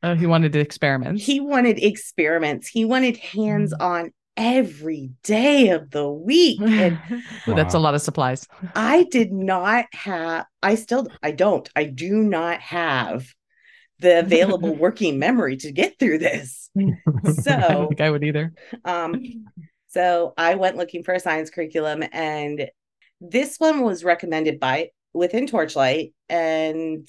Oh, 0.03 0.13
he 0.13 0.27
wanted 0.27 0.53
to 0.53 0.59
experiment. 0.59 1.19
he 1.19 1.39
wanted 1.39 1.83
experiments. 1.83 2.67
He 2.67 2.85
wanted 2.85 3.17
hands 3.17 3.73
on 3.73 4.11
every 4.37 5.11
day 5.23 5.69
of 5.69 5.91
the 5.91 6.09
week 6.09 6.73
and 6.77 7.01
Ooh, 7.47 7.53
That's 7.53 7.73
a 7.73 7.79
lot 7.79 7.95
of 7.95 8.01
supplies. 8.01 8.47
I 8.73 9.03
did 9.09 9.31
not 9.31 9.85
have, 9.93 10.45
I 10.61 10.75
still, 10.75 11.07
I 11.23 11.31
don't, 11.31 11.69
I 11.75 11.85
do 11.85 12.15
not 12.17 12.59
have 12.61 13.27
the 13.99 14.19
available 14.19 14.75
working 14.77 15.19
memory 15.19 15.57
to 15.57 15.71
get 15.71 15.99
through 15.99 16.19
this. 16.19 16.69
So 17.23 17.51
I 17.69 17.75
So, 17.75 17.75
don't 17.75 17.87
think 17.87 18.01
I 18.01 18.09
would 18.09 18.23
either. 18.23 18.53
um, 18.85 19.23
so 19.89 20.33
I 20.37 20.55
went 20.55 20.77
looking 20.77 21.03
for 21.03 21.13
a 21.13 21.19
science 21.19 21.49
curriculum 21.49 22.03
and 22.11 22.69
this 23.21 23.57
one 23.59 23.81
was 23.81 24.03
recommended 24.03 24.59
by 24.59 24.91
within 25.13 25.47
Torchlight 25.47 26.13
and 26.29 27.07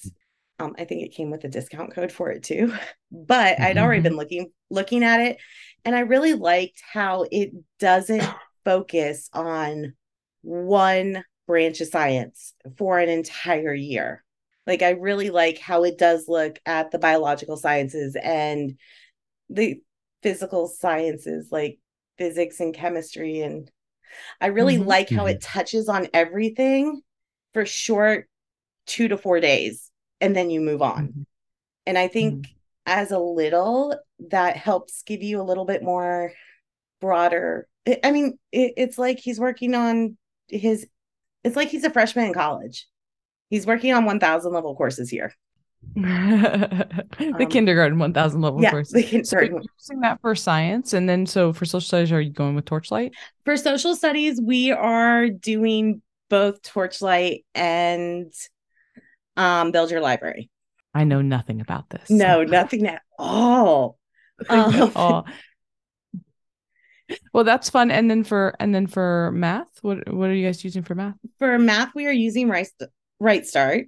um, 0.59 0.75
I 0.79 0.85
think 0.85 1.03
it 1.03 1.15
came 1.15 1.29
with 1.31 1.43
a 1.43 1.49
discount 1.49 1.93
code 1.93 2.11
for 2.11 2.31
it 2.31 2.43
too. 2.43 2.73
But 3.11 3.61
I'd 3.61 3.77
already 3.77 4.01
been 4.01 4.17
looking 4.17 4.51
looking 4.69 5.03
at 5.03 5.21
it 5.21 5.37
and 5.87 5.95
I 5.95 6.01
really 6.01 6.33
liked 6.33 6.83
how 6.91 7.25
it 7.31 7.51
doesn't 7.79 8.21
focus 8.65 9.29
on 9.31 9.93
one 10.41 11.23
branch 11.47 11.79
of 11.79 11.87
science 11.87 12.53
for 12.77 12.99
an 12.99 13.07
entire 13.07 13.73
year. 13.73 14.21
Like 14.67 14.81
I 14.81 14.91
really 14.91 15.29
like 15.29 15.59
how 15.59 15.85
it 15.85 15.97
does 15.97 16.25
look 16.27 16.59
at 16.65 16.91
the 16.91 16.99
biological 16.99 17.55
sciences 17.55 18.17
and 18.21 18.77
the 19.49 19.81
physical 20.23 20.67
sciences 20.67 21.47
like 21.53 21.79
physics 22.17 22.59
and 22.59 22.73
chemistry 22.73 23.39
and 23.39 23.71
I 24.41 24.47
really 24.47 24.77
Mhm. 24.77 24.87
like 24.87 25.09
how 25.09 25.25
it 25.27 25.41
touches 25.41 25.87
on 25.87 26.09
everything 26.13 27.01
for 27.53 27.65
short 27.65 28.29
2 28.87 29.07
to 29.07 29.17
4 29.17 29.39
days 29.39 29.89
and 30.19 30.35
then 30.35 30.49
you 30.49 30.59
move 30.59 30.81
on. 30.81 31.07
Mhm. 31.07 31.25
And 31.85 31.97
I 31.97 32.09
think 32.09 32.56
as 32.87 33.11
a 33.11 33.19
little, 33.19 33.95
that 34.29 34.57
helps 34.57 35.03
give 35.03 35.21
you 35.21 35.39
a 35.39 35.43
little 35.43 35.65
bit 35.65 35.83
more 35.83 36.31
broader. 36.99 37.67
I- 38.03 38.11
mean, 38.11 38.39
it, 38.51 38.73
it's 38.77 38.97
like 38.97 39.19
he's 39.19 39.39
working 39.39 39.75
on 39.75 40.17
his, 40.47 40.87
it's 41.43 41.55
like 41.55 41.67
he's 41.69 41.83
a 41.83 41.89
freshman 41.91 42.25
in 42.25 42.33
college. 42.33 42.87
He's 43.49 43.67
working 43.67 43.93
on 43.93 44.05
1000 44.05 44.51
level 44.51 44.75
courses 44.75 45.09
here. 45.09 45.33
the 45.95 47.33
Um, 47.33 47.45
kindergarten 47.49 47.99
1000 47.99 48.41
level 48.41 48.61
yeah, 48.61 48.71
courses. 48.71 48.93
the 48.93 49.01
So 49.03 49.37
kindergarten. 49.37 49.53
you're 49.55 49.63
using 49.79 49.99
that 50.01 50.19
for 50.21 50.33
science, 50.35 50.93
and 50.93 51.07
then 51.07 51.25
so 51.25 51.53
for 51.53 51.65
social 51.65 51.81
studies, 51.81 52.11
are 52.11 52.19
you 52.21 52.31
going 52.31 52.55
with 52.55 52.65
Torchlight? 52.65 53.13
For 53.45 53.55
social 53.57 53.95
studies, 53.95 54.41
we 54.41 54.71
are 54.71 55.29
doing 55.29 56.01
both 56.29 56.61
Torchlight 56.63 57.45
and 57.55 58.33
um, 59.37 59.71
Build 59.71 59.91
Your 59.91 60.01
Library. 60.01 60.49
I 60.97 61.03
know 61.03 61.21
nothing 61.21 61.61
about 61.61 61.89
this. 61.89 62.09
No, 62.09 62.43
nothing 62.59 62.87
at 62.87 63.01
all. 63.19 63.97
Um, 64.49 64.91
oh. 64.95 65.23
Well, 67.33 67.43
that's 67.45 67.69
fun. 67.69 67.89
And 67.89 68.09
then 68.11 68.23
for 68.23 68.53
and 68.59 68.75
then 68.75 68.87
for 68.87 69.31
math, 69.33 69.69
what 69.81 70.11
what 70.13 70.29
are 70.29 70.33
you 70.33 70.45
guys 70.45 70.63
using 70.63 70.83
for 70.83 70.95
math? 70.95 71.15
For 71.39 71.57
math, 71.57 71.95
we 71.95 72.05
are 72.05 72.11
using 72.11 72.49
Right, 72.49 72.67
right 73.19 73.45
Start. 73.45 73.85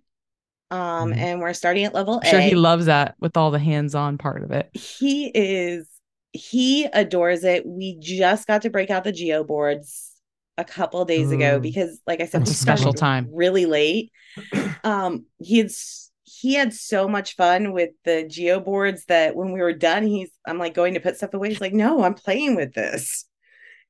Um, 0.72 1.12
Mhm. 1.12 1.18
and 1.18 1.39
we're 1.41 1.53
starting 1.53 1.84
at 1.86 1.95
level 1.95 2.22
I'm 2.24 2.30
sure 2.30 2.39
he 2.41 2.53
loves 2.55 2.86
that 2.86 3.16
with 3.20 3.36
all 3.38 3.49
the 3.49 3.57
hands-on 3.60 4.20
part 4.20 4.43
of 4.43 4.51
it. 4.51 4.70
he 4.74 5.32
is 5.34 5.88
he 6.32 6.86
adores 6.86 7.43
it. 7.43 7.66
We 7.66 7.97
just 7.99 8.45
got 8.47 8.62
to 8.62 8.70
break 8.70 8.91
out 8.91 9.03
the 9.03 9.12
geo 9.12 9.43
boards 9.43 10.12
a 10.60 10.64
couple 10.64 11.03
days 11.05 11.32
ago 11.32 11.57
Mm. 11.60 11.64
because 11.64 11.99
like 12.05 12.22
I 12.22 12.26
said, 12.26 12.41
That's 12.41 12.51
we 12.51 12.53
a 12.53 12.57
special 12.57 12.93
time. 12.93 13.30
really 13.34 13.66
late. 13.66 14.12
Um 14.84 15.26
he 15.39 15.57
had 15.57 15.66
s- 15.68 16.09
he 16.39 16.53
had 16.53 16.73
so 16.73 17.07
much 17.07 17.35
fun 17.35 17.73
with 17.73 17.89
the 18.05 18.25
geo 18.25 18.61
boards 18.61 19.03
that 19.05 19.35
when 19.35 19.51
we 19.51 19.59
were 19.59 19.73
done, 19.73 20.07
he's 20.07 20.31
I'm 20.47 20.57
like 20.57 20.73
going 20.73 20.93
to 20.93 21.01
put 21.01 21.17
stuff 21.17 21.33
away. 21.33 21.49
He's 21.49 21.59
like, 21.59 21.73
no, 21.73 22.03
I'm 22.03 22.13
playing 22.13 22.55
with 22.55 22.73
this. 22.73 23.25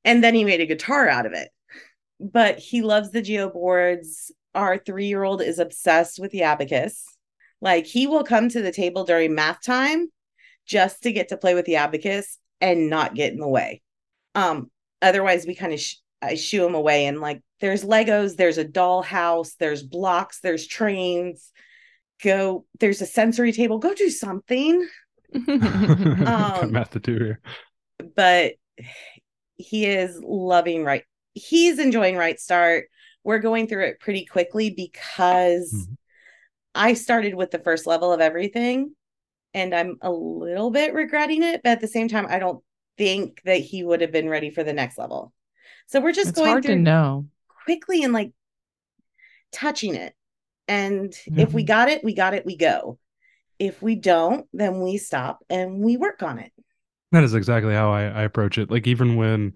And 0.04 0.24
then 0.24 0.34
he 0.34 0.44
made 0.44 0.60
a 0.60 0.66
guitar 0.66 1.08
out 1.08 1.26
of 1.26 1.32
it. 1.32 1.50
But 2.18 2.58
he 2.58 2.82
loves 2.82 3.10
the 3.10 3.22
geo 3.22 3.50
boards. 3.50 4.32
Our 4.54 4.78
three-year-old 4.78 5.42
is 5.42 5.60
obsessed 5.60 6.18
with 6.18 6.32
the 6.32 6.42
abacus. 6.42 7.04
Like 7.60 7.86
he 7.86 8.08
will 8.08 8.24
come 8.24 8.48
to 8.48 8.62
the 8.62 8.72
table 8.72 9.04
during 9.04 9.34
math 9.34 9.62
time 9.64 10.08
just 10.66 11.04
to 11.04 11.12
get 11.12 11.28
to 11.28 11.36
play 11.36 11.54
with 11.54 11.66
the 11.66 11.76
abacus 11.76 12.36
and 12.60 12.90
not 12.90 13.14
get 13.14 13.32
in 13.32 13.38
the 13.38 13.48
way. 13.48 13.80
Um, 14.34 14.72
otherwise 15.00 15.46
we 15.46 15.54
kind 15.54 15.72
of 15.72 15.80
sh- 15.80 15.96
I 16.20 16.34
shoo 16.34 16.66
him 16.66 16.74
away 16.74 17.06
and 17.06 17.20
like 17.20 17.42
there's 17.60 17.84
Legos, 17.84 18.36
there's 18.36 18.58
a 18.58 18.64
dollhouse, 18.64 19.52
there's 19.58 19.84
blocks, 19.84 20.40
there's 20.40 20.66
trains. 20.66 21.52
Go, 22.22 22.66
there's 22.80 23.00
a 23.00 23.06
sensory 23.06 23.52
table. 23.52 23.78
Go 23.78 23.94
do 23.94 24.10
something. 24.10 24.86
Got 25.46 26.62
Um, 26.64 26.72
math 26.72 26.90
to 26.90 27.00
do 27.00 27.14
here. 27.14 27.40
But 28.16 28.54
he 29.56 29.86
is 29.86 30.20
loving 30.22 30.84
right. 30.84 31.04
He's 31.34 31.78
enjoying 31.78 32.16
Right 32.16 32.38
Start. 32.40 32.86
We're 33.24 33.38
going 33.38 33.68
through 33.68 33.84
it 33.84 34.00
pretty 34.00 34.24
quickly 34.24 34.70
because 34.70 35.72
Mhm. 35.72 35.96
I 36.74 36.94
started 36.94 37.34
with 37.34 37.50
the 37.50 37.58
first 37.58 37.86
level 37.86 38.12
of 38.12 38.20
everything 38.20 38.94
and 39.52 39.74
I'm 39.74 39.96
a 40.02 40.10
little 40.10 40.70
bit 40.70 40.94
regretting 40.94 41.42
it, 41.42 41.62
but 41.62 41.70
at 41.70 41.80
the 41.80 41.88
same 41.88 42.08
time, 42.08 42.26
I 42.28 42.38
don't 42.38 42.62
think 42.96 43.42
that 43.44 43.58
he 43.58 43.82
would 43.84 44.00
have 44.00 44.12
been 44.12 44.28
ready 44.28 44.50
for 44.50 44.62
the 44.64 44.72
next 44.72 44.96
level. 44.98 45.32
So 45.88 46.00
we're 46.00 46.12
just 46.12 46.30
it's 46.30 46.38
going 46.38 46.50
hard 46.50 46.64
through 46.64 46.76
to 46.76 46.80
know. 46.80 47.26
quickly 47.64 48.02
and 48.04 48.12
like 48.12 48.32
touching 49.52 49.94
it. 49.94 50.14
And 50.70 51.14
if 51.36 51.52
we 51.52 51.64
Mhm. 51.64 51.66
got 51.66 51.88
it, 51.88 52.04
we 52.04 52.14
got 52.14 52.34
it, 52.34 52.46
we 52.46 52.56
go. 52.56 52.98
If 53.58 53.82
we 53.82 53.96
don't, 53.96 54.46
then 54.52 54.80
we 54.80 54.96
stop 54.98 55.44
and 55.50 55.80
we 55.80 55.96
work 55.98 56.22
on 56.22 56.38
it. 56.38 56.52
That 57.12 57.24
is 57.24 57.34
exactly 57.34 57.74
how 57.74 57.90
I, 57.92 58.02
I 58.04 58.22
approach 58.22 58.56
it. 58.56 58.70
Like 58.70 58.86
even 58.86 59.16
when 59.16 59.54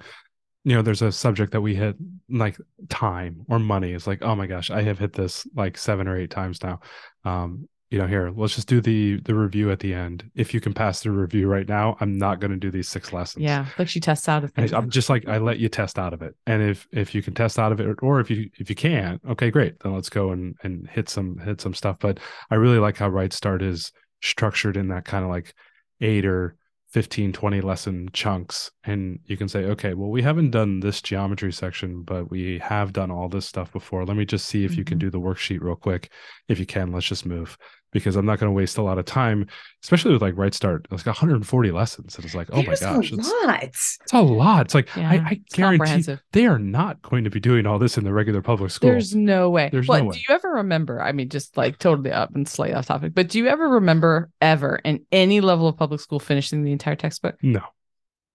you 0.64 0.74
know 0.74 0.82
there's 0.82 1.02
a 1.02 1.12
subject 1.12 1.52
that 1.52 1.60
we 1.60 1.74
hit 1.74 1.96
like 2.28 2.58
time 2.88 3.44
or 3.48 3.58
money, 3.58 3.92
it's 3.92 4.06
like 4.06 4.22
oh 4.22 4.34
my 4.34 4.46
gosh, 4.46 4.70
I 4.70 4.82
have 4.82 4.98
hit 4.98 5.12
this 5.12 5.46
like 5.54 5.78
seven 5.78 6.08
or 6.08 6.16
eight 6.16 6.30
times 6.30 6.62
now. 6.62 6.80
Um, 7.24 7.68
you 7.90 7.98
know, 7.98 8.06
here 8.06 8.32
let's 8.34 8.54
just 8.54 8.66
do 8.66 8.80
the 8.80 9.20
the 9.20 9.34
review 9.34 9.70
at 9.70 9.78
the 9.80 9.94
end. 9.94 10.30
If 10.34 10.52
you 10.54 10.60
can 10.60 10.72
pass 10.74 11.02
the 11.02 11.10
review 11.10 11.46
right 11.48 11.68
now, 11.68 11.96
I'm 12.00 12.16
not 12.18 12.40
going 12.40 12.50
to 12.50 12.56
do 12.56 12.70
these 12.70 12.88
six 12.88 13.12
lessons. 13.12 13.44
Yeah, 13.44 13.66
like 13.78 13.88
she 13.88 14.00
tests 14.00 14.28
out 14.28 14.42
of 14.42 14.52
I- 14.56 14.62
things. 14.62 14.72
I'm 14.72 14.90
just 14.90 15.08
like 15.10 15.28
I 15.28 15.38
let 15.38 15.58
you 15.58 15.68
test 15.68 15.98
out 15.98 16.12
of 16.12 16.22
it, 16.22 16.34
and 16.46 16.62
if 16.62 16.88
if 16.92 17.14
you 17.14 17.22
can 17.22 17.34
test 17.34 17.58
out 17.58 17.72
of 17.72 17.80
it, 17.80 17.98
or 18.02 18.20
if 18.20 18.30
you 18.30 18.50
if 18.58 18.68
you 18.68 18.76
can't, 18.76 19.20
okay, 19.30 19.50
great, 19.50 19.78
then 19.80 19.94
let's 19.94 20.08
go 20.08 20.30
and 20.32 20.56
and 20.62 20.88
hit 20.88 21.08
some 21.08 21.38
hit 21.38 21.60
some 21.60 21.74
stuff. 21.74 21.98
But 22.00 22.18
I 22.50 22.56
really 22.56 22.78
like 22.78 22.96
how 22.96 23.08
Right 23.08 23.32
Start 23.32 23.62
is 23.62 23.92
structured 24.22 24.76
in 24.76 24.88
that 24.88 25.04
kind 25.04 25.24
of 25.24 25.30
like 25.30 25.54
eight 26.00 26.24
or 26.24 26.56
15 26.94 27.32
20 27.32 27.60
lesson 27.60 28.08
chunks 28.12 28.70
and 28.84 29.18
you 29.26 29.36
can 29.36 29.48
say 29.48 29.64
okay 29.64 29.94
well 29.94 30.10
we 30.10 30.22
haven't 30.22 30.50
done 30.52 30.78
this 30.80 31.02
geometry 31.02 31.52
section 31.52 32.02
but 32.02 32.30
we 32.30 32.58
have 32.60 32.92
done 32.92 33.10
all 33.10 33.28
this 33.28 33.46
stuff 33.46 33.72
before. 33.72 34.04
Let 34.06 34.16
me 34.16 34.24
just 34.24 34.46
see 34.46 34.64
if 34.64 34.76
you 34.76 34.84
can 34.84 34.98
Mhm. 34.98 35.00
do 35.00 35.10
the 35.10 35.20
worksheet 35.20 35.60
real 35.60 35.74
quick. 35.76 36.10
If 36.48 36.60
you 36.60 36.66
can 36.66 36.92
let's 36.92 37.06
just 37.08 37.26
move 37.26 37.58
because 37.94 38.16
i'm 38.16 38.26
not 38.26 38.38
going 38.38 38.48
to 38.50 38.54
waste 38.54 38.76
a 38.76 38.82
lot 38.82 38.98
of 38.98 39.06
time 39.06 39.46
especially 39.82 40.12
with 40.12 40.20
like 40.20 40.36
right 40.36 40.52
start 40.52 40.86
it's 40.90 41.06
like 41.06 41.06
140 41.06 41.70
lessons 41.70 42.16
and 42.16 42.24
it's 42.26 42.34
like 42.34 42.48
oh 42.52 42.58
my 42.58 42.62
There's 42.64 42.80
gosh 42.80 43.10
a 43.10 43.14
it's, 43.14 43.28
lot. 43.44 43.62
it's 43.62 43.98
a 44.12 44.20
lot 44.22 44.66
it's 44.66 44.74
like 44.74 44.94
Yeah, 44.94 45.10
i, 45.10 45.14
I 45.14 45.40
it's 45.46 45.54
guarantee 45.54 46.04
they 46.32 46.44
are 46.46 46.58
not 46.58 47.00
going 47.00 47.24
to 47.24 47.30
be 47.30 47.40
doing 47.40 47.64
all 47.66 47.78
this 47.78 47.96
in 47.96 48.04
the 48.04 48.12
regular 48.12 48.42
public 48.42 48.70
school 48.70 48.90
There's 48.90 49.14
no 49.14 49.48
way. 49.48 49.70
There's 49.72 49.88
What 49.88 50.00
no 50.02 50.04
way. 50.10 50.16
do 50.16 50.18
you 50.28 50.34
ever 50.34 50.50
remember? 50.56 51.00
I 51.00 51.12
mean, 51.12 51.30
just 51.30 51.56
like 51.56 51.78
totally 51.78 52.12
up 52.12 52.34
and 52.34 52.46
slightly 52.46 52.74
off 52.74 52.86
topic, 52.86 53.14
but 53.14 53.28
do 53.28 53.38
you 53.38 53.46
ever 53.48 53.68
remember 53.68 54.30
ever 54.42 54.76
in 54.84 55.06
any 55.12 55.40
level 55.40 55.68
of 55.68 55.76
public 55.78 56.00
school 56.00 56.20
finishing 56.20 56.62
the 56.64 56.72
entire 56.72 56.96
textbook? 56.96 57.36
no 57.42 57.62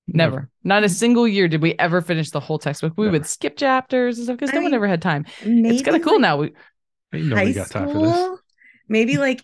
Never. 0.07 0.49
Not 0.64 0.84
a 0.84 0.89
single 0.89 1.28
year 1.28 1.47
did 1.47 1.62
we 1.62 1.76
ever 1.78 2.01
finish 2.01 2.32
the 2.32 2.39
whole 2.39 2.57
textbook. 2.57 2.93
We 2.97 3.05
Never. 3.05 3.12
would 3.12 3.26
skip 3.28 3.55
chapters 3.57 4.18
and 4.18 4.26
stuff 4.26 4.38
because 4.38 4.53
no 4.53 4.62
one 4.62 4.74
ever 4.74 4.88
had 4.88 5.01
time. 5.03 5.26
It's 5.41 5.84
kind 5.84 5.95
of 5.95 6.03
cool 6.03 6.14
like 6.14 6.22
now. 6.22 6.38
We, 6.38 6.53
Ain't 7.14 7.26
high 7.34 7.45
nobody 7.45 7.53
got 7.53 7.70
time 7.70 7.89
for 7.89 7.99
this 7.99 8.18
school, 8.18 8.39
maybe 8.88 9.18
like 9.18 9.43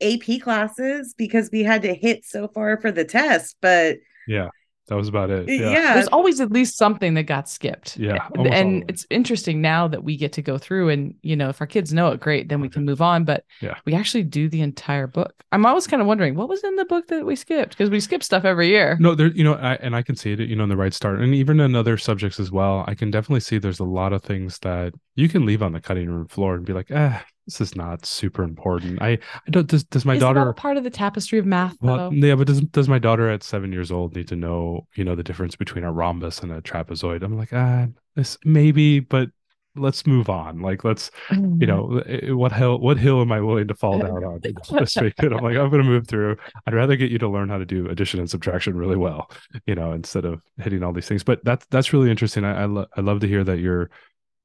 AP 0.00 0.40
classes 0.40 1.14
because 1.16 1.50
we 1.52 1.62
had 1.62 1.82
to 1.82 1.94
hit 1.94 2.24
so 2.24 2.48
far 2.48 2.80
for 2.80 2.90
the 2.92 3.04
test. 3.04 3.56
But 3.60 3.98
yeah 4.26 4.48
that 4.88 4.94
was 4.96 5.06
about 5.08 5.28
it 5.28 5.46
yeah, 5.50 5.70
yeah 5.70 5.94
there's 5.94 6.08
always 6.08 6.40
at 6.40 6.50
least 6.50 6.78
something 6.78 7.12
that 7.12 7.24
got 7.24 7.46
skipped. 7.46 7.98
Yeah, 7.98 8.12
And- 8.12 8.20
almost 8.38 8.54
all 8.54 8.58
and 8.58 8.76
of 8.76 8.82
it. 8.88 8.90
it's 8.94 9.06
interesting 9.10 9.60
now 9.60 9.86
that 9.86 10.02
we 10.02 10.16
get 10.16 10.32
to 10.32 10.40
go 10.42 10.56
through 10.56 10.88
and, 10.88 11.14
you 11.20 11.36
know, 11.36 11.50
if 11.50 11.60
our 11.60 11.66
kids 11.66 11.92
know 11.92 12.08
it, 12.12 12.20
great, 12.20 12.48
then 12.48 12.62
we 12.62 12.70
can 12.70 12.86
move 12.86 13.02
on. 13.02 13.24
But 13.24 13.44
Yeah. 13.60 13.74
we 13.84 13.92
actually 13.92 14.22
do 14.22 14.48
the 14.48 14.62
entire 14.62 15.06
book. 15.06 15.34
I'm 15.52 15.66
always 15.66 15.86
kind 15.86 16.00
of 16.00 16.08
wondering 16.08 16.36
what 16.36 16.48
was 16.48 16.64
in 16.64 16.74
the 16.76 16.86
book 16.86 17.06
that 17.08 17.26
we 17.26 17.36
skipped 17.36 17.70
because 17.76 17.90
we 17.90 18.00
skip 18.00 18.22
stuff 18.22 18.46
every 18.46 18.68
year. 18.68 18.96
No, 18.98 19.14
there, 19.14 19.26
you 19.26 19.44
know, 19.44 19.56
I, 19.56 19.74
and 19.74 19.94
I 19.94 20.00
can 20.00 20.16
see 20.16 20.32
it, 20.32 20.40
you 20.40 20.56
know, 20.56 20.62
in 20.62 20.70
the 20.70 20.76
right 20.78 20.94
start, 20.94 21.20
and 21.20 21.34
even 21.34 21.60
in 21.60 21.74
other 21.74 21.98
subjects 21.98 22.40
as 22.40 22.50
well. 22.50 22.84
I 22.88 22.94
can 22.94 23.10
definitely 23.10 23.40
see 23.40 23.58
there's 23.58 23.80
a 23.80 23.84
lot 23.84 24.14
of 24.14 24.22
things 24.22 24.58
that 24.60 24.94
you 25.16 25.28
can 25.28 25.44
leave 25.44 25.62
on 25.62 25.72
the 25.72 25.80
cutting 25.82 26.08
room 26.08 26.28
floor 26.28 26.54
and 26.54 26.64
be 26.64 26.72
like, 26.72 26.90
eh, 26.90 27.18
this 27.48 27.60
is 27.62 27.74
not 27.74 28.04
super 28.04 28.42
important. 28.42 29.00
I, 29.00 29.12
I 29.12 29.50
don't. 29.50 29.66
Does 29.66 29.84
does 29.84 30.04
my 30.04 30.18
daughter? 30.18 30.52
part 30.52 30.76
of 30.76 30.84
the 30.84 30.90
tapestry 30.90 31.38
of 31.38 31.46
math, 31.46 31.76
Well, 31.80 32.10
though? 32.10 32.16
yeah, 32.16 32.34
but 32.34 32.46
does 32.46 32.60
does 32.60 32.88
my 32.88 32.98
daughter 32.98 33.28
at 33.30 33.42
seven 33.42 33.72
years 33.72 33.90
old 33.90 34.14
need 34.14 34.28
to 34.28 34.36
know, 34.36 34.86
you 34.96 35.04
know, 35.04 35.14
the 35.14 35.22
difference 35.22 35.56
between 35.56 35.84
a 35.84 35.90
rhombus 35.92 36.40
and 36.40 36.52
a 36.52 36.60
trapezoid? 36.60 37.22
I'm 37.22 37.38
like, 37.38 37.52
ah, 37.54 37.86
this 38.16 38.36
maybe, 38.44 39.00
but 39.00 39.30
let's 39.76 40.06
move 40.06 40.28
on. 40.28 40.60
Like, 40.60 40.82
let's, 40.82 41.10
you 41.30 41.64
know, 41.66 41.98
eh, 42.06 42.32
what 42.32 42.50
hill, 42.52 42.80
what 42.80 42.98
hill 42.98 43.20
am 43.20 43.30
I 43.30 43.40
willing 43.40 43.68
to 43.68 43.74
fall 43.76 43.98
down 44.00 44.24
on 44.24 44.40
this 44.42 44.96
week? 45.00 45.14
And 45.18 45.32
I'm 45.32 45.44
like, 45.44 45.56
I'm 45.56 45.70
going 45.70 45.82
to 45.82 45.88
move 45.88 46.08
through. 46.08 46.36
I'd 46.66 46.74
rather 46.74 46.96
get 46.96 47.12
you 47.12 47.18
to 47.18 47.28
learn 47.28 47.48
how 47.48 47.58
to 47.58 47.64
do 47.64 47.88
addition 47.88 48.18
and 48.18 48.28
subtraction 48.28 48.76
really 48.76 48.96
well, 48.96 49.30
you 49.66 49.76
know, 49.76 49.92
instead 49.92 50.24
of 50.24 50.42
hitting 50.60 50.82
all 50.82 50.92
these 50.92 51.06
things. 51.06 51.22
But 51.22 51.44
that's 51.44 51.64
that's 51.70 51.92
really 51.92 52.10
interesting. 52.10 52.44
I 52.44 52.62
I, 52.62 52.64
lo- 52.64 52.86
I 52.96 53.00
love 53.02 53.20
to 53.20 53.28
hear 53.28 53.44
that 53.44 53.58
you're, 53.60 53.88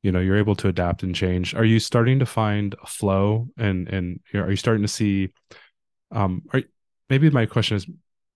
you 0.03 0.11
know, 0.11 0.19
you're 0.19 0.37
able 0.37 0.55
to 0.57 0.67
adapt 0.67 1.01
and 1.01 1.15
change. 1.15 1.55
Are 1.55 1.65
you 1.65 1.79
starting 1.79 2.19
to 2.19 2.25
find 2.25 2.75
a 2.83 2.87
flow 2.87 3.47
and 3.57 3.87
and 3.87 4.19
are 4.35 4.49
you 4.51 4.55
starting 4.55 4.83
to 4.83 4.87
see? 4.87 5.29
Um, 6.11 6.43
are 6.53 6.61
maybe 7.09 7.29
my 7.29 7.45
question 7.45 7.77
is 7.77 7.87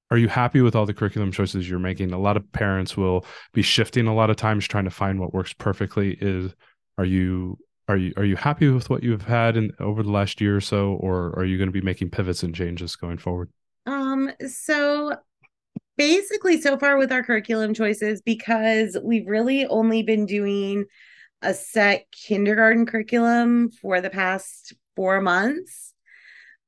are 0.10 0.18
you 0.18 0.30
happy 0.30 0.62
with 0.62 0.76
all 0.76 0.86
the 0.86 0.94
curriculum 0.94 1.32
choices 1.32 1.70
you're 1.70 1.80
making 1.80 2.14
a 2.14 2.18
lot 2.18 2.38
of 2.38 2.52
parents 2.54 2.96
will 2.96 3.26
be 3.54 3.62
shifting 3.62 4.08
a 4.08 4.16
lot 4.16 4.30
of 4.30 4.36
times 4.36 4.68
trying 4.68 4.86
to 4.86 4.90
find 4.90 5.20
what 5.20 5.34
works 5.34 5.54
perfectly 5.54 6.18
is 6.22 6.54
are 6.98 7.06
you 7.06 7.58
are 7.88 7.98
you 7.98 8.14
are 8.18 8.24
you 8.24 8.36
happy 8.36 8.68
with 8.70 8.90
what 8.90 9.04
you've 9.04 9.22
had 9.24 9.58
in 9.58 9.72
over 9.80 10.02
the 10.02 10.12
last 10.12 10.42
year 10.42 10.56
or 10.56 10.62
so 10.62 10.94
or 11.02 11.38
are 11.38 11.46
you 11.46 11.58
going 11.58 11.68
to 11.68 11.74
be 11.74 11.82
making 11.82 12.10
pivots 12.10 12.42
and 12.42 12.56
changes 12.56 12.96
going 12.96 13.18
forward 13.18 13.50
Um, 13.86 14.32
so 14.48 15.16
basically, 15.98 16.62
so 16.62 16.78
far 16.78 16.98
with 16.98 17.12
our 17.12 17.24
curriculum 17.24 17.74
choices, 17.74 18.22
because 18.22 18.98
we've 19.04 19.28
really 19.28 19.66
only 19.68 20.04
been 20.04 20.26
doing 20.26 20.86
a 21.42 21.54
set 21.54 22.06
kindergarten 22.12 22.86
curriculum 22.86 23.70
for 23.70 24.02
the 24.02 24.10
past 24.10 24.74
four 24.96 25.22
months, 25.22 25.94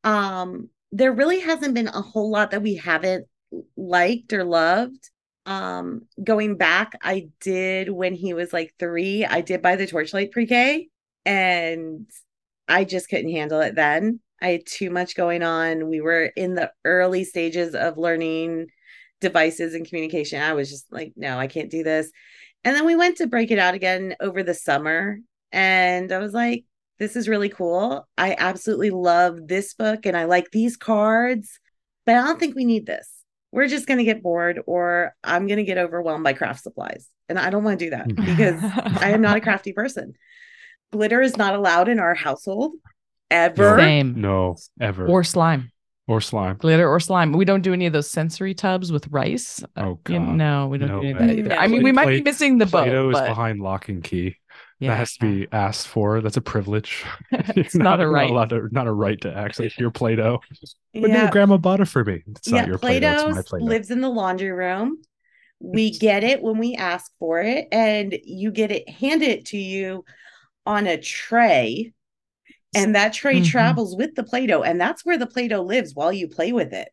um, 0.04 0.70
there 0.92 1.12
really 1.12 1.40
hasn't 1.40 1.74
been 1.74 1.88
a 1.88 2.02
whole 2.02 2.30
lot 2.30 2.52
that 2.52 2.62
we 2.62 2.76
haven't 2.76 3.28
liked 3.76 4.34
or 4.34 4.44
loved. 4.44 5.10
Um, 5.46 6.04
going 6.24 6.58
back, 6.58 6.94
I 7.02 7.30
did 7.42 7.90
when 7.90 8.14
he 8.14 8.34
was 8.34 8.54
like 8.54 8.74
three, 8.78 9.26
I 9.26 9.42
did 9.42 9.62
buy 9.62 9.76
the 9.76 9.88
Torchlight 9.88 10.32
pre-K 10.32 10.90
and 11.26 12.10
I 12.68 12.84
just 12.84 13.10
couldn't 13.10 13.32
handle 13.32 13.62
it 13.62 13.76
then. 13.76 14.20
I 14.42 14.50
had 14.50 14.66
too 14.66 14.90
much 14.90 15.16
going 15.16 15.44
on. 15.44 15.90
We 15.90 16.02
were 16.02 16.26
in 16.26 16.56
the 16.56 16.72
early 16.86 17.24
stages 17.24 17.76
of 17.76 17.98
learning 17.98 18.68
devices 19.22 19.74
and 19.74 19.88
communication. 19.88 20.42
I 20.42 20.54
was 20.54 20.70
just 20.70 20.92
like, 20.92 21.14
no, 21.16 21.38
I 21.38 21.48
can't 21.48 21.72
do 21.72 21.84
this. 21.84 22.12
And 22.64 22.76
then 22.76 22.86
we 22.86 22.96
went 22.96 23.18
to 23.18 23.28
break 23.28 23.52
it 23.52 23.60
out 23.60 23.74
again 23.74 24.16
over 24.20 24.44
the 24.44 24.54
summer. 24.54 25.20
And 25.52 26.12
I 26.12 26.20
was 26.20 26.34
like, 26.34 26.66
this 27.00 27.16
is 27.16 27.30
really 27.30 27.50
cool. 27.50 28.08
I 28.18 28.36
absolutely 28.38 28.90
love 28.90 29.48
this 29.48 29.74
book 29.74 30.06
and 30.06 30.18
I 30.18 30.26
like 30.26 30.52
these 30.52 30.76
cards, 30.76 31.60
but 32.06 32.16
I 32.16 32.26
don't 32.26 32.40
think 32.40 32.56
we 32.56 32.66
need 32.66 32.86
this. 32.86 33.10
We're 33.52 33.68
just 33.68 33.88
going 33.88 33.98
to 33.98 34.04
get 34.04 34.22
bored 34.22 34.60
or 34.68 35.16
I'm 35.24 35.48
going 35.48 35.58
to 35.58 35.64
get 35.64 35.78
overwhelmed 35.78 36.24
by 36.24 36.34
craft 36.34 36.62
supplies. 36.62 37.08
And 37.30 37.40
I 37.40 37.50
don't 37.50 37.64
want 37.64 37.80
to 37.80 37.86
do 37.86 37.92
that 37.92 38.08
mm-hmm. 38.08 38.26
because 38.26 38.62
I 39.02 39.12
am 39.12 39.22
not 39.22 39.38
a 39.38 39.42
crafty 39.42 39.72
person. 39.72 40.14
Glitter 40.92 41.22
is 41.22 41.38
not 41.38 41.56
allowed 41.56 41.88
in 41.88 42.00
our 42.00 42.16
household 42.16 42.74
ever. 43.32 43.78
Same. 43.78 44.20
no 44.20 44.58
ever 44.80 45.08
Or 45.08 45.24
slime, 45.24 45.72
or 46.10 46.20
slime 46.22 46.58
glitter 46.58 46.90
or 46.90 47.00
slime. 47.00 47.32
We 47.34 47.46
don't 47.46 47.62
do 47.62 47.72
any 47.72 47.86
of 47.86 47.94
those 47.94 48.10
sensory 48.10 48.54
tubs 48.54 48.92
with 48.92 49.08
rice. 49.10 49.64
Uh, 49.76 49.82
Oh, 49.84 49.90
you- 50.10 50.20
God. 50.20 50.36
no, 50.36 50.68
we 50.68 50.78
don't 50.78 50.90
No 50.90 51.02
do 51.02 51.08
any 51.08 51.12
of 51.12 51.20
that 51.20 51.30
either. 51.38 51.50
No. 51.50 51.56
I 51.56 51.68
mean, 51.68 51.84
we 51.84 51.92
might 51.92 52.08
be 52.08 52.22
missing 52.22 52.58
the 52.58 52.66
boat, 52.66 52.84
play-doh 52.86 53.10
is 53.10 53.14
but 53.14 53.28
behind 53.28 53.62
lock 53.62 53.90
and 53.90 54.04
key 54.04 54.36
yeah. 54.80 54.90
that 54.90 54.98
has 54.98 55.16
to 55.18 55.20
be 55.20 55.48
asked 55.52 55.88
for 55.88 56.22
that's 56.22 56.38
a 56.38 56.42
privilege 56.42 57.06
It's 57.32 57.76
You're 57.76 57.84
not 57.84 58.02
a 58.02 58.08
right. 58.08 58.30
allowed 58.30 58.50
to, 58.50 58.68
not 58.72 58.88
a 58.88 58.92
right 58.92 59.20
to 59.22 59.32
access 59.34 59.78
your 59.78 59.92
play-doh 59.92 60.40
but 60.94 61.10
no 61.12 61.30
grandma 61.30 61.58
bought 61.58 61.80
it 61.80 61.86
for 61.88 62.04
me 62.04 62.24
it's 62.28 62.48
yeah, 62.48 62.62
not 62.62 62.68
your 62.68 62.78
play-doh 62.80 63.16
Play-Doh 63.16 63.36
my 63.36 63.42
play-doh 63.44 63.66
lives 63.66 63.92
in 63.92 64.02
the 64.02 64.10
laundry 64.10 64.52
room. 64.52 64.98
We 65.62 65.92
get 65.92 66.24
it 66.24 66.42
when 66.42 66.58
we 66.58 66.76
ask 66.76 67.12
for 67.20 67.42
it, 67.42 67.68
and 67.74 68.18
you 68.24 68.50
get 68.50 68.72
it 68.72 68.88
handed 68.88 69.46
to 69.48 69.58
you 69.58 70.06
on 70.66 70.88
a 70.88 70.98
tray. 70.98 71.92
And 72.76 72.96
that 72.96 73.14
tray 73.14 73.42
Mhm. 73.42 73.46
travels 73.48 73.96
with 73.96 74.14
the 74.16 74.24
Play-Doh, 74.24 74.62
and 74.64 74.80
that's 74.80 75.04
where 75.04 75.18
the 75.18 75.26
Play-Doh 75.26 75.62
lives 75.64 75.96
while 75.96 76.14
you 76.14 76.28
play 76.28 76.52
with 76.52 76.72
it. 76.74 76.90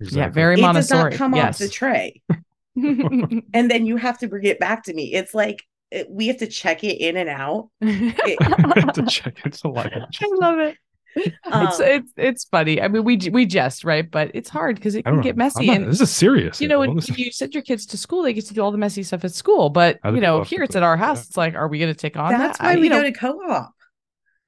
yeah, 0.00 0.06
Exactly. 0.06 0.34
very 0.40 0.54
It 0.54 0.56
does 0.58 0.62
Montessori. 0.62 1.10
not 1.10 1.12
come 1.18 1.34
yes. 1.34 1.54
off 1.54 1.58
the 1.58 1.68
tray, 1.68 2.22
and 2.76 3.70
then 3.70 3.86
you 3.86 3.96
have 3.96 4.18
to 4.18 4.28
bring 4.28 4.44
it 4.44 4.58
back 4.60 4.84
to 4.84 4.94
me. 4.94 5.12
It's 5.14 5.34
like 5.34 5.62
it- 5.90 6.08
we 6.10 6.26
have 6.28 6.38
to 6.38 6.46
check 6.46 6.82
it 6.84 7.00
in 7.00 7.16
and 7.16 7.28
out. 7.28 7.70
I 7.82 8.36
have 8.76 8.92
to 8.94 9.06
check 9.08 9.38
it's 9.44 9.62
a 9.64 9.68
lot 9.68 9.92
I 10.20 10.30
love 10.40 10.58
it. 10.58 10.76
it's 11.16 11.36
Um, 11.80 11.86
it's 11.86 12.12
it's 12.16 12.44
funny. 12.44 12.80
I 12.82 12.88
mean, 12.88 13.04
we 13.04 13.16
we 13.32 13.46
jest, 13.46 13.84
right? 13.84 14.08
But 14.10 14.30
it's 14.34 14.48
hard 14.50 14.74
because 14.76 14.94
it 14.96 15.04
can 15.04 15.14
don't 15.14 15.22
get 15.22 15.36
messy. 15.36 15.66
not- 15.66 15.76
and 15.76 15.86
this 15.88 16.00
is 16.00 16.10
serious 16.10 16.60
you 16.60 16.66
know, 16.68 16.80
when, 16.80 16.94
Well, 16.94 17.04
when 17.08 17.18
you 17.18 17.30
send 17.32 17.54
your 17.54 17.62
kids 17.62 17.86
to 17.86 17.96
school, 17.96 18.22
they 18.22 18.32
get 18.32 18.46
to 18.46 18.54
do 18.54 18.60
all 18.60 18.72
the 18.72 18.78
messy 18.78 19.02
stuff 19.04 19.24
at 19.24 19.32
school. 19.32 19.70
But 19.70 19.98
you 20.04 20.12
know, 20.12 20.18
people 20.18 20.38
have 20.38 20.48
to 20.48 20.54
here 20.54 20.64
it's 20.64 20.76
at 20.76 20.82
our 20.82 20.96
house. 20.96 21.18
yeah. 21.18 21.24
It's 21.28 21.36
like, 21.36 21.54
are 21.54 21.68
we 21.68 21.78
going 21.78 21.92
to 21.94 21.98
take 21.98 22.16
on 22.16 22.32
That's 22.32 22.58
that? 22.58 22.64
why 22.64 22.72
I- 22.72 22.76
we 22.76 22.84
you 22.84 22.90
know, 22.90 22.98
go 23.02 23.04
to 23.04 23.12
co-op. 23.12 23.72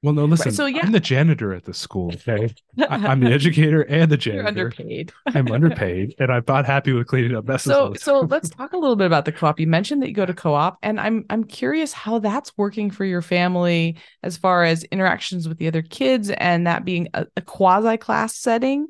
Well 0.06 0.14
no 0.14 0.24
listen 0.24 0.52
so, 0.52 0.66
yeah. 0.66 0.80
i'm 0.84 0.92
the 0.92 1.00
janitor 1.00 1.52
at 1.52 1.64
the 1.64 1.74
school 1.74 2.12
okay 2.14 2.54
I, 2.78 3.08
i'm 3.08 3.20
the 3.20 3.32
educator 3.32 3.82
and 3.82 4.10
the 4.10 4.14
you're 4.14 4.42
janitor 4.42 4.66
underpaid. 4.66 5.12
i'm 5.26 5.50
underpaid 5.50 6.14
and 6.18 6.32
i'm 6.32 6.44
not 6.46 6.64
happy 6.64 6.92
with 6.92 7.08
cleaning 7.08 7.36
up 7.36 7.44
messes 7.44 7.72
So 7.72 7.94
so 7.94 8.20
let's 8.20 8.48
talk 8.48 8.72
a 8.72 8.78
little 8.78 8.96
bit 8.96 9.06
about 9.06 9.24
the 9.24 9.32
co-op. 9.32 9.60
You 9.60 9.66
mentioned 9.66 10.02
that 10.02 10.08
you 10.08 10.14
go 10.14 10.26
to 10.26 10.34
co-op, 10.34 10.78
and 10.82 11.00
I'm 11.00 11.24
I'm 11.30 11.44
curious 11.44 11.92
how 11.92 12.18
that's 12.18 12.56
working 12.56 12.90
for 12.90 13.04
your 13.04 13.22
family 13.22 13.98
as 14.22 14.36
far 14.36 14.64
as 14.64 14.84
interactions 14.84 15.48
with 15.48 15.58
the 15.58 15.68
other 15.68 15.82
kids, 15.82 16.30
and 16.30 16.66
that 16.66 16.84
being 16.84 17.08
a, 17.14 17.26
a 17.36 17.42
quasi 17.42 17.96
class 17.96 18.36
setting, 18.36 18.88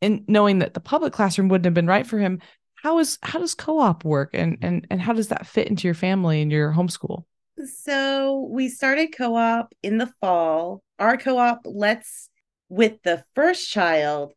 and 0.00 0.24
knowing 0.28 0.60
that 0.60 0.74
the 0.74 0.80
public 0.80 1.12
classroom 1.12 1.48
wouldn't 1.48 1.64
have 1.64 1.74
been 1.74 1.86
right 1.86 2.06
for 2.06 2.18
him. 2.18 2.40
How 2.76 2.98
is 2.98 3.18
how 3.22 3.38
does 3.38 3.54
co-op 3.54 4.04
work, 4.04 4.30
and 4.32 4.58
and 4.62 4.86
and 4.90 5.00
how 5.00 5.12
does 5.12 5.28
that 5.28 5.46
fit 5.46 5.68
into 5.68 5.88
your 5.88 5.94
family 5.94 6.42
and 6.42 6.50
your 6.50 6.72
homeschool? 6.72 7.24
So 7.64 8.48
we 8.50 8.68
started 8.68 9.14
co-op 9.16 9.74
in 9.82 9.98
the 9.98 10.12
fall. 10.20 10.82
Our 10.98 11.16
co-op 11.16 11.60
lets 11.64 12.28
with 12.68 13.02
the 13.02 13.24
first 13.34 13.70
child 13.70 14.32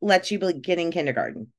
lets 0.00 0.30
you 0.30 0.38
begin 0.38 0.78
in 0.78 0.90
kindergarten. 0.90 1.52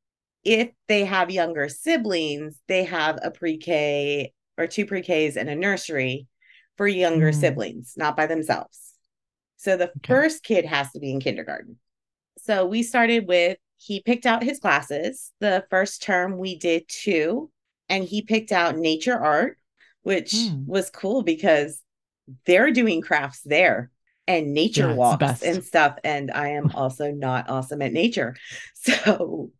If 0.43 0.69
they 0.87 1.05
have 1.05 1.31
younger 1.31 1.69
siblings, 1.69 2.59
they 2.67 2.83
have 2.83 3.19
a 3.21 3.31
pre-K 3.31 4.33
or 4.57 4.67
two 4.67 4.85
pre-Ks 4.85 5.37
and 5.37 5.49
a 5.49 5.55
nursery 5.55 6.27
for 6.77 6.87
younger 6.87 7.31
Mm. 7.31 7.35
siblings, 7.35 7.93
not 7.97 8.17
by 8.17 8.27
themselves. 8.27 8.93
So 9.57 9.77
the 9.77 9.89
Okay. 9.89 9.99
first 10.07 10.43
kid 10.43 10.65
has 10.65 10.91
to 10.91 10.99
be 10.99 11.11
in 11.11 11.19
kindergarten. 11.19 11.79
So 12.37 12.65
we 12.65 12.83
started 12.83 13.27
with 13.27 13.57
he 13.77 14.01
picked 14.01 14.25
out 14.25 14.43
his 14.43 14.59
classes. 14.59 15.31
The 15.39 15.65
first 15.69 16.01
term 16.01 16.37
we 16.37 16.57
did 16.57 16.87
two, 16.87 17.51
and 17.89 18.03
he 18.03 18.21
picked 18.21 18.51
out 18.51 18.77
nature 18.77 19.17
art, 19.17 19.57
which 20.05 20.53
Hmm. 20.53 20.65
was 20.67 20.91
cool 20.91 21.23
because 21.23 21.81
they're 22.45 22.71
doing 22.71 23.01
crafts 23.01 23.41
there 23.43 23.91
and 24.27 24.53
nature 24.53 24.91
Yeah, 24.91 24.93
walks 24.93 25.43
and 25.43 25.63
stuff. 25.63 25.97
And 26.03 26.31
I 26.31 26.49
am 26.49 26.71
also 26.75 27.11
not 27.11 27.49
awesome 27.49 27.81
at 27.83 27.93
nature. 27.93 28.35
So 28.75 29.51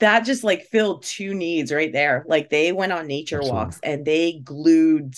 that 0.00 0.20
just 0.24 0.44
like 0.44 0.64
filled 0.66 1.02
two 1.02 1.34
needs 1.34 1.72
right 1.72 1.92
there. 1.92 2.24
Like 2.26 2.50
they 2.50 2.72
went 2.72 2.92
on 2.92 3.06
nature 3.06 3.42
Absolutely. 3.42 3.44
walks 3.44 3.80
and 3.82 4.04
they 4.04 4.40
glued 4.44 5.14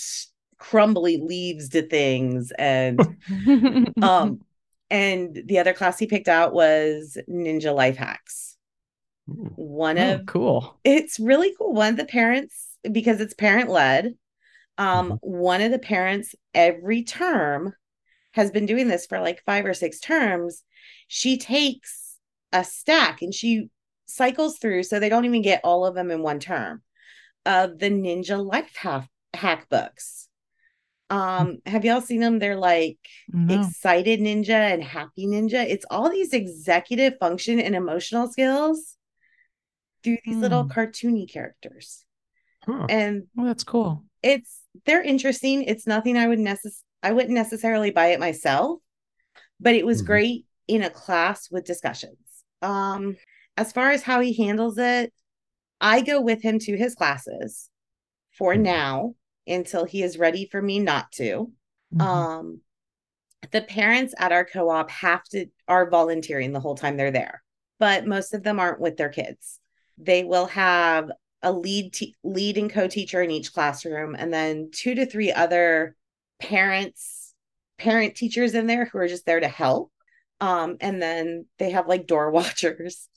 crumbly 0.57 1.17
leaves 1.17 1.69
to 1.69 1.81
things 1.81 2.51
and 2.57 3.07
um 4.01 4.41
and 4.89 5.41
the 5.45 5.59
other 5.59 5.73
class 5.73 5.99
he 5.99 6.07
picked 6.07 6.27
out 6.29 6.53
was 6.53 7.17
ninja 7.29 7.73
life 7.75 7.97
hacks 7.97 8.57
one 9.55 9.97
oh, 9.97 10.19
of 10.19 10.27
cool. 10.27 10.81
it's 10.83 11.19
really 11.19 11.53
cool 11.57 11.73
one 11.73 11.89
of 11.89 11.97
the 11.97 12.05
parents 12.05 12.69
because 12.91 13.21
it's 13.21 13.33
parent 13.33 13.69
led 13.69 14.15
um 14.77 15.11
Mhm. 15.13 15.17
one 15.21 15.61
of 15.61 15.71
the 15.71 15.79
parents 15.79 16.35
every 16.53 17.03
term 17.03 17.73
has 18.33 18.51
been 18.51 18.65
doing 18.65 18.87
this 18.87 19.05
for 19.05 19.19
like 19.19 19.43
five 19.45 19.65
or 19.65 19.73
six 19.73 19.99
terms 19.99 20.63
she 21.07 21.37
takes 21.37 22.17
a 22.53 22.63
stack 22.63 23.21
and 23.21 23.33
she 23.33 23.69
cycles 24.05 24.57
through 24.57 24.83
so 24.83 24.99
they 24.99 25.09
don't 25.09 25.25
even 25.25 25.41
get 25.41 25.61
all 25.63 25.85
of 25.85 25.95
them 25.95 26.11
in 26.11 26.21
one 26.21 26.39
term 26.39 26.81
of 27.45 27.77
the 27.79 27.89
ninja 27.89 28.43
life 28.43 28.75
hack, 28.75 29.09
hack 29.33 29.67
books 29.69 30.27
um 31.09 31.57
have 31.65 31.83
y'all 31.83 31.99
seen 32.01 32.21
them 32.21 32.39
they're 32.39 32.55
like 32.55 32.97
No. 33.27 33.55
excited 33.59 34.21
ninja 34.21 34.49
and 34.73 34.81
happy 34.83 35.27
ninja. 35.27 35.65
It's 35.67 35.85
all 35.91 36.09
these 36.09 36.31
executive 36.33 37.17
function 37.19 37.59
and 37.59 37.75
emotional 37.75 38.29
skills 38.29 38.95
through 40.03 40.17
these 40.23 40.37
little 40.37 40.63
Hmm. 40.63 40.71
cartoony 40.71 41.29
characters. 41.29 42.05
Huh. 42.65 42.85
And 42.89 43.27
Oh, 43.37 43.45
that's 43.45 43.63
cool. 43.65 44.05
it's 44.23 44.60
they're 44.85 45.01
interesting. 45.03 45.63
It's 45.63 45.87
nothing 45.87 46.17
I 46.17 46.27
would 46.27 46.39
necess 46.39 46.81
I 47.03 47.11
wouldn't 47.13 47.33
necessarily 47.33 47.91
buy 47.91 48.07
it 48.07 48.19
myself, 48.19 48.79
but 49.59 49.75
it 49.75 49.85
was 49.85 50.01
Mhm. 50.01 50.05
great 50.07 50.45
in 50.67 50.83
a 50.83 50.89
class 50.89 51.49
with 51.51 51.65
discussions. 51.65 52.17
Um 52.61 53.17
as 53.57 53.71
far 53.73 53.91
as 53.91 54.03
how 54.03 54.21
he 54.21 54.33
handles 54.33 54.77
it, 54.77 55.13
I 55.81 56.01
go 56.01 56.21
with 56.21 56.41
him 56.43 56.59
to 56.59 56.77
his 56.77 56.95
classes 56.95 57.69
for 58.37 58.55
Mhm. 58.55 58.63
now 58.63 59.15
until 59.47 59.85
he 59.85 60.03
is 60.03 60.17
ready 60.19 60.47
for 60.51 60.61
me 60.61 60.79
not 60.79 61.11
to. 61.13 61.51
Mhm. 61.91 62.05
Um, 62.05 62.61
the 63.51 63.61
parents 63.61 64.13
at 64.19 64.31
our 64.31 64.45
co-op 64.45 64.89
have 64.91 65.23
to 65.25 65.47
are 65.67 65.89
volunteering 65.89 66.51
the 66.51 66.59
whole 66.59 66.75
time 66.75 66.97
they're 66.97 67.11
there 67.11 67.43
but 67.79 68.05
most 68.05 68.33
of 68.33 68.43
them 68.43 68.59
aren't 68.59 68.79
with 68.79 68.97
their 68.97 69.09
kids 69.09 69.59
they 69.97 70.23
will 70.23 70.45
have 70.47 71.11
a 71.43 71.51
lead 71.51 71.93
te- 71.93 72.15
lead 72.23 72.57
and 72.57 72.71
co-teacher 72.71 73.21
in 73.21 73.31
each 73.31 73.53
classroom 73.53 74.15
and 74.15 74.33
then 74.33 74.69
two 74.71 74.95
to 74.95 75.05
three 75.05 75.31
other 75.31 75.95
parents 76.39 77.33
parent 77.77 78.15
teachers 78.15 78.53
in 78.53 78.67
there 78.67 78.85
who 78.85 78.99
are 78.99 79.07
just 79.07 79.25
there 79.25 79.39
to 79.39 79.47
help. 79.47 79.91
Um, 80.39 80.77
and 80.81 81.01
then 81.01 81.45
they 81.57 81.71
have 81.71 81.87
like 81.87 82.05
door 82.05 82.29
watchers. 82.31 83.07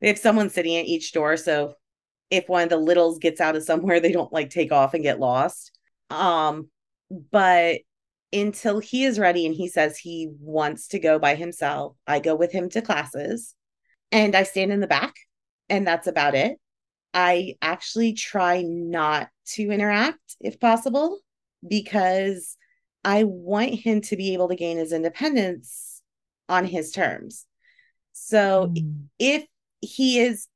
They 0.00 0.08
have 0.08 0.18
someone 0.18 0.50
sitting 0.50 0.76
at 0.76 0.86
each 0.86 1.12
door 1.12 1.36
so 1.36 1.74
if 2.30 2.48
one 2.48 2.62
of 2.62 2.68
the 2.68 2.76
littles 2.76 3.18
gets 3.18 3.40
out 3.40 3.56
of 3.56 3.64
somewhere 3.64 3.98
they 3.98 4.12
don't 4.12 4.32
like 4.32 4.50
take 4.50 4.72
off 4.72 4.94
and 4.94 5.02
get 5.02 5.18
lost. 5.18 5.72
Um 6.10 6.68
but 7.10 7.80
until 8.32 8.78
he 8.78 9.04
is 9.04 9.18
ready 9.18 9.46
and 9.46 9.54
he 9.54 9.68
says 9.68 9.98
he 9.98 10.30
wants 10.40 10.88
to 10.88 10.98
go 10.98 11.18
by 11.18 11.34
himself 11.34 11.96
i 12.06 12.20
go 12.20 12.34
with 12.34 12.52
him 12.52 12.68
to 12.68 12.80
classes 12.80 13.54
and 14.12 14.36
i 14.36 14.42
stand 14.42 14.72
in 14.72 14.80
the 14.80 14.86
back 14.86 15.14
and 15.68 15.86
that's 15.86 16.06
about 16.06 16.34
it 16.34 16.58
I 17.12 17.56
actually 17.60 18.12
try 18.12 18.62
not 18.62 19.28
to 19.54 19.70
interact 19.70 20.36
if 20.40 20.60
possible 20.60 21.20
because 21.66 22.56
I 23.04 23.24
want 23.24 23.74
him 23.74 24.00
to 24.02 24.16
be 24.16 24.34
able 24.34 24.48
to 24.48 24.56
gain 24.56 24.78
his 24.78 24.92
independence 24.92 26.02
on 26.48 26.64
his 26.64 26.92
terms. 26.92 27.46
So 28.12 28.72
mm. 28.72 29.04
if 29.18 29.44
he 29.80 30.20
is 30.20 30.46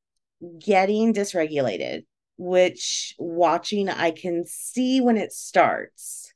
getting 0.58 1.14
dysregulated, 1.14 2.04
which 2.36 3.14
watching 3.18 3.88
I 3.88 4.10
can 4.10 4.44
see 4.46 5.00
when 5.00 5.16
it 5.16 5.32
starts, 5.32 6.32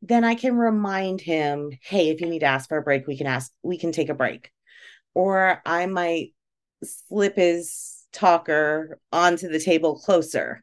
then 0.00 0.24
I 0.24 0.34
can 0.34 0.56
remind 0.56 1.20
him, 1.20 1.70
hey, 1.80 2.08
if 2.08 2.20
you 2.20 2.28
need 2.28 2.40
to 2.40 2.46
ask 2.46 2.68
for 2.68 2.78
a 2.78 2.82
break, 2.82 3.06
we 3.06 3.16
can 3.16 3.26
ask, 3.26 3.52
we 3.62 3.78
can 3.78 3.92
take 3.92 4.08
a 4.08 4.14
break. 4.14 4.50
Or 5.14 5.60
I 5.64 5.86
might 5.86 6.32
slip 6.82 7.36
his 7.36 8.01
talker 8.12 8.98
onto 9.10 9.48
the 9.48 9.60
table 9.60 9.98
closer 9.98 10.62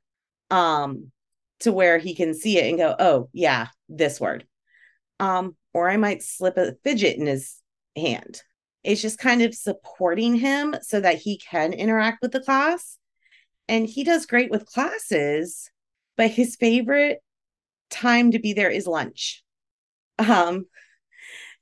um 0.51 1.11
to 1.59 1.71
where 1.71 1.97
he 1.97 2.15
can 2.15 2.33
see 2.33 2.57
it 2.57 2.69
and 2.69 2.77
go 2.77 2.95
oh 2.99 3.29
yeah 3.33 3.67
this 3.87 4.19
word. 4.19 4.45
Um 5.19 5.55
or 5.73 5.89
i 5.89 5.97
might 5.97 6.23
slip 6.23 6.57
a 6.57 6.73
fidget 6.83 7.17
in 7.17 7.27
his 7.27 7.57
hand. 7.95 8.41
It's 8.83 9.01
just 9.01 9.19
kind 9.19 9.41
of 9.41 9.53
supporting 9.53 10.35
him 10.35 10.75
so 10.81 11.01
that 11.01 11.17
he 11.17 11.37
can 11.37 11.73
interact 11.73 12.21
with 12.21 12.31
the 12.31 12.39
class. 12.39 12.97
And 13.67 13.85
he 13.85 14.03
does 14.03 14.25
great 14.25 14.51
with 14.51 14.65
classes 14.65 15.69
but 16.17 16.31
his 16.31 16.57
favorite 16.57 17.19
time 17.89 18.31
to 18.31 18.39
be 18.39 18.51
there 18.53 18.69
is 18.69 18.85
lunch. 18.87 19.43
Um 20.17 20.65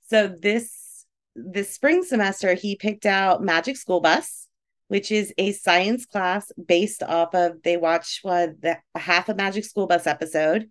so 0.09 0.27
this 0.27 1.05
this 1.35 1.73
spring 1.73 2.03
semester 2.03 2.55
he 2.55 2.75
picked 2.75 3.05
out 3.05 3.43
magic 3.43 3.77
school 3.77 4.01
bus 4.01 4.46
which 4.87 5.11
is 5.11 5.33
a 5.37 5.51
science 5.51 6.05
class 6.05 6.51
based 6.65 7.03
off 7.03 7.35
of 7.35 7.61
they 7.63 7.77
watch 7.77 8.19
what 8.21 8.61
the 8.61 8.77
half 8.95 9.29
a 9.29 9.35
Magic 9.35 9.65
School 9.65 9.87
Bus 9.87 10.07
episode, 10.07 10.69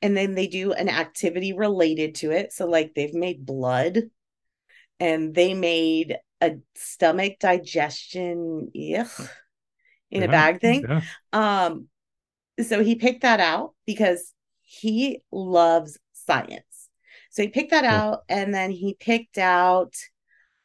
and 0.00 0.16
then 0.16 0.34
they 0.34 0.46
do 0.46 0.72
an 0.72 0.88
activity 0.88 1.52
related 1.52 2.16
to 2.16 2.30
it. 2.30 2.52
So 2.52 2.66
like 2.66 2.92
they've 2.94 3.14
made 3.14 3.44
blood, 3.46 4.04
and 4.98 5.34
they 5.34 5.54
made 5.54 6.16
a 6.40 6.56
stomach 6.74 7.38
digestion 7.40 8.68
ugh, 8.68 9.28
in 10.10 10.22
yeah, 10.22 10.28
a 10.28 10.28
bag 10.28 10.60
thing. 10.60 10.84
Yeah. 10.88 11.02
Um, 11.32 11.88
so 12.62 12.82
he 12.82 12.96
picked 12.96 13.22
that 13.22 13.40
out 13.40 13.74
because 13.86 14.32
he 14.60 15.20
loves 15.30 15.98
science. 16.12 16.88
So 17.30 17.42
he 17.42 17.48
picked 17.48 17.70
that 17.70 17.84
out, 17.84 18.20
and 18.28 18.52
then 18.52 18.70
he 18.70 18.94
picked 18.94 19.38
out 19.38 19.94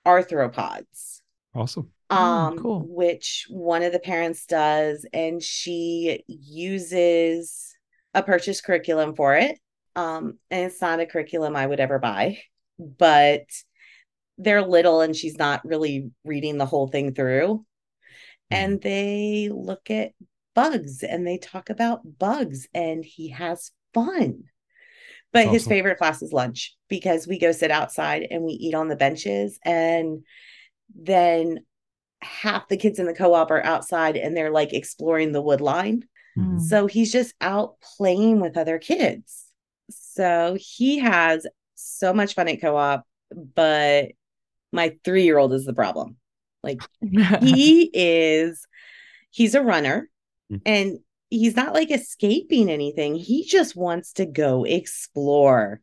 arthropods. 0.05 1.21
Awesome. 1.53 1.91
Mm, 2.11 2.15
um 2.15 2.57
cool. 2.59 2.85
which 2.87 3.47
one 3.49 3.83
of 3.83 3.91
the 3.91 3.99
parents 3.99 4.45
does 4.45 5.05
and 5.11 5.43
she 5.43 6.23
uses 6.27 7.75
a 8.13 8.23
purchase 8.23 8.61
curriculum 8.61 9.13
for 9.13 9.35
it 9.35 9.59
um 9.97 10.37
and 10.49 10.67
it's 10.67 10.79
not 10.81 11.01
a 11.01 11.05
curriculum 11.05 11.57
i 11.57 11.65
would 11.65 11.81
ever 11.81 11.99
buy 11.99 12.39
but 12.79 13.43
they're 14.37 14.65
little 14.65 15.01
and 15.01 15.17
she's 15.17 15.37
not 15.37 15.65
really 15.65 16.09
reading 16.23 16.57
the 16.57 16.65
whole 16.65 16.87
thing 16.87 17.13
through 17.13 17.65
and 18.49 18.79
mm-hmm. 18.79 18.87
they 18.87 19.49
look 19.51 19.91
at 19.91 20.13
bugs 20.55 21.03
and 21.03 21.27
they 21.27 21.37
talk 21.37 21.69
about 21.69 22.17
bugs 22.17 22.67
and 22.73 23.03
he 23.03 23.29
has 23.29 23.71
fun 23.93 24.43
but 25.33 25.41
awesome. 25.41 25.53
his 25.53 25.67
favorite 25.67 25.97
class 25.97 26.21
is 26.21 26.31
lunch 26.31 26.73
because 26.87 27.27
we 27.27 27.37
go 27.37 27.51
sit 27.51 27.69
outside 27.69 28.25
and 28.31 28.43
we 28.43 28.53
eat 28.53 28.75
on 28.75 28.87
the 28.87 28.95
benches 28.95 29.59
and 29.65 30.23
then 30.95 31.59
half 32.21 32.67
the 32.67 32.77
kids 32.77 32.99
in 32.99 33.05
the 33.05 33.13
co-op 33.13 33.51
are 33.51 33.63
outside 33.63 34.17
and 34.17 34.35
they're 34.35 34.51
like 34.51 34.73
exploring 34.73 35.31
the 35.31 35.41
wood 35.41 35.61
line. 35.61 36.03
Mm. 36.37 36.61
So 36.61 36.87
he's 36.87 37.11
just 37.11 37.33
out 37.41 37.75
playing 37.97 38.39
with 38.39 38.57
other 38.57 38.79
kids. 38.79 39.45
So 39.89 40.57
he 40.59 40.99
has 40.99 41.45
so 41.75 42.13
much 42.13 42.35
fun 42.35 42.47
at 42.47 42.61
co-op, 42.61 43.05
but 43.31 44.11
my 44.71 44.89
3-year-old 45.03 45.53
is 45.53 45.65
the 45.65 45.73
problem. 45.73 46.17
Like 46.63 46.81
he 47.41 47.83
is 47.93 48.65
he's 49.31 49.55
a 49.55 49.61
runner 49.61 50.09
mm. 50.51 50.61
and 50.65 50.99
he's 51.29 51.55
not 51.55 51.73
like 51.73 51.91
escaping 51.91 52.69
anything. 52.69 53.15
He 53.15 53.45
just 53.45 53.75
wants 53.75 54.13
to 54.13 54.25
go 54.25 54.63
explore. 54.63 55.81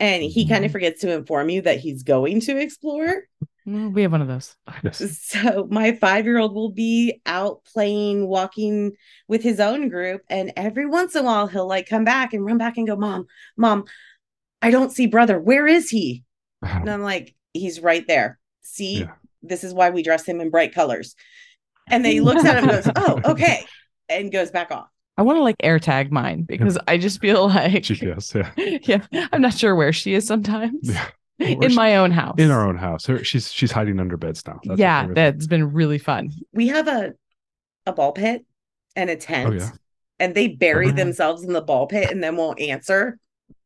And 0.00 0.22
he 0.22 0.42
mm-hmm. 0.42 0.52
kind 0.52 0.64
of 0.64 0.72
forgets 0.72 1.00
to 1.02 1.12
inform 1.12 1.48
you 1.48 1.62
that 1.62 1.78
he's 1.78 2.02
going 2.02 2.40
to 2.40 2.58
explore. 2.58 3.22
Mm, 3.66 3.92
we 3.92 4.02
have 4.02 4.12
one 4.12 4.22
of 4.22 4.28
those. 4.28 4.56
So 4.92 5.68
my 5.70 5.92
five 5.92 6.24
year 6.24 6.38
old 6.38 6.54
will 6.54 6.70
be 6.70 7.20
out 7.26 7.64
playing, 7.64 8.26
walking 8.26 8.92
with 9.28 9.42
his 9.42 9.60
own 9.60 9.88
group, 9.88 10.22
and 10.28 10.52
every 10.56 10.86
once 10.86 11.14
in 11.14 11.22
a 11.22 11.24
while 11.24 11.46
he'll 11.46 11.68
like 11.68 11.88
come 11.88 12.04
back 12.04 12.32
and 12.32 12.44
run 12.44 12.58
back 12.58 12.76
and 12.76 12.86
go, 12.86 12.96
"Mom, 12.96 13.26
mom, 13.56 13.84
I 14.60 14.70
don't 14.70 14.90
see 14.90 15.06
brother. 15.06 15.38
Where 15.38 15.66
is 15.66 15.90
he?" 15.90 16.24
And 16.62 16.90
I'm 16.90 17.02
like, 17.02 17.34
"He's 17.52 17.80
right 17.80 18.06
there. 18.06 18.38
See, 18.62 19.00
yeah. 19.00 19.12
this 19.42 19.64
is 19.64 19.74
why 19.74 19.90
we 19.90 20.02
dress 20.02 20.24
him 20.24 20.40
in 20.40 20.50
bright 20.50 20.74
colors." 20.74 21.14
And 21.88 22.04
then 22.04 22.12
he 22.12 22.20
looks 22.20 22.44
at 22.44 22.58
him 22.58 22.68
and 22.68 22.84
goes, 22.84 22.92
"Oh, 22.96 23.20
okay," 23.32 23.64
and 24.08 24.32
goes 24.32 24.50
back 24.50 24.70
off. 24.72 24.88
I 25.16 25.22
want 25.22 25.36
to 25.36 25.42
like 25.42 25.56
air 25.60 25.78
tag 25.78 26.10
mine 26.10 26.42
because 26.42 26.76
yeah. 26.76 26.82
I 26.88 26.98
just 26.98 27.20
feel 27.20 27.48
like 27.48 27.70
GPS, 27.70 28.34
yeah. 28.34 28.78
yeah. 29.12 29.28
I'm 29.32 29.42
not 29.42 29.54
sure 29.54 29.76
where 29.76 29.92
she 29.92 30.14
is 30.14 30.26
sometimes. 30.26 30.90
Yeah 30.90 31.06
in 31.42 31.74
my 31.74 31.96
own 31.96 32.10
house. 32.10 32.36
In 32.38 32.50
our 32.50 32.66
own 32.66 32.76
house. 32.76 33.06
Her, 33.06 33.22
she's 33.24 33.52
she's 33.52 33.70
hiding 33.70 34.00
under 34.00 34.16
beds 34.16 34.42
now. 34.46 34.60
That's 34.64 34.78
yeah, 34.78 35.06
that's 35.12 35.46
been 35.46 35.72
really 35.72 35.98
fun. 35.98 36.30
We 36.52 36.68
have 36.68 36.88
a 36.88 37.12
a 37.86 37.92
ball 37.92 38.12
pit 38.12 38.44
and 38.96 39.10
a 39.10 39.16
tent. 39.16 39.50
Oh, 39.50 39.52
yeah. 39.52 39.70
And 40.18 40.34
they 40.34 40.48
bury 40.48 40.88
uh-huh. 40.88 40.96
themselves 40.96 41.42
in 41.42 41.52
the 41.52 41.62
ball 41.62 41.86
pit 41.86 42.10
and 42.10 42.22
then 42.22 42.36
won't 42.36 42.60
answer. 42.60 43.18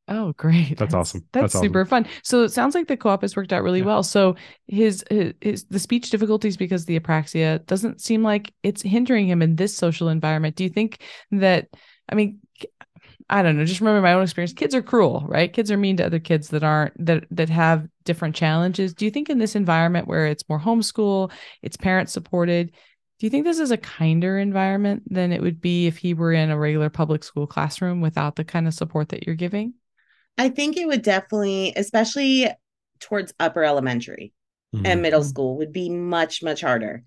Oh, 0.08 0.32
great. 0.34 0.78
That's, 0.78 0.78
that's 0.78 0.94
awesome. 0.94 1.24
That's, 1.32 1.52
that's 1.52 1.60
super 1.60 1.80
awesome. 1.80 2.04
fun. 2.04 2.12
So 2.22 2.44
it 2.44 2.50
sounds 2.50 2.74
like 2.74 2.86
the 2.86 2.96
co-op 2.96 3.22
has 3.22 3.34
worked 3.34 3.52
out 3.52 3.64
really 3.64 3.80
yeah. 3.80 3.86
well. 3.86 4.02
So 4.04 4.36
his, 4.68 5.04
his, 5.10 5.34
his 5.40 5.64
the 5.64 5.80
speech 5.80 6.10
difficulties 6.10 6.56
because 6.56 6.84
the 6.84 6.98
apraxia 6.98 7.66
doesn't 7.66 8.00
seem 8.00 8.22
like 8.22 8.54
it's 8.62 8.82
hindering 8.82 9.26
him 9.26 9.42
in 9.42 9.56
this 9.56 9.76
social 9.76 10.08
environment. 10.08 10.54
Do 10.54 10.62
you 10.62 10.70
think 10.70 11.02
that 11.32 11.68
I 12.08 12.14
mean 12.14 12.38
I 13.28 13.42
don't 13.42 13.56
know, 13.56 13.64
just 13.64 13.80
remember 13.80 14.02
my 14.02 14.12
own 14.12 14.22
experience. 14.22 14.52
Kids 14.52 14.74
are 14.74 14.82
cruel, 14.82 15.24
right? 15.26 15.52
Kids 15.52 15.72
are 15.72 15.76
mean 15.76 15.96
to 15.96 16.06
other 16.06 16.20
kids 16.20 16.48
that 16.48 16.62
aren't 16.62 16.92
that 17.04 17.24
that 17.32 17.48
have 17.48 17.88
different 18.04 18.36
challenges. 18.36 18.94
Do 18.94 19.04
you 19.04 19.10
think 19.10 19.28
in 19.28 19.38
this 19.38 19.56
environment 19.56 20.06
where 20.06 20.26
it's 20.26 20.48
more 20.48 20.60
homeschool, 20.60 21.32
it's 21.60 21.76
parent 21.76 22.08
supported, 22.08 22.72
do 23.18 23.24
you 23.24 23.30
think 23.30 23.44
this 23.44 23.58
is 23.58 23.70
a 23.70 23.78
kinder 23.78 24.38
environment 24.38 25.02
than 25.06 25.32
it 25.32 25.40
would 25.40 25.60
be 25.60 25.86
if 25.86 25.96
he 25.96 26.12
were 26.12 26.32
in 26.32 26.50
a 26.50 26.58
regular 26.58 26.90
public 26.90 27.24
school 27.24 27.46
classroom 27.46 28.02
without 28.02 28.36
the 28.36 28.44
kind 28.44 28.66
of 28.66 28.74
support 28.74 29.08
that 29.08 29.26
you're 29.26 29.34
giving? 29.34 29.72
I 30.36 30.50
think 30.50 30.76
it 30.76 30.86
would 30.86 31.00
definitely, 31.00 31.72
especially 31.76 32.50
towards 33.00 33.32
upper 33.40 33.64
elementary 33.64 34.34
mm-hmm. 34.74 34.84
and 34.84 35.00
middle 35.00 35.24
school, 35.24 35.56
would 35.56 35.72
be 35.72 35.88
much, 35.88 36.42
much 36.42 36.60
harder. 36.60 37.04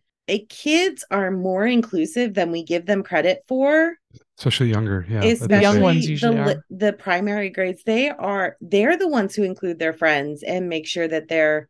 kids 0.50 1.06
are 1.12 1.30
more 1.30 1.68
inclusive 1.68 2.34
than 2.34 2.52
we 2.52 2.64
give 2.64 2.88
them 2.88 3.04
credit 3.04 3.44
for 3.48 3.96
especially 4.40 4.70
younger 4.70 5.06
yeah 5.10 5.22
especially 5.22 5.62
young 5.62 5.82
ones 5.82 6.10
usually 6.10 6.36
the, 6.36 6.56
are. 6.56 6.66
the 6.70 6.94
primary 6.94 7.50
grades 7.50 7.84
they 7.84 8.10
are 8.10 8.56
they're 8.62 8.98
the 8.98 9.08
ones 9.08 9.36
who 9.36 9.44
include 9.44 9.78
their 9.80 9.94
friends 9.94 10.44
and 10.44 10.70
make 10.70 10.88
sure 10.88 11.08
that 11.08 11.28
they're 11.28 11.68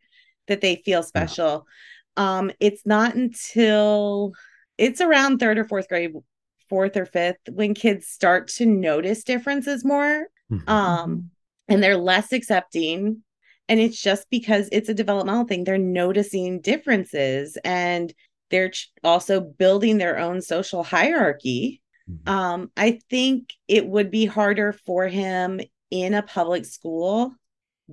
that 0.48 0.62
they 0.62 0.76
feel 0.86 1.02
special 1.02 1.66
yeah. 2.16 2.38
um 2.38 2.52
it's 2.60 2.86
not 2.86 3.16
until 3.16 4.34
it's 4.78 5.02
around 5.02 5.40
third 5.40 5.58
or 5.58 5.66
fourth 5.66 5.90
grade 5.90 6.14
fourth 6.70 6.96
or 6.96 7.06
fifth 7.06 7.40
when 7.52 7.74
kids 7.74 8.08
start 8.08 8.48
to 8.48 8.68
notice 8.68 9.24
differences 9.24 9.84
more 9.84 10.28
mm-hmm. 10.52 10.70
um 10.70 11.32
and 11.68 11.82
they're 11.82 11.98
less 11.98 12.32
accepting 12.32 13.24
and 13.68 13.80
it's 13.80 14.00
just 14.00 14.30
because 14.30 14.70
it's 14.72 14.90
a 14.90 14.94
developmental 14.94 15.46
thing 15.46 15.64
they're 15.64 15.80
noticing 15.80 16.62
differences 16.62 17.58
and 17.64 18.14
they're 18.52 18.72
also 19.04 19.42
building 19.42 19.98
their 19.98 20.20
own 20.20 20.40
social 20.42 20.84
hierarchy 20.84 21.82
Mm-hmm. 22.10 22.30
Um, 22.30 22.72
I 22.76 23.00
think 23.10 23.54
it 23.68 23.86
would 23.86 24.12
be 24.12 24.26
harder 24.26 24.74
for 24.74 25.08
him 25.08 25.62
in 25.92 26.14
a 26.14 26.24
public 26.24 26.66
school 26.66 27.34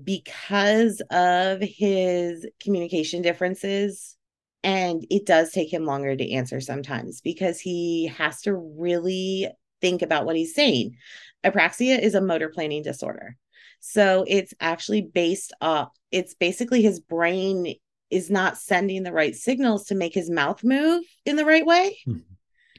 because 0.02 1.00
of 1.10 1.60
his 1.60 2.46
communication 2.62 3.22
differences. 3.22 4.16
And 4.62 5.06
it 5.10 5.26
does 5.26 5.52
take 5.52 5.72
him 5.72 5.84
longer 5.84 6.16
to 6.16 6.32
answer 6.32 6.60
sometimes 6.60 7.20
because 7.20 7.60
he 7.60 8.12
has 8.18 8.42
to 8.42 8.54
really 8.54 9.48
think 9.80 10.02
about 10.02 10.26
what 10.26 10.36
he's 10.36 10.54
saying. 10.54 10.96
Apraxia 11.44 12.00
is 12.00 12.14
a 12.14 12.20
motor 12.20 12.48
planning 12.48 12.82
disorder. 12.82 13.36
So 13.80 14.24
it's 14.26 14.52
actually 14.58 15.02
based 15.02 15.52
off, 15.60 15.90
it's 16.10 16.34
basically 16.34 16.82
his 16.82 16.98
brain 16.98 17.74
is 18.10 18.30
not 18.30 18.58
sending 18.58 19.02
the 19.02 19.12
right 19.12 19.34
signals 19.34 19.86
to 19.86 19.94
make 19.94 20.14
his 20.14 20.30
mouth 20.30 20.64
move 20.64 21.04
in 21.24 21.36
the 21.36 21.44
right 21.44 21.64
way. 21.64 21.96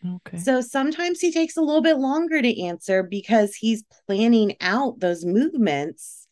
Okay. 0.05 0.37
So 0.37 0.61
sometimes 0.61 1.19
he 1.19 1.31
takes 1.31 1.57
a 1.57 1.61
little 1.61 1.81
bit 1.81 1.97
longer 1.97 2.41
to 2.41 2.61
answer 2.63 3.03
because 3.03 3.55
he's 3.55 3.83
planning 4.05 4.55
out 4.61 4.99
those 4.99 5.25
movements. 5.25 6.27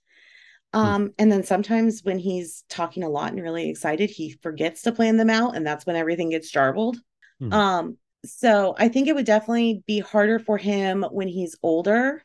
Um, 0.74 1.14
and 1.18 1.32
then 1.32 1.44
sometimes 1.44 2.02
when 2.04 2.20
he's 2.20 2.66
talking 2.68 3.04
a 3.04 3.10
lot 3.10 3.32
and 3.32 3.42
really 3.42 3.70
excited, 3.70 4.10
he 4.10 4.38
forgets 4.42 4.82
to 4.82 4.92
plan 4.92 5.16
them 5.16 5.30
out, 5.30 5.56
and 5.56 5.66
that's 5.66 5.86
when 5.86 5.96
everything 5.96 6.32
gets 6.32 6.52
jarbled. 6.52 6.98
Hmm. 7.40 7.54
Um, 7.54 7.98
so 8.26 8.76
I 8.78 8.90
think 8.90 9.08
it 9.08 9.16
would 9.16 9.26
definitely 9.26 9.84
be 9.88 10.00
harder 10.00 10.38
for 10.38 10.58
him 10.58 11.06
when 11.12 11.30
he's 11.30 11.58
older. 11.64 12.24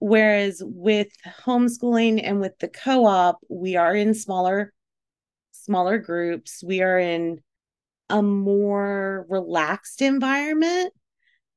Whereas 0.00 0.60
with 0.64 1.08
homeschooling 1.46 2.20
and 2.24 2.40
with 2.40 2.58
the 2.58 2.68
co-op, 2.68 3.38
we 3.48 3.76
are 3.76 3.94
in 3.94 4.12
smaller, 4.12 4.72
smaller 5.52 5.98
groups. 5.98 6.64
We 6.66 6.82
are 6.82 6.98
in 6.98 7.42
a 8.10 8.22
more 8.22 9.26
relaxed 9.28 10.02
environment. 10.02 10.92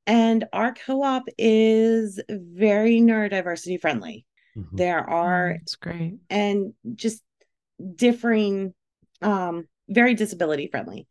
And 0.06 0.46
our 0.52 0.74
co 0.74 1.02
op 1.02 1.24
is 1.36 2.20
very 2.28 3.00
neurodiversity 3.00 3.80
friendly. 3.80 4.24
Mhm. 4.56 4.68
There 4.72 5.00
are, 5.00 5.50
It's 5.62 5.76
great. 5.76 6.14
and 6.30 6.72
just 6.94 7.22
differing, 7.94 8.74
um, 9.22 9.68
very 9.88 10.14
disability 10.14 10.68
friendly. 10.68 11.06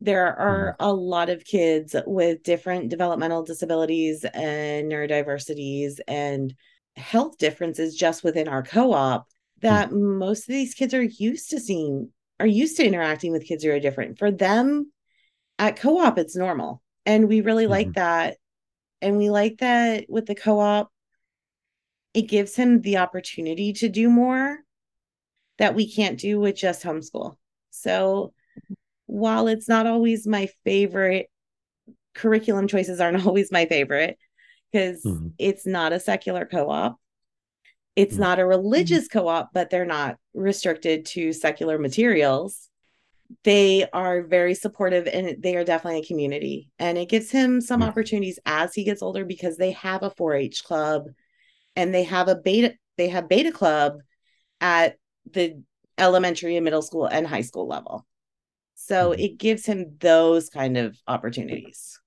There 0.00 0.36
are 0.36 0.76
a 0.80 0.92
lot 0.92 1.30
of 1.30 1.44
kids 1.44 1.94
with 2.06 2.42
different 2.42 2.88
developmental 2.88 3.44
disabilities 3.44 4.24
and 4.34 4.90
neurodiversities 4.90 6.00
and 6.08 6.52
health 6.96 7.38
differences 7.38 7.94
just 7.94 8.24
within 8.24 8.48
our 8.48 8.62
co 8.62 8.92
op 8.92 9.28
that 9.60 9.92
most 9.92 10.48
of 10.48 10.52
these 10.52 10.74
kids 10.74 10.92
are 10.92 11.02
used 11.02 11.50
to 11.50 11.60
seeing 11.60 12.10
are 12.42 12.46
used 12.46 12.76
to 12.78 12.84
interacting 12.84 13.30
with 13.30 13.46
kids 13.46 13.62
who 13.62 13.70
are 13.70 13.78
different. 13.78 14.18
For 14.18 14.32
them 14.32 14.90
at 15.60 15.76
co-op, 15.76 16.18
it's 16.18 16.34
normal. 16.34 16.82
And 17.06 17.28
we 17.28 17.40
really 17.40 17.68
like 17.68 17.92
that. 17.94 18.36
And 19.00 19.16
we 19.16 19.30
like 19.30 19.58
that 19.58 20.06
with 20.08 20.26
the 20.26 20.34
co-op, 20.34 20.90
it 22.14 22.22
gives 22.22 22.56
him 22.56 22.80
the 22.80 22.98
opportunity 22.98 23.72
to 23.74 23.88
do 23.88 24.10
more 24.10 24.58
that 25.58 25.76
we 25.76 25.90
can't 25.90 26.18
do 26.18 26.40
with 26.40 26.56
just 26.56 26.82
homeschool. 26.82 27.36
So 27.70 28.34
while 29.06 29.46
it's 29.46 29.68
not 29.68 29.86
always 29.86 30.26
my 30.26 30.48
favorite, 30.64 31.28
curriculum 32.14 32.66
choices 32.66 33.00
aren't 33.00 33.24
always 33.28 33.52
my 33.52 33.66
favorite 33.66 34.18
because 34.72 35.04
Mhm. 35.04 35.32
it's 35.38 35.64
not 35.64 35.92
a 35.92 36.00
secular 36.00 36.44
co-op. 36.44 36.98
It's 37.96 38.16
Mhm. 38.16 38.20
not 38.20 38.38
a 38.40 38.46
religious 38.46 39.08
co-op, 39.08 39.50
but 39.52 39.70
they're 39.70 39.84
not 39.84 40.18
restricted 40.34 41.06
to 41.06 41.32
secular 41.32 41.78
materials. 41.78 42.68
They 43.44 43.88
are 43.92 44.22
very 44.22 44.54
supportive 44.54 45.06
and 45.06 45.42
they 45.42 45.56
are 45.56 45.64
definitely 45.64 46.00
a 46.00 46.06
community. 46.06 46.70
And 46.78 46.98
it 46.98 47.08
gives 47.08 47.30
him 47.30 47.60
some 47.60 47.82
Yeah. 47.82 47.88
opportunities 47.88 48.38
as 48.46 48.74
he 48.74 48.84
gets 48.84 49.02
older 49.02 49.24
because 49.24 49.56
they 49.56 49.72
have 49.72 50.02
a 50.02 50.10
4-H 50.10 50.64
club 50.64 51.08
and 51.76 51.94
they 51.94 52.04
have 52.04 52.28
a 52.28 52.36
beta 52.36 52.74
they 52.98 53.08
have 53.08 53.28
beta 53.28 53.50
club 53.52 54.02
at 54.60 54.98
the 55.30 55.62
elementary 55.98 56.56
and 56.56 56.64
middle 56.64 56.82
school 56.82 57.06
and 57.06 57.26
high 57.26 57.40
school 57.42 57.66
level. 57.66 58.06
So 58.74 59.12
Mhm. 59.12 59.18
it 59.18 59.38
gives 59.38 59.66
him 59.66 59.96
those 60.00 60.50
kind 60.50 60.76
of 60.76 60.98
opportunities. 61.08 62.00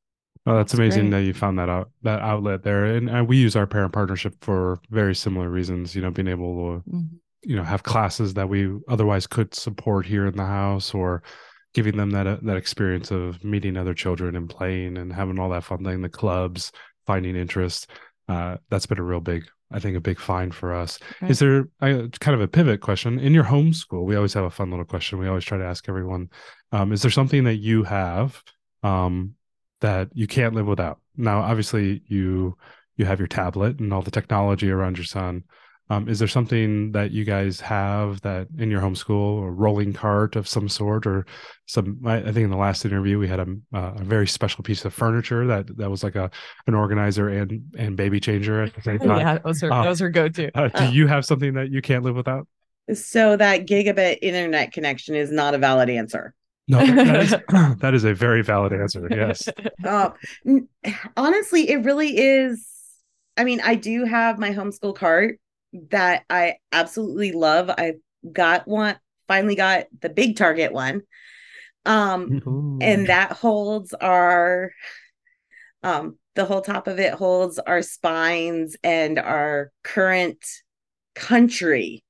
Oh, 0.48 0.56
that's 0.56 0.72
That's 0.72 0.80
amazing 0.80 1.10
great. 1.10 1.20
that 1.22 1.26
you 1.26 1.34
found 1.34 1.58
that 1.60 1.70
out 1.70 1.90
that 2.04 2.22
outlet 2.22 2.64
there, 2.64 2.86
and, 2.86 3.10
and 3.10 3.28
we 3.28 3.38
use 3.38 3.56
our 3.56 3.66
parent 3.66 3.94
partnership 3.94 4.36
for 4.42 4.80
very 4.92 5.16
similar 5.16 5.50
reasons. 5.50 5.96
You 5.96 6.02
know, 6.04 6.12
being 6.12 6.28
able 6.28 6.82
to 6.84 6.90
Mhm. 6.90 7.10
you 7.44 7.56
know 7.56 7.64
have 7.64 7.84
classes 7.84 8.34
that 8.36 8.48
we 8.50 8.72
otherwise 8.88 9.26
could 9.28 9.54
support 9.56 10.06
here 10.06 10.28
in 10.28 10.36
the 10.36 10.46
house, 10.46 10.94
or 10.94 11.24
giving 11.74 11.98
them 11.98 12.12
that 12.12 12.28
uh, 12.28 12.38
that 12.44 12.58
experience 12.58 13.10
of 13.12 13.44
meeting 13.44 13.76
other 13.76 13.94
children 13.96 14.36
and 14.36 14.50
playing 14.50 14.98
and 14.98 15.12
having 15.12 15.40
all 15.40 15.50
that 15.50 15.64
fun 15.64 15.84
thing, 15.84 16.02
the 16.02 16.10
clubs, 16.10 16.72
finding 17.08 17.36
interest. 17.36 17.90
Uh, 18.28 18.58
that's 18.70 18.86
been 18.88 18.98
a 19.00 19.04
real 19.04 19.20
big, 19.20 19.46
I 19.72 19.80
think, 19.80 19.96
a 19.98 20.02
big 20.02 20.20
find 20.20 20.54
for 20.54 20.74
us. 20.74 20.98
Right. 21.22 21.30
Is 21.32 21.40
there 21.40 21.68
I, 21.82 22.08
kind 22.20 22.34
of 22.36 22.42
a 22.42 22.48
pivot 22.48 22.82
question 22.82 23.20
in 23.20 23.34
your 23.34 23.44
homeschool? 23.44 24.06
We 24.06 24.16
always 24.16 24.34
have 24.34 24.46
a 24.46 24.50
fun 24.52 24.70
little 24.70 24.86
question. 24.86 25.20
We 25.20 25.28
always 25.28 25.44
try 25.44 25.58
to 25.58 25.66
ask 25.66 25.90
everyone: 25.90 26.30
um, 26.72 26.92
Is 26.92 27.02
there 27.02 27.12
something 27.12 27.44
that 27.46 27.56
you 27.58 27.84
have 27.84 28.42
um, 28.84 29.36
that 29.82 30.10
you 30.14 30.28
can't 30.28 30.56
live 30.56 30.68
without? 30.68 31.00
Now, 31.18 31.42
obviously, 31.42 32.02
you 32.08 32.58
you 32.98 33.06
have 33.06 33.20
your 33.20 33.28
tablet 33.28 33.80
and 33.80 33.94
all 33.94 34.02
the 34.02 34.12
technology 34.12 34.72
around 34.72 34.98
your 34.98 35.06
son. 35.06 35.44
Um, 35.88 36.10
is 36.10 36.18
there 36.18 36.28
something 36.28 36.94
that 36.94 37.12
you 37.12 37.26
guys 37.26 37.60
have 37.60 38.20
that 38.22 38.48
in 38.58 38.72
your 38.72 38.82
homeschool, 38.82 39.46
a 39.46 39.52
rolling 39.52 39.94
cart 39.94 40.36
of 40.36 40.48
some 40.48 40.68
sort, 40.68 41.06
or 41.06 41.28
some? 41.68 42.00
I, 42.04 42.16
I 42.18 42.24
think 42.24 42.38
in 42.38 42.50
the 42.50 42.58
last 42.58 42.86
interview 42.86 43.20
we 43.20 43.28
had 43.28 43.40
a, 43.40 43.46
a 43.72 44.04
very 44.04 44.28
special 44.28 44.64
piece 44.64 44.84
of 44.84 44.96
furniture 44.96 45.46
that 45.46 45.78
that 45.78 45.92
was 45.92 46.04
like 46.04 46.16
a 46.16 46.32
an 46.66 46.74
organizer 46.74 47.30
and 47.30 47.72
and 47.78 47.96
baby 47.96 48.20
changer 48.20 48.64
at 48.64 48.74
the 48.74 48.82
same 48.82 48.98
time. 49.08 49.20
Yeah, 49.20 49.38
those 49.38 49.62
are 49.62 49.72
Uh, 49.72 49.84
those 49.84 50.02
are 50.02 50.10
go 50.10 50.28
to. 50.28 50.58
Uh, 50.58 50.70
do 50.70 50.92
you 50.92 51.06
have 51.06 51.24
something 51.24 51.54
that 51.54 51.70
you 51.70 51.82
can't 51.84 52.04
live 52.04 52.16
without? 52.16 52.48
So 52.94 53.36
that 53.38 53.68
gigabit 53.68 54.20
internet 54.22 54.72
connection 54.72 55.16
is 55.16 55.32
not 55.32 55.54
a 55.54 55.60
valid 55.60 55.90
answer. 55.90 56.34
No, 56.68 56.80
that 56.86 57.16
is 57.22 57.32
that 57.80 57.94
is 57.94 58.04
a 58.04 58.14
very 58.14 58.42
valid 58.44 58.74
answer. 58.74 59.08
Yes. 59.10 59.48
Uh, 59.86 60.12
honestly, 61.16 61.70
it 61.70 61.84
really 61.84 62.18
is. 62.18 62.68
I 63.38 63.44
mean, 63.44 63.62
I 63.62 63.76
do 63.76 64.06
have 64.06 64.40
my 64.40 64.52
homeschool 64.52 64.96
cart 64.96 65.40
that 65.90 66.24
I 66.30 66.56
absolutely 66.72 67.34
love. 67.34 67.70
I 67.70 67.96
got 68.32 68.68
one, 68.68 68.98
finally 69.28 69.56
got 69.56 69.86
the 70.02 70.10
big 70.10 70.38
Target 70.38 70.72
one. 70.72 71.02
Um, 71.86 72.42
and 72.82 73.08
that 73.08 73.34
holds 73.34 73.94
our 73.94 74.72
um 75.84 76.18
the 76.36 76.46
whole 76.46 76.62
top 76.62 76.88
of 76.88 77.00
it 77.00 77.14
holds 77.14 77.60
our 77.60 77.82
spines 77.82 78.76
and 78.84 79.20
our 79.20 79.72
current 79.84 80.44
country 81.14 82.04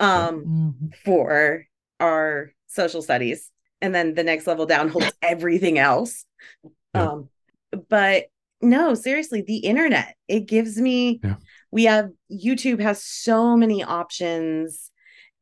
um 0.00 0.44
Mhm. 0.44 0.94
for 1.04 1.66
our 1.98 2.52
social 2.66 3.02
studies 3.02 3.50
and 3.82 3.94
then 3.94 4.14
the 4.14 4.24
next 4.24 4.46
level 4.46 4.66
down 4.66 4.88
holds 4.88 5.12
everything 5.22 5.78
else 5.78 6.24
Yeah. 6.94 7.08
um 7.10 7.28
but 7.88 8.24
no 8.62 8.94
seriously 8.94 9.42
the 9.42 9.58
internet 9.58 10.14
it 10.28 10.40
gives 10.46 10.76
me 10.78 11.20
Yeah. 11.22 11.36
we 11.70 11.84
have 11.84 12.10
youtube 12.30 12.80
has 12.80 13.02
so 13.02 13.56
many 13.56 13.82
options 13.84 14.90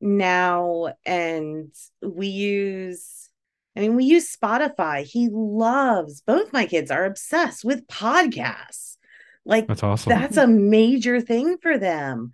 now 0.01 0.93
and 1.05 1.73
we 2.03 2.29
use 2.29 3.31
i 3.77 3.81
mean 3.81 3.97
we 3.97 4.05
use 4.05 4.35
spotify 4.37 5.03
he 5.05 5.29
loves 5.33 6.21
both 6.21 6.53
my 6.53 6.67
kids 6.67 6.91
are 6.91 7.05
obsessed 7.05 7.65
with 7.65 7.87
podcasts 7.89 8.97
like 9.45 9.67
That's 9.67 9.83
awesome. 9.83 10.11
that's 10.11 10.37
a 10.37 10.47
major 10.47 11.21
thing 11.21 11.57
for 11.61 11.79
them 11.79 12.33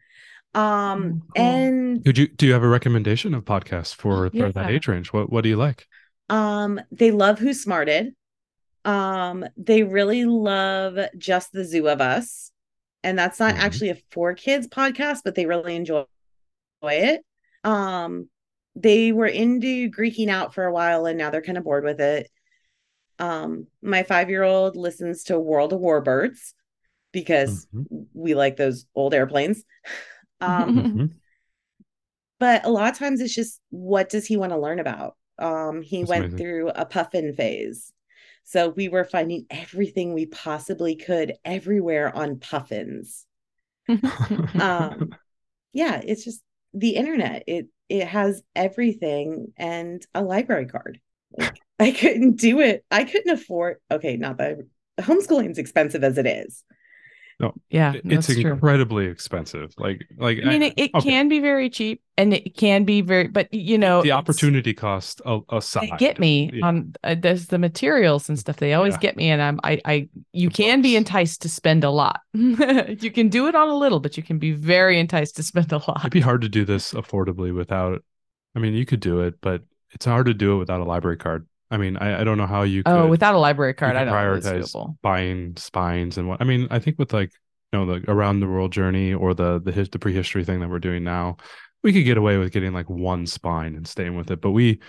um 0.55 1.03
Mm, 1.03 1.21
cool. 1.21 1.45
and 1.45 2.05
Could 2.05 2.19
you 2.19 2.29
do 2.29 2.47
you 2.47 2.53
have 2.53 2.63
a 2.63 2.69
recommendation 2.69 3.35
of 3.35 3.45
podcasts 3.45 3.95
for, 3.95 4.31
for 4.31 4.53
that 4.53 4.71
age 4.71 4.89
range? 4.89 5.13
What 5.13 5.31
what 5.31 5.43
do 5.43 5.49
you 5.49 5.57
like? 5.57 5.87
Um, 6.29 6.81
they 6.91 7.11
love 7.11 7.39
Who 7.39 7.53
Smarted. 7.53 8.15
Um, 8.85 9.45
they 9.57 9.83
really 9.83 10.25
love 10.25 10.99
Just 11.19 11.53
the 11.53 11.65
Zoo 11.65 11.89
of 11.89 12.01
Us. 12.01 12.51
And 13.03 13.19
that's 13.19 13.39
not 13.41 13.55
Mhm. 13.55 13.59
actually 13.59 13.91
a 13.91 13.97
for 14.11 14.35
kids 14.35 14.67
podcast, 14.67 15.21
but 15.25 15.35
they 15.35 15.47
really 15.47 15.77
enjoy 15.77 16.05
it. 16.83 17.23
Um, 17.63 18.29
they 18.77 19.13
were 19.13 19.27
into 19.27 19.91
Greeking 19.91 20.29
out 20.29 20.55
for 20.55 20.65
a 20.65 20.73
while 20.73 21.07
and 21.07 21.19
now 21.19 21.31
they're 21.31 21.43
kind 21.43 21.59
of 21.59 21.65
bored 21.65 21.85
with 21.85 22.01
it. 22.01 22.31
Um, 23.19 23.67
my 23.83 24.03
five-year-old 24.03 24.77
listens 24.77 25.25
to 25.25 25.39
World 25.39 25.73
of 25.73 25.81
Warbirds 25.81 26.53
because 27.13 27.67
Mhm. 27.75 28.07
we 28.13 28.35
like 28.35 28.57
those 28.57 28.87
old 28.95 29.15
airplanes. 29.15 29.65
Um, 30.41 30.89
Mhm. 30.95 31.21
but 32.39 32.65
a 32.65 32.71
lot 32.71 32.93
of 32.93 32.99
times 32.99 33.21
it's 33.21 33.35
just 33.35 33.61
what 33.71 34.09
does 34.09 34.27
he 34.27 34.37
want 34.37 34.53
to 34.53 34.59
learn 34.59 34.79
about? 34.81 35.17
Um 35.39 35.83
he 35.83 36.03
That's 36.03 36.05
went 36.05 36.33
amazing. 36.33 36.37
through 36.37 36.69
a 36.71 36.85
puffin 36.87 37.33
phase. 37.35 37.93
So 38.45 38.69
we 38.69 38.89
were 38.89 39.05
finding 39.05 39.47
everything 39.51 40.13
we 40.13 40.27
possibly 40.27 40.97
could 40.97 41.35
everywhere 41.45 42.15
on 42.15 42.39
puffins. 42.39 43.27
Um 44.59 45.17
yeah 45.73 46.01
it's 46.05 46.25
just 46.25 46.43
the 46.75 46.91
internet. 46.97 47.45
It 47.49 47.69
it 47.89 48.07
has 48.09 48.43
everything 48.57 49.53
and 49.57 50.05
a 50.15 50.23
library 50.23 50.67
card. 50.67 51.01
Like, 51.37 51.63
i 51.81 51.93
couldn't 51.93 52.37
do 52.37 52.61
it. 52.61 52.85
I 52.91 53.05
couldn't 53.05 53.33
afford 53.33 53.79
okay 53.91 54.17
not 54.19 54.39
that 54.39 54.59
homeschooling's 55.01 55.59
expensive 55.59 56.05
as 56.05 56.19
it 56.19 56.27
is 56.27 56.65
Yeah, 57.71 57.95
it's 57.95 58.27
that's 58.27 58.41
true. 58.41 58.53
incredibly 58.53 59.07
expensive. 59.07 59.73
Like 59.79 60.07
like 60.19 60.39
I 60.45 60.49
mean, 60.49 60.63
it, 60.63 60.75
it 60.77 60.91
okay, 60.95 61.09
can 61.11 61.29
be 61.29 61.41
very 61.41 61.69
cheap, 61.71 62.03
and 62.17 62.33
it 62.33 62.57
can 62.57 62.85
be 62.85 63.01
very, 63.01 63.29
but 63.29 63.53
you 63.53 63.77
know, 63.79 64.03
the 64.03 64.13
opportunity 64.13 64.73
cost 64.75 65.21
a- 65.27 65.41
aside. 65.51 65.91
they 65.91 65.97
get 65.97 66.19
me 66.19 66.51
Yeah. 66.53 66.67
on 66.67 66.95
uh, 67.05 67.15
there's 67.19 67.47
the 67.49 67.59
materials 67.59 68.29
and 68.29 68.39
stuff. 68.39 68.57
They 68.57 68.75
always 68.75 68.95
Yeah. 68.95 69.01
get 69.01 69.17
me, 69.17 69.31
and 69.31 69.43
I'm 69.43 69.61
I 69.65 69.81
I 69.85 70.09
you 70.33 70.51
can 70.51 70.83
be 70.83 70.97
enticed 70.97 71.43
to 71.43 71.49
spend 71.49 71.85
a 71.85 71.91
lot. 71.91 72.21
you 72.35 73.11
can 73.11 73.29
do 73.29 73.47
it 73.49 73.55
on 73.55 73.69
a 73.69 73.75
little, 73.77 74.01
but 74.01 74.17
you 74.17 74.23
can 74.23 74.39
be 74.39 74.53
very 74.53 74.99
enticed 75.01 75.37
to 75.37 75.43
spend 75.43 75.73
a 75.73 75.79
lot. 75.79 76.01
It'd 76.01 76.13
be 76.13 76.21
hard 76.21 76.43
to 76.43 76.49
do 76.49 76.65
this 76.65 76.93
affordably 76.93 77.55
without. 77.55 78.05
I 78.55 78.61
mean, 78.61 78.75
you 78.75 78.87
could 78.87 79.01
do 79.01 79.21
it, 79.21 79.41
but 79.41 79.63
it's 79.91 80.05
hard 80.07 80.27
to 80.27 80.35
do 80.35 80.55
it 80.55 80.59
without 80.59 80.81
a 80.81 80.85
library 80.85 81.17
card. 81.17 81.47
I 81.71 81.77
mean, 81.77 81.97
I, 81.97 82.21
I 82.21 82.25
don't 82.25 82.39
know 82.39 82.47
how 82.47 82.63
you. 82.63 82.83
Oh, 82.87 82.91
could, 82.93 83.01
Oh, 83.03 83.07
without 83.09 83.35
a 83.35 83.39
library 83.39 83.75
card, 83.75 83.97
I 83.97 84.05
don't 84.05 84.15
know. 84.21 84.35
if 84.35 84.45
it's 84.45 84.73
prioritize 84.75 84.97
buying 85.03 85.57
spines 85.57 86.19
and 86.19 86.29
what. 86.29 86.41
I 86.41 86.45
mean, 86.45 86.69
I 86.71 86.79
think 86.79 86.99
with 86.99 87.13
like 87.13 87.33
you 87.73 87.79
know 87.79 87.87
the 87.87 88.11
around 88.11 88.41
the 88.41 88.47
world 88.49 88.73
journey 88.73 89.13
or 89.15 89.35
the 89.35 89.61
the 89.61 89.73
his, 89.73 89.89
the 89.89 89.99
prehistory 89.99 90.45
thing 90.45 90.61
that 90.61 90.69
we're 90.69 90.79
doing 90.79 91.05
now, 91.05 91.37
we 91.83 91.93
could 91.93 92.05
get 92.05 92.17
away 92.19 92.39
with 92.39 92.53
getting 92.53 92.73
like 92.73 92.89
one 92.89 93.27
spine 93.27 93.75
and 93.75 93.87
staying 93.87 94.17
with 94.17 94.31
it. 94.31 94.41
But 94.41 94.51
we 94.53 94.81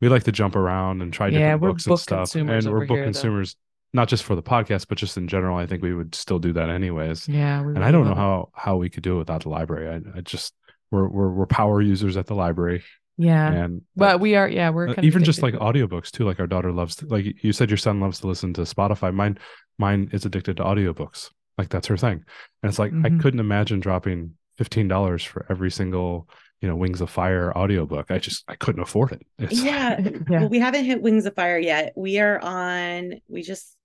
we 0.00 0.08
like 0.08 0.24
to 0.24 0.32
jump 0.32 0.56
around 0.56 1.02
and 1.02 1.12
try 1.12 1.28
Yeah, 1.28 1.52
different 1.54 1.60
books 1.60 1.86
and 1.86 1.98
stuff, 1.98 2.34
and 2.34 2.48
we're 2.48 2.86
book 2.86 2.88
here, 2.96 2.98
though. 2.98 3.04
consumers. 3.04 3.56
Not 3.92 4.06
just 4.08 4.22
for 4.22 4.36
the 4.36 4.42
podcast, 4.42 4.86
but 4.88 4.98
just 4.98 5.16
in 5.16 5.26
general. 5.26 5.56
I 5.56 5.66
think 5.66 5.82
we 5.82 5.92
would 5.92 6.14
still 6.14 6.38
do 6.38 6.52
that 6.52 6.70
anyways. 6.70 7.28
Yeah, 7.28 7.60
we 7.62 7.74
and 7.74 7.84
I 7.84 7.90
don't 7.90 8.04
know 8.04 8.12
it. 8.12 8.16
how 8.16 8.50
how 8.54 8.76
we 8.76 8.88
could 8.88 9.02
do 9.02 9.16
it 9.16 9.18
without 9.18 9.42
the 9.42 9.48
library. 9.48 9.88
I, 9.88 10.18
I 10.18 10.20
just 10.20 10.54
we're, 10.92 11.08
we're 11.08 11.30
we're 11.30 11.46
power 11.46 11.82
users 11.82 12.16
at 12.16 12.26
the 12.26 12.34
library, 12.34 12.84
Yeah, 13.22 13.52
and 13.52 13.82
but 13.96 14.20
we 14.20 14.34
are. 14.36 14.48
Yeah, 14.48 14.70
we're 14.70 14.84
uh, 14.88 14.94
kind 14.94 14.98
of 15.00 15.04
even 15.04 15.24
just 15.24 15.42
like 15.42 15.54
addicted 15.54 15.72
to 15.72 15.84
it. 15.84 15.90
audiobooks 15.90 16.10
too. 16.10 16.24
Like 16.24 16.40
our 16.40 16.46
daughter 16.46 16.72
loves, 16.72 16.96
to, 16.96 17.06
like 17.06 17.26
you 17.44 17.52
said, 17.52 17.70
your 17.70 17.76
son 17.76 18.00
loves 18.00 18.20
to 18.20 18.26
listen 18.26 18.52
to 18.54 18.62
Spotify. 18.62 19.12
Mine 19.14 19.38
mine 19.78 20.08
is 20.12 20.24
addicted 20.24 20.56
to 20.58 20.64
audiobooks. 20.64 21.30
Like 21.58 21.68
that's 21.68 21.86
her 21.88 21.96
thing, 21.96 22.24
and 22.62 22.70
it's 22.70 22.78
like 22.78 22.92
Mhm. 22.92 23.06
I 23.18 23.22
couldn't 23.22 23.40
imagine 23.40 23.80
dropping 23.80 24.34
fifteen 24.56 24.88
dollars 24.88 25.22
for 25.22 25.44
every 25.50 25.70
single 25.70 26.28
you 26.62 26.68
know 26.68 26.76
Wings 26.76 27.00
of 27.00 27.10
Fire 27.10 27.56
audiobook. 27.56 28.10
I 28.10 28.18
just 28.18 28.44
I 28.48 28.54
couldn't 28.56 28.82
afford 28.82 29.12
it. 29.12 29.22
It's, 29.38 29.62
Yeah. 29.62 29.98
yeah. 30.30 30.40
Well, 30.40 30.48
we 30.48 30.58
haven't 30.58 30.84
hit 30.84 31.02
Wings 31.02 31.26
of 31.26 31.34
Fire 31.34 31.58
yet. 31.58 31.92
We 31.96 32.18
are 32.18 32.38
on, 32.38 33.20
we 33.28 33.42
just 33.42 33.76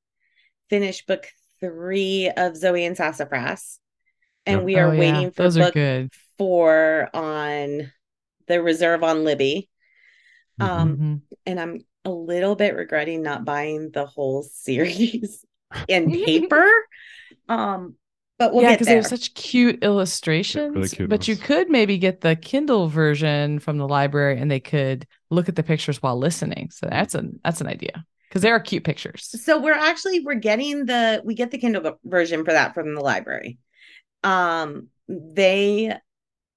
finished 0.70 1.08
book 1.08 1.28
three 1.60 2.30
of 2.36 2.56
Zoe 2.58 2.86
and 2.86 2.96
Sassafras. 2.98 3.80
And 4.46 4.58
Yep. 4.60 4.66
we 4.66 4.76
are 4.78 4.88
Oh, 4.88 4.92
yeah. 4.92 5.00
waiting 5.00 5.32
for 5.32 5.44
Those 5.44 5.58
are 5.58 5.64
book 5.66 5.74
good. 5.74 6.12
four 6.38 7.10
on 7.14 7.92
the 8.48 8.62
reserve 8.62 9.04
on 9.04 9.24
Libby. 9.24 9.70
Mhm. 10.60 10.66
Um, 10.66 10.98
Mhm. 10.98 11.22
and 11.46 11.60
I'm 11.60 11.80
a 12.06 12.12
little 12.12 12.56
bit 12.56 12.76
regretting 12.76 13.22
not 13.22 13.46
buying 13.46 13.92
the 13.92 14.06
whole 14.06 14.44
series 14.52 15.46
in 15.88 16.12
paper. 16.26 16.70
Um, 17.50 17.96
but 18.38 18.54
we'll 18.54 18.64
yeah, 18.64 18.72
because 18.72 18.88
there. 18.88 18.96
they 18.98 19.02
have 19.02 19.08
such 19.10 19.34
cute 19.34 19.84
illustrations. 19.84 20.94
cute 20.94 21.10
but 21.10 21.28
you 21.28 21.36
could 21.38 21.70
maybe 21.70 21.98
get 21.98 22.22
the 22.22 22.36
Kindle 22.36 22.88
version 22.88 23.60
from 23.60 23.78
the 23.78 23.88
library, 23.88 24.40
and 24.40 24.52
they 24.52 24.60
could 24.60 25.08
look 25.30 25.48
at 25.48 25.56
the 25.56 25.64
pictures 25.64 26.02
while 26.02 26.18
listening. 26.18 26.70
So 26.72 26.88
that's 26.90 27.16
an 27.16 27.40
that's 27.44 27.62
an 27.62 27.68
idea 27.68 28.06
because 28.30 28.42
there 28.42 28.54
are 28.54 28.60
cute 28.60 28.84
pictures. 28.84 29.30
So 29.42 29.60
we're 29.60 29.74
actually 29.74 30.20
we're 30.20 30.36
getting 30.36 30.86
the 30.86 31.22
we 31.24 31.34
get 31.34 31.52
the 31.52 31.58
Kindle 31.58 31.98
version 32.04 32.44
for 32.44 32.52
that 32.52 32.74
from 32.74 32.94
the 32.94 33.02
library. 33.02 33.58
Um 34.24 34.88
they 35.08 35.96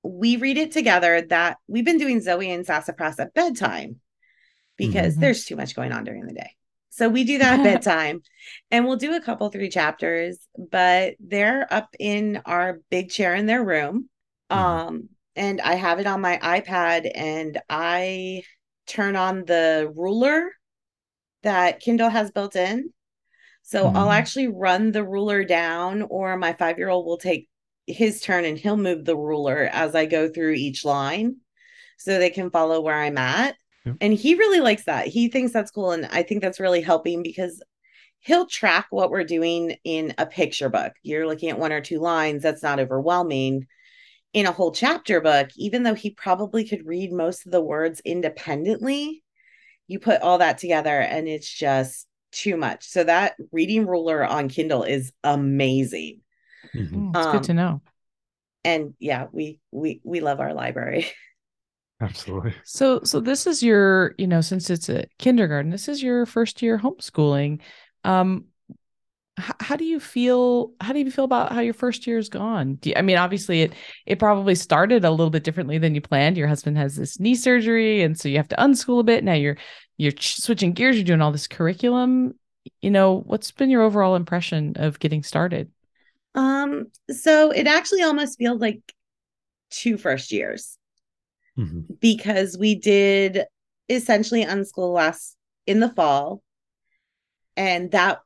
we 0.03 0.37
read 0.37 0.59
it 0.59 0.73
together 0.73 1.23
that 1.23 1.59
we've 1.67 1.85
been 1.85 1.99
doing 1.99 2.21
Zoe 2.21 2.51
and 2.51 2.65
Sassafras 2.67 3.19
at 3.19 3.35
bedtime 3.35 4.01
because 4.77 5.17
Mhm. 5.17 5.21
there's 5.21 5.45
too 5.45 5.57
much 5.57 5.75
going 5.75 5.93
on 5.93 6.05
during 6.05 6.27
the 6.27 6.35
day. 6.35 6.53
So 6.91 7.09
we 7.09 7.25
do 7.25 7.39
that 7.39 7.61
at 7.61 7.63
bedtime 7.83 8.23
and 8.71 8.87
we'll 8.87 8.97
do 8.97 9.15
a 9.15 9.21
couple 9.21 9.49
three 9.51 9.69
chapters, 9.69 10.39
but 10.57 11.15
they're 11.21 11.73
up 11.73 11.95
in 11.99 12.43
our 12.47 12.81
big 12.91 13.11
chair 13.11 13.35
in 13.35 13.47
their 13.47 13.65
room. 13.65 14.09
Mhm. 14.51 14.57
Um 14.57 15.09
and 15.37 15.61
I 15.61 15.75
have 15.75 16.01
it 16.01 16.07
on 16.07 16.21
my 16.21 16.39
iPad 16.39 17.11
and 17.15 17.61
I 17.69 18.43
turn 18.87 19.15
on 19.17 19.45
the 19.45 19.93
ruler 19.95 20.51
that 21.43 21.81
Kindle 21.81 22.09
has 22.09 22.31
built 22.31 22.57
in. 22.57 22.93
So 23.63 23.89
I'll 23.89 24.09
Mhm. 24.09 24.13
actually 24.13 24.49
run 24.49 24.93
the 24.93 25.05
ruler 25.05 25.45
down, 25.45 26.03
or 26.03 26.37
my 26.37 26.53
five 26.55 26.79
year 26.79 26.89
old 26.89 27.07
will 27.07 27.19
take 27.19 27.48
his 27.89 28.21
turn 28.21 28.45
and 28.45 28.59
he'll 28.59 28.77
move 28.77 29.05
the 29.05 29.17
ruler 29.17 29.69
as 29.73 29.95
I 29.95 30.07
go 30.07 30.29
through 30.29 30.53
each 30.53 30.85
line 30.85 31.37
so 31.97 32.19
they 32.19 32.31
can 32.31 32.51
follow 32.51 32.81
where 32.81 32.95
I'm 32.95 33.19
at. 33.19 33.57
Yep. 33.85 33.97
And 34.01 34.13
he 34.13 34.35
really 34.35 34.61
likes 34.61 34.85
that. 34.85 35.07
He 35.07 35.29
thinks 35.29 35.53
that's 35.53 35.71
cool. 35.71 35.93
And 35.93 36.07
I 36.07 36.23
think 36.23 36.43
that's 36.43 36.61
really 36.61 36.83
helping 36.83 37.23
because 37.23 37.63
he'll 38.21 38.47
track 38.47 38.87
what 38.91 39.11
we're 39.11 39.25
doing 39.25 39.77
in 39.85 40.15
a 40.19 40.27
picture 40.27 40.69
book. 40.69 40.93
You're 41.03 41.27
looking 41.27 41.51
at 41.51 41.59
one 41.59 41.73
or 41.73 41.81
two 41.81 41.99
lines, 41.99 42.43
that's 42.43 42.63
not 42.63 42.81
overwhelming. 42.81 43.67
In 44.35 44.47
a 44.47 44.53
whole 44.53 44.73
chapter 44.73 45.21
book, 45.21 45.49
even 45.57 45.83
though 45.83 45.95
he 45.95 46.11
probably 46.11 46.69
could 46.69 46.87
read 46.87 47.13
most 47.13 47.47
of 47.47 47.53
the 47.53 47.63
words 47.63 48.03
independently, 48.05 49.23
you 49.87 49.99
put 49.99 50.21
all 50.21 50.39
that 50.39 50.59
together 50.59 51.01
and 51.01 51.27
it's 51.27 51.51
just 51.51 52.07
too 52.31 52.57
much. 52.57 52.87
So 52.87 53.05
that 53.05 53.37
reading 53.53 53.87
ruler 53.87 54.25
on 54.25 54.51
Kindle 54.51 54.83
is 54.83 55.13
amazing. 55.25 56.21
Mhm. 56.75 57.07
Mm, 57.11 57.15
it's 57.15 57.27
Um, 57.27 57.27
good 57.27 57.45
to 57.45 57.55
know. 57.55 57.83
And 58.65 58.95
yeah, 58.99 59.27
we 59.33 59.61
we 59.71 60.01
we 60.05 60.21
love 60.21 60.41
our 60.41 60.53
library. 60.55 61.07
Absolutely. 62.01 62.55
So 62.63 63.01
so 63.05 63.21
this 63.21 63.47
is 63.47 63.63
your, 63.63 64.15
you 64.19 64.27
know, 64.27 64.41
since 64.41 64.69
it's 64.71 64.89
a 64.89 65.07
kindergarten, 65.19 65.71
this 65.71 65.89
is 65.89 66.03
your 66.03 66.27
first 66.27 66.61
year 66.63 66.79
homeschooling. 66.79 67.61
Um 68.05 68.47
h- 69.39 69.53
how 69.61 69.77
do 69.77 69.85
you 69.85 70.01
feel 70.01 70.73
how 70.81 70.93
do 70.93 71.01
you 71.01 71.11
feel 71.11 71.25
about 71.27 71.53
how 71.53 71.61
your 71.61 71.75
first 71.75 72.07
year's 72.07 72.29
gone? 72.29 72.77
Do 72.77 72.91
you, 72.91 72.97
I 72.99 73.03
mean 73.03 73.19
obviously 73.19 73.63
it 73.63 73.75
it 74.07 74.19
probably 74.19 74.55
started 74.57 75.05
a 75.05 75.11
little 75.11 75.31
bit 75.31 75.45
differently 75.45 75.79
than 75.79 75.95
you 75.95 76.01
planned. 76.03 76.37
Your 76.39 76.49
husband 76.49 76.79
has 76.79 76.97
this 76.97 77.21
knee 77.21 77.35
surgery 77.37 78.03
and 78.03 78.19
so 78.19 78.29
you 78.29 78.39
have 78.39 78.49
to 78.49 78.57
unschool 78.57 79.01
a 79.01 79.05
bit. 79.05 79.25
Now 79.25 79.35
you're 79.35 79.59
you're 79.99 80.13
switching 80.21 80.73
gears, 80.75 80.97
you're 80.97 81.05
doing 81.05 81.23
all 81.23 81.33
this 81.33 81.49
curriculum. 81.49 82.35
You 82.83 82.91
know, 82.91 83.21
what's 83.27 83.53
been 83.53 83.71
your 83.71 83.83
overall 83.83 84.17
impression 84.17 84.75
of 84.77 84.99
getting 85.01 85.23
started? 85.25 85.71
Um, 86.35 86.87
so 87.11 87.51
it 87.51 87.67
actually 87.67 88.03
almost 88.03 88.39
feels 88.39 88.61
like 88.61 88.81
two 89.71 89.97
first 89.99 90.31
years 90.33 90.79
Mhm. 91.59 91.99
because 92.01 92.57
we 92.57 92.75
did 92.75 93.45
essentially 93.89 94.45
unschool 94.45 94.95
last 94.95 95.37
in 95.67 95.81
the 95.81 95.89
fall. 95.89 96.43
And 97.57 97.91
that 97.91 98.21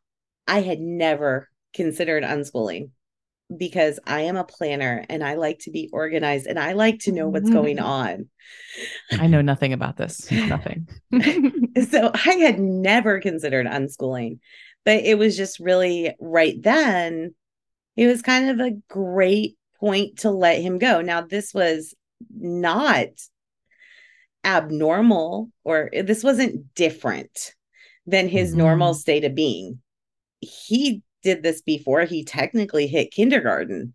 I 0.46 0.60
had 0.60 0.80
never 0.80 1.48
considered 1.72 2.22
unschooling 2.22 2.90
because 3.54 3.98
I 4.06 4.22
am 4.22 4.36
a 4.36 4.44
planner 4.44 5.04
and 5.08 5.24
I 5.24 5.34
like 5.34 5.58
to 5.60 5.70
be 5.70 5.88
organized 5.92 6.46
and 6.46 6.58
I 6.58 6.72
like 6.72 7.00
to 7.00 7.12
know 7.12 7.28
what's 7.28 7.48
going 7.50 7.78
on. 7.78 8.28
I 9.12 9.26
know 9.26 9.40
nothing 9.40 9.72
about 9.72 9.96
this. 9.96 10.30
Nothing. 10.30 10.88
so 11.90 12.10
I 12.14 12.32
had 12.40 12.58
never 12.58 13.20
considered 13.20 13.66
unschooling, 13.66 14.38
but 14.84 15.02
it 15.02 15.16
was 15.18 15.36
just 15.36 15.58
really 15.60 16.14
right 16.20 16.60
then. 16.60 17.34
It 17.96 18.06
was 18.06 18.22
kind 18.22 18.48
of 18.50 18.60
a 18.60 18.76
great 18.88 19.56
point 19.78 20.18
to 20.20 20.30
let 20.30 20.60
him 20.62 20.78
go. 20.78 21.00
Now, 21.00 21.22
this 21.22 21.52
was 21.52 21.94
not 22.34 23.08
abnormal 24.44 25.50
or 25.64 25.90
this 25.92 26.24
wasn't 26.24 26.74
different 26.74 27.54
than 28.06 28.28
his 28.28 28.54
Mhm. 28.54 28.58
normal 28.58 28.94
state 28.94 29.24
of 29.24 29.34
being. 29.34 29.80
He 30.40 31.02
did 31.22 31.42
this 31.42 31.60
before 31.60 32.04
he 32.04 32.24
technically 32.24 32.86
hit 32.86 33.12
kindergarten. 33.12 33.94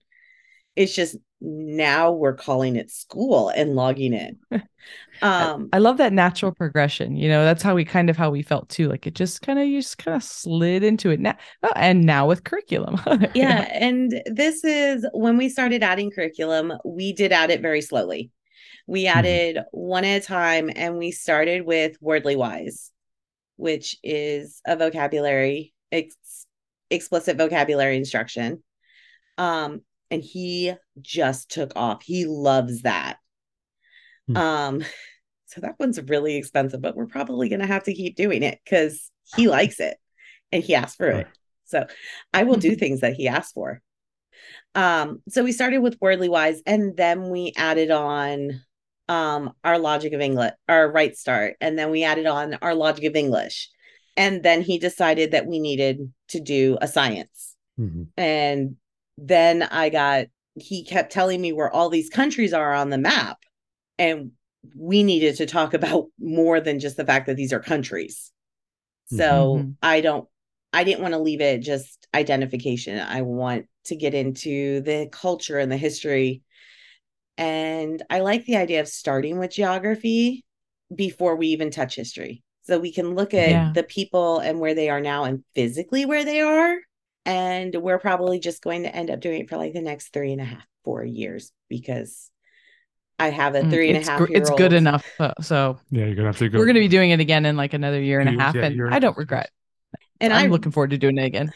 It's 0.76 0.94
just 0.94 1.18
now 1.42 2.14
we're 2.14 2.36
calling 2.36 2.76
it 2.76 2.92
school 2.92 3.50
and 3.50 3.76
logging 3.76 4.14
in. 4.14 4.38
Um, 5.22 5.70
I 5.74 5.78
love 5.78 5.98
that 5.98 6.14
natural 6.14 6.52
progression. 6.52 7.16
You 7.16 7.30
know, 7.30 7.44
that's 7.44 7.64
how 7.64 7.76
we 7.76 7.86
kind 7.86 8.10
of 8.10 8.18
how 8.18 8.30
we 8.30 8.42
felt 8.42 8.70
too. 8.70 8.90
Like 8.90 9.08
it 9.08 9.16
just 9.16 9.42
kind 9.42 9.60
of 9.60 9.68
you 9.68 9.82
just 9.82 9.98
kind 9.98 10.16
of 10.16 10.24
slid 10.24 10.84
into 10.84 11.10
it 11.10 11.20
now. 11.20 11.36
Oh, 11.64 11.72
and 11.76 12.04
now 12.04 12.28
with 12.28 12.44
curriculum. 12.44 13.00
Yeah 13.34 13.68
and 13.74 14.22
this 14.26 14.64
is 14.64 15.06
when 15.14 15.38
we 15.38 15.50
started 15.50 15.84
adding 15.84 16.12
curriculum 16.12 16.74
we 16.86 17.14
did 17.14 17.32
add 17.32 17.52
it 17.52 17.62
very 17.62 17.82
slowly 17.82 18.32
we 18.88 19.08
added 19.08 19.60
one 19.72 20.06
at 20.06 20.22
a 20.22 20.26
time 20.26 20.70
and 20.76 20.98
we 20.98 21.12
started 21.12 21.66
with 21.66 21.98
wordly 22.02 22.36
wise 22.36 22.92
which 23.58 23.98
is 24.04 24.62
a 24.66 24.76
vocabulary 24.76 25.74
ex- 25.92 26.46
explicit 26.90 27.38
vocabulary 27.38 27.98
instruction 27.98 28.64
um 29.38 29.82
and 30.10 30.24
he 30.24 30.74
just 31.02 31.52
took 31.52 31.74
off 31.76 32.02
he 32.04 32.26
loves 32.26 32.84
that 32.84 33.18
Hmm. 34.28 34.38
um 34.38 34.84
so 35.46 35.62
that 35.62 35.76
one's 35.80 36.02
really 36.02 36.36
expensive 36.36 36.82
but 36.82 36.96
we're 36.96 37.06
probably 37.06 37.48
going 37.50 37.62
to 37.62 37.68
have 37.68 37.84
to 37.84 37.94
keep 37.94 38.16
doing 38.16 38.44
it 38.44 38.60
because 38.64 39.10
he 39.36 39.48
likes 39.48 39.80
it 39.80 39.98
and 40.52 40.64
he 40.64 40.76
asked 40.76 40.98
for 40.98 41.08
it 41.08 41.28
so 41.68 41.86
I 42.34 42.44
will 42.44 42.56
do 42.56 42.76
things 42.76 43.02
that 43.02 43.14
he 43.14 43.28
asked 43.28 43.54
for. 43.54 43.82
Um, 44.74 45.22
so 45.30 45.44
we 45.44 45.52
started 45.52 45.80
with 45.80 46.00
Wordly 46.00 46.30
Wise, 46.30 46.62
and 46.66 46.96
then 46.96 47.30
we 47.30 47.54
added 47.56 47.92
on 47.92 48.62
um 49.10 49.54
our 49.64 49.80
logic 49.80 50.12
of 50.14 50.20
English, 50.20 50.54
our 50.68 50.92
right 50.92 51.16
start, 51.16 51.56
and 51.62 51.78
then 51.78 51.92
we 51.92 52.04
added 52.04 52.26
on 52.26 52.56
our 52.62 52.74
logic 52.74 53.06
of 53.06 53.16
English. 53.16 53.70
And 54.16 54.42
then 54.42 54.62
he 54.62 54.80
decided 54.80 55.32
that 55.32 55.46
we 55.46 55.60
needed 55.60 56.12
to 56.30 56.40
do 56.40 56.78
a 56.82 56.88
science. 56.88 57.56
Mhm. 57.80 58.08
And 58.18 58.78
then 59.18 59.62
I 59.62 59.90
got, 59.90 60.28
he 60.56 60.84
kept 60.84 61.12
telling 61.12 61.40
me 61.40 61.54
where 61.54 61.72
all 61.72 61.90
these 61.90 62.10
countries 62.10 62.52
are 62.52 62.74
on 62.74 62.90
the 62.90 62.98
map. 62.98 63.38
And 63.98 64.32
we 64.76 65.04
needed 65.04 65.38
to 65.38 65.46
talk 65.46 65.74
about 65.76 66.08
more 66.20 66.60
than 66.60 66.80
just 66.80 66.98
the 66.98 67.06
fact 67.06 67.28
that 67.28 67.36
these 67.38 67.54
are 67.54 67.60
countries. 67.60 68.32
So 69.08 69.58
Mhm. 69.58 69.76
I 69.82 70.02
don't, 70.02 70.28
I 70.74 70.84
didn't 70.84 71.02
want 71.02 71.14
to 71.14 71.20
leave 71.20 71.42
it 71.42 71.62
just 71.62 72.08
identification. 72.14 73.00
I 73.00 73.22
want 73.22 73.68
to 73.86 73.96
get 73.96 74.14
into 74.14 74.82
the 74.82 75.08
culture 75.12 75.60
and 75.60 75.72
the 75.72 75.78
history. 75.78 76.42
And 77.38 78.02
I 78.10 78.20
like 78.20 78.46
the 78.46 78.58
idea 78.58 78.82
of 78.82 78.88
starting 78.88 79.40
with 79.40 79.52
geography 79.52 80.44
before 80.94 81.36
we 81.36 81.48
even 81.50 81.72
touch 81.72 81.96
history. 81.96 82.44
So 82.64 82.80
we 82.80 82.92
can 82.92 83.16
look 83.16 83.34
at 83.34 83.52
Yeah. 83.52 83.72
the 83.74 83.84
people 83.84 84.40
and 84.40 84.60
where 84.60 84.74
they 84.74 84.90
are 84.90 85.00
now 85.02 85.24
and 85.24 85.44
physically 85.56 86.06
where 86.06 86.26
they 86.26 86.42
are. 86.42 86.78
And 87.26 87.76
we're 87.76 88.00
probably 88.00 88.40
just 88.40 88.62
going 88.62 88.84
to 88.84 88.96
end 88.96 89.10
up 89.12 89.20
doing 89.20 89.42
it 89.42 89.50
for 89.50 89.58
like 89.58 89.74
the 89.74 89.82
next 89.82 90.14
three 90.14 90.32
and 90.32 90.42
a 90.42 90.46
half, 90.46 90.66
four 90.84 91.04
years 91.04 91.52
because 91.70 92.32
I 93.20 93.30
have 93.30 93.56
a 93.56 93.64
Mm, 93.64 93.72
three 93.72 93.88
and 93.90 93.98
a 93.98 94.00
it's 94.00 94.10
half 94.10 94.20
gr- 94.20 94.32
year 94.32 94.38
It's 94.42 94.50
old. 94.50 94.60
good 94.60 94.74
enough. 94.74 95.06
uh, 95.20 95.34
So 95.42 95.80
Yeah, 95.90 96.06
you're 96.06 96.16
gonna 96.16 96.28
have 96.28 96.38
to 96.38 96.50
go. 96.50 96.60
we're 96.60 96.66
going 96.66 96.76
to 96.76 96.82
be 96.82 96.88
doing 96.88 97.12
it 97.12 97.20
again 97.20 97.46
in 97.46 97.58
like 97.58 97.74
another 97.74 98.02
year 98.02 98.20
and 98.20 98.30
a 98.30 98.40
half, 98.40 98.56
yeah, 98.56 98.66
and 98.66 98.76
year 98.76 98.86
and 98.86 98.94
a 98.94 98.98
I 98.98 99.00
don't 99.00 99.18
regret. 99.18 99.50
And 100.20 100.34
I'm 100.34 100.46
I 100.46 100.48
looking 100.50 100.72
forward 100.72 100.92
to 100.92 100.98
doing 100.98 101.18
it 101.18 101.26
again. 101.26 101.52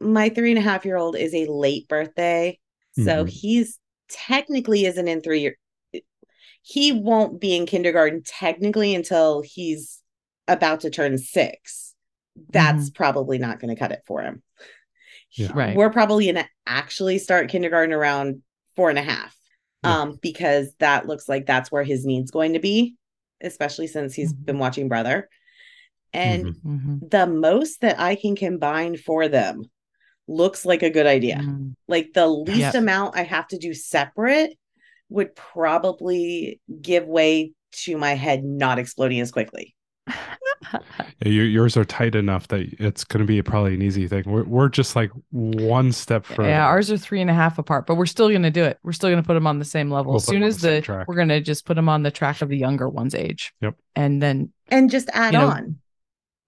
my 0.00 0.28
three 0.28 0.50
and 0.50 0.58
a 0.58 0.62
half 0.62 0.84
year 0.84 0.96
old 0.96 1.16
is 1.16 1.34
a 1.34 1.46
late 1.46 1.88
birthday. 1.88 2.58
So 2.92 3.24
Mhm. 3.24 3.28
he's 3.28 3.78
technically 4.08 4.84
isn't 4.86 5.08
in 5.08 5.20
three 5.20 5.40
year 5.40 5.56
he 6.62 6.90
won't 6.90 7.40
be 7.40 7.54
in 7.56 7.64
kindergarten 7.66 8.22
technically 8.24 8.94
until 8.94 9.40
he's 9.42 10.02
about 10.48 10.80
to 10.80 10.90
turn 10.90 11.16
six. 11.16 11.94
That's 12.50 12.90
probably 12.90 13.38
not 13.38 13.60
going 13.60 13.72
to 13.74 13.78
cut 13.78 13.92
it 13.92 14.02
for 14.06 14.22
him. 14.22 14.42
Yeah. 15.30 15.52
Right. 15.54 15.76
We're 15.76 15.90
probably 15.90 16.24
going 16.24 16.44
to 16.44 16.50
actually 16.66 17.18
start 17.18 17.50
kindergarten 17.50 17.94
around 17.94 18.42
four 18.74 18.90
and 18.90 18.98
a 18.98 19.02
half. 19.02 19.36
Yeah. 19.84 20.00
Um, 20.02 20.18
because 20.22 20.72
that 20.78 21.06
looks 21.06 21.28
like 21.28 21.46
that's 21.46 21.70
where 21.70 21.84
his 21.84 22.04
needs 22.04 22.30
going 22.30 22.54
to 22.54 22.58
be, 22.58 22.96
especially 23.40 23.86
since 23.86 24.14
he's 24.14 24.32
Mhm. 24.32 24.44
been 24.44 24.58
watching 24.58 24.88
brother. 24.88 25.28
And 26.12 26.46
Mhm. 26.46 26.60
Mm-hmm. 26.64 26.96
the 27.08 27.26
most 27.26 27.80
that 27.82 28.00
I 28.00 28.14
can 28.14 28.36
combine 28.36 28.96
for 28.96 29.28
them 29.28 29.64
looks 30.28 30.64
like 30.64 30.82
a 30.82 30.90
good 30.90 31.06
idea. 31.06 31.36
Mm-hmm. 31.36 31.70
Like 31.88 32.12
the 32.14 32.26
least 32.26 32.58
Yep. 32.60 32.74
amount 32.74 33.16
I 33.16 33.22
have 33.22 33.46
to 33.48 33.58
do 33.58 33.74
separate 33.74 34.58
would 35.08 35.34
probably 35.36 36.60
give 36.80 37.06
way 37.06 37.52
to 37.84 37.96
my 37.98 38.14
head 38.14 38.42
not 38.44 38.78
exploding 38.78 39.20
as 39.20 39.30
quickly. 39.30 39.74
Yeah, 41.22 41.28
your, 41.32 41.44
yours 41.46 41.76
are 41.78 41.84
tight 41.84 42.14
enough 42.14 42.48
that 42.48 42.60
it's 42.78 43.02
going 43.04 43.20
to 43.20 43.26
be 43.26 43.40
probably 43.42 43.74
an 43.74 43.80
easy 43.82 44.06
thing. 44.06 44.24
We're, 44.26 44.44
we're 44.44 44.68
just 44.68 44.94
like 44.94 45.10
one 45.30 45.90
step 45.92 46.26
further. 46.26 46.48
Yeah, 46.50 46.66
ours 46.66 46.90
are 46.90 46.98
three 46.98 47.22
and 47.22 47.30
a 47.30 47.34
half 47.34 47.58
apart, 47.58 47.86
but 47.86 47.94
we're 47.94 48.04
still 48.06 48.28
going 48.28 48.42
to 48.42 48.50
do 48.50 48.64
it. 48.64 48.78
We're 48.82 48.92
still 48.92 49.08
going 49.08 49.22
to 49.22 49.26
put 49.26 49.34
them 49.34 49.46
on 49.46 49.58
the 49.58 49.64
same 49.64 49.90
level. 49.90 50.12
We'll 50.12 50.16
as 50.16 50.26
put 50.26 50.32
soon 50.32 50.36
'em 50.36 50.42
on 50.42 50.48
as 50.48 50.58
the 50.58 50.68
the, 50.68 50.80
track. 50.82 51.08
we're 51.08 51.14
going 51.14 51.28
to 51.28 51.40
just 51.40 51.64
put 51.64 51.74
them 51.74 51.88
on 51.88 52.02
the 52.02 52.10
track 52.10 52.42
of 52.42 52.48
the 52.50 52.58
younger 52.58 52.88
one's 52.88 53.14
age. 53.14 53.54
Yep. 53.62 53.76
And 53.94 54.20
then 54.22 54.52
And 54.68 54.90
just 54.90 55.08
add 55.14 55.32
You 55.32 55.40
know, 55.40 55.46
on. 55.48 55.78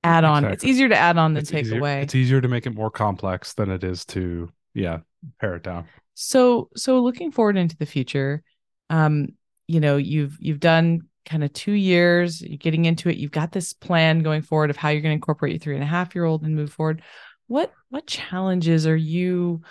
add 0.05 0.25
on. 0.25 0.45
It's 0.45 0.65
easier 0.65 0.89
to 0.91 0.97
add 0.97 1.17
on 1.17 1.33
than 1.33 1.41
It's 1.43 1.51
take 1.51 1.65
easier, 1.65 1.79
away. 1.79 2.03
It's 2.03 2.15
easier 2.15 2.41
to 2.43 2.49
make 2.49 2.67
it 2.67 2.75
more 2.75 2.91
complex 2.91 3.55
than 3.55 3.71
it 3.71 3.83
is 3.85 4.05
to, 4.07 4.53
yeah, 4.75 4.99
pare 5.41 5.55
it 5.57 5.63
down. 5.63 5.87
So 6.15 6.69
so 6.77 7.01
looking 7.01 7.33
forward 7.33 7.57
into 7.57 7.77
the 7.77 7.87
future, 7.87 8.43
um, 8.91 9.29
you 9.67 9.81
know, 9.81 9.97
you've 9.97 10.37
you've 10.41 10.61
done 10.61 11.08
kind 11.25 11.45
of 11.45 11.53
two 11.53 11.73
years, 11.73 12.41
you're 12.41 12.57
getting 12.57 12.85
into 12.85 13.09
it, 13.09 13.17
you've 13.17 13.31
got 13.31 13.53
this 13.53 13.73
plan 13.73 14.21
going 14.21 14.43
forward 14.43 14.71
of 14.71 14.77
how 14.77 14.89
you're 14.89 15.03
going 15.03 15.13
to 15.13 15.15
incorporate 15.15 15.53
your 15.53 15.61
three 15.61 15.75
and 15.75 15.85
a 15.85 15.87
half 15.87 16.15
year 16.15 16.25
old 16.25 16.43
and 16.43 16.55
move 16.55 16.73
forward. 16.73 17.03
What 17.47 17.73
what 17.91 18.07
challenges 18.07 18.87
are 18.87 18.97
you 18.97 19.63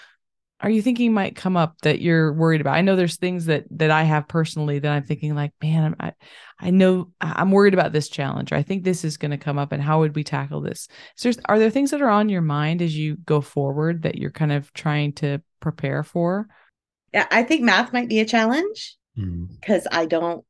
are 0.59 0.71
you 0.71 0.81
thinking 0.81 1.13
might 1.13 1.35
come 1.35 1.55
up 1.55 1.75
that 1.83 2.01
you're 2.01 2.33
worried 2.33 2.61
about? 2.61 2.73
I 2.75 2.81
know 2.81 2.95
there's 2.95 3.17
things 3.17 3.45
that 3.45 3.65
that 3.69 3.91
I 3.91 4.01
have 4.03 4.27
personally 4.27 4.79
that 4.79 4.91
I'm 4.91 5.03
thinking 5.03 5.35
like, 5.35 5.51
man, 5.61 5.95
I 5.99 6.13
I 6.59 6.71
know 6.71 7.11
I- 7.21 7.33
I'm 7.37 7.51
worried 7.51 7.75
about 7.75 7.91
this 7.93 8.09
challenge. 8.09 8.51
Or 8.51 8.55
I 8.55 8.63
think 8.63 8.83
this 8.83 9.05
is 9.05 9.17
going 9.17 9.29
to 9.29 9.37
come 9.37 9.59
up, 9.59 9.71
and 9.71 9.83
how 9.83 9.99
would 9.99 10.15
we 10.15 10.23
tackle 10.23 10.61
this? 10.61 10.87
So, 11.15 11.29
there's- 11.29 11.45
are 11.45 11.59
there 11.59 11.69
things 11.69 11.91
that 11.91 12.01
are 12.01 12.09
on 12.09 12.29
your 12.29 12.41
mind 12.41 12.81
as 12.81 12.97
you 12.97 13.17
go 13.17 13.39
forward 13.41 14.01
that 14.01 14.17
you're 14.17 14.31
kind 14.31 14.51
of 14.51 14.73
trying 14.73 15.13
to 15.13 15.43
prepare 15.59 16.01
for? 16.01 16.47
Yeah, 17.13 17.27
I 17.29 17.43
think 17.43 17.61
math 17.61 17.93
might 17.93 18.09
be 18.09 18.19
a 18.19 18.25
challenge 18.25 18.97
Mm. 19.15 19.49
because 19.61 19.87
I 19.91 20.07
don't 20.07 20.43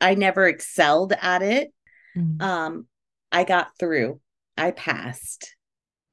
I 0.00 0.14
never 0.14 0.46
excelled 0.46 1.12
at 1.20 1.42
it. 1.42 1.72
Mm. 2.16 2.40
Um, 2.40 2.86
I 3.32 3.44
got 3.44 3.70
through. 3.78 4.20
I 4.56 4.70
passed. 4.70 5.54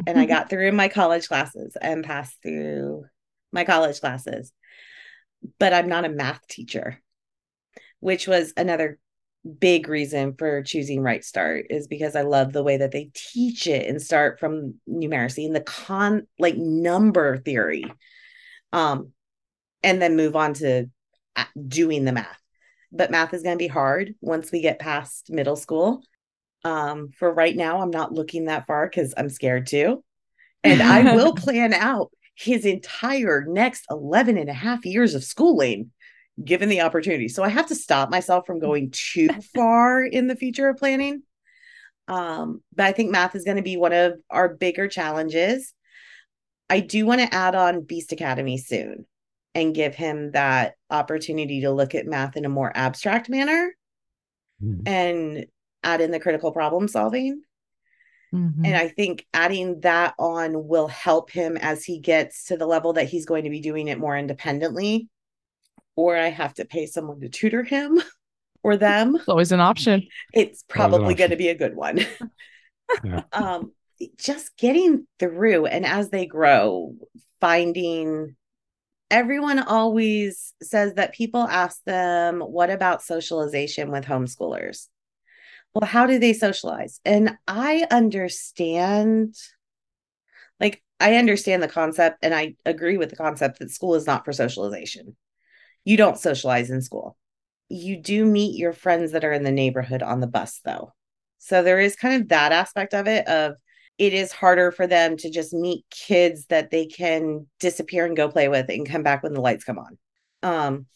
And 0.07 0.19
I 0.19 0.25
got 0.27 0.49
through 0.49 0.67
in 0.67 0.75
my 0.75 0.87
college 0.87 1.27
classes 1.27 1.77
and 1.79 2.03
passed 2.03 2.37
through 2.41 3.05
my 3.51 3.63
college 3.63 3.99
classes. 3.99 4.51
But 5.59 5.73
I'm 5.73 5.87
not 5.87 6.05
a 6.05 6.09
math 6.09 6.45
teacher, 6.47 7.01
which 7.99 8.27
was 8.27 8.53
another 8.57 8.99
big 9.59 9.87
reason 9.87 10.35
for 10.37 10.61
choosing 10.61 11.01
Right 11.01 11.23
Start 11.23 11.65
is 11.69 11.87
because 11.87 12.15
I 12.15 12.21
love 12.21 12.53
the 12.53 12.63
way 12.63 12.77
that 12.77 12.91
they 12.91 13.09
teach 13.13 13.65
it 13.65 13.87
and 13.87 14.01
start 14.01 14.39
from 14.39 14.75
numeracy 14.87 15.45
and 15.45 15.55
the 15.55 15.61
con 15.61 16.27
like 16.37 16.57
number 16.57 17.37
theory. 17.37 17.85
Um 18.71 19.11
and 19.83 20.01
then 20.01 20.15
move 20.15 20.35
on 20.35 20.53
to 20.55 20.89
doing 21.67 22.05
the 22.05 22.11
math. 22.11 22.40
But 22.91 23.11
math 23.11 23.33
is 23.33 23.43
going 23.43 23.57
to 23.57 23.63
be 23.63 23.67
hard 23.67 24.15
once 24.21 24.51
we 24.51 24.61
get 24.61 24.79
past 24.79 25.29
middle 25.29 25.55
school. 25.55 26.03
Um, 26.63 27.09
for 27.17 27.33
right 27.33 27.55
now, 27.55 27.81
I'm 27.81 27.89
not 27.89 28.13
looking 28.13 28.45
that 28.45 28.67
far 28.67 28.87
because 28.87 29.13
I'm 29.17 29.29
scared 29.29 29.67
too. 29.67 30.03
And 30.63 30.81
I 30.81 31.15
will 31.15 31.33
plan 31.35 31.73
out 31.73 32.11
his 32.35 32.65
entire 32.65 33.45
next 33.47 33.85
11 33.89 34.37
and 34.37 34.49
a 34.49 34.53
half 34.53 34.85
years 34.85 35.15
of 35.15 35.23
schooling 35.23 35.91
given 36.43 36.69
the 36.69 36.81
opportunity. 36.81 37.27
So 37.27 37.43
I 37.43 37.49
have 37.49 37.67
to 37.67 37.75
stop 37.75 38.09
myself 38.09 38.45
from 38.45 38.59
going 38.59 38.91
too 38.91 39.29
far 39.55 40.03
in 40.03 40.27
the 40.27 40.35
future 40.35 40.69
of 40.69 40.77
planning. 40.77 41.23
Um, 42.07 42.61
but 42.75 42.85
I 42.85 42.91
think 42.91 43.11
math 43.11 43.35
is 43.35 43.43
going 43.43 43.57
to 43.57 43.63
be 43.63 43.77
one 43.77 43.93
of 43.93 44.13
our 44.29 44.49
bigger 44.49 44.87
challenges. 44.87 45.73
I 46.69 46.79
do 46.79 47.05
want 47.05 47.21
to 47.21 47.33
add 47.33 47.53
on 47.55 47.83
Beast 47.83 48.11
Academy 48.11 48.57
soon 48.57 49.05
and 49.53 49.75
give 49.75 49.95
him 49.95 50.31
that 50.31 50.75
opportunity 50.89 51.61
to 51.61 51.71
look 51.71 51.93
at 51.95 52.05
math 52.07 52.37
in 52.37 52.45
a 52.45 52.49
more 52.49 52.71
abstract 52.75 53.29
manner 53.29 53.75
Mm. 54.63 54.87
and 54.87 55.45
add 55.83 56.01
in 56.01 56.11
the 56.11 56.19
critical 56.19 56.51
problem 56.51 56.87
solving. 56.87 57.41
Mhm. 58.33 58.65
And 58.65 58.75
I 58.77 58.87
think 58.87 59.25
adding 59.33 59.79
that 59.81 60.13
on 60.19 60.67
will 60.67 60.87
help 60.87 61.31
him 61.31 61.57
as 61.57 61.83
he 61.83 61.97
gets 61.99 62.45
to 62.45 62.57
the 62.57 62.67
level 62.67 62.93
that 62.93 63.09
he's 63.09 63.25
going 63.25 63.43
to 63.45 63.49
be 63.49 63.59
doing 63.59 63.87
it 63.87 63.97
more 63.97 64.15
independently. 64.15 65.09
Or 65.95 66.15
I 66.15 66.27
have 66.29 66.53
to 66.55 66.65
pay 66.65 66.85
someone 66.85 67.19
to 67.21 67.29
tutor 67.29 67.63
him 67.63 68.01
or 68.63 68.77
them. 68.77 69.15
It's 69.15 69.27
always 69.27 69.51
an 69.51 69.59
option. 69.59 70.07
It's 70.31 70.63
probably 70.67 71.15
going 71.15 71.31
to 71.31 71.35
be 71.35 71.49
a 71.49 71.55
good 71.55 71.75
one. 71.75 71.99
Yeah. 73.05 73.23
um, 73.31 73.71
just 74.17 74.57
getting 74.57 75.07
through 75.17 75.65
and 75.65 75.85
as 75.85 76.09
they 76.09 76.25
grow, 76.25 76.95
finding 77.39 78.35
everyone 79.11 79.59
always 79.59 80.53
says 80.63 80.95
that 80.95 81.13
people 81.13 81.41
ask 81.41 81.83
them, 81.83 82.39
What 82.39 82.71
about 82.71 83.03
socialization 83.03 83.91
with 83.91 84.05
homeschoolers? 84.05 84.87
Well, 85.73 85.87
how 85.87 86.07
do 86.07 86.17
they 86.17 86.33
socialize? 86.33 86.99
And 87.05 87.37
I 87.47 87.85
understand, 87.91 89.35
like, 90.59 90.83
I 90.99 91.15
understand 91.15 91.61
the 91.61 91.67
concept 91.67 92.19
and 92.21 92.33
I 92.33 92.55
agree 92.65 92.97
with 92.97 93.09
the 93.09 93.15
concept 93.15 93.59
that 93.59 93.71
school 93.71 93.95
is 93.95 94.07
not 94.07 94.25
for 94.25 94.33
socialization. 94.33 95.15
You 95.85 95.97
don't 95.97 96.17
socialize 96.17 96.69
in 96.69 96.81
school. 96.81 97.17
You 97.69 97.97
do 97.97 98.25
meet 98.25 98.57
your 98.57 98.73
friends 98.73 99.13
that 99.13 99.23
are 99.23 99.31
in 99.31 99.43
the 99.43 99.51
neighborhood 99.51 100.03
on 100.03 100.19
the 100.19 100.27
bus, 100.27 100.59
though. 100.65 100.93
So 101.39 101.63
there 101.63 101.79
is 101.79 101.95
kind 101.95 102.21
of 102.21 102.29
that 102.29 102.51
aspect 102.51 102.93
of 102.93 103.07
it 103.07 103.27
of 103.27 103.55
it 104.01 104.15
is 104.15 104.31
harder 104.31 104.71
for 104.71 104.87
them 104.87 105.15
to 105.15 105.29
just 105.29 105.53
meet 105.53 105.85
kids 105.91 106.47
that 106.47 106.71
they 106.71 106.87
can 106.87 107.45
disappear 107.59 108.03
and 108.03 108.17
go 108.17 108.27
play 108.27 108.47
with 108.47 108.67
and 108.67 108.89
come 108.89 109.03
back 109.03 109.21
when 109.21 109.33
the 109.33 109.39
lights 109.39 109.63
come 109.63 109.77
on. 109.77 109.97
Um 110.41 110.87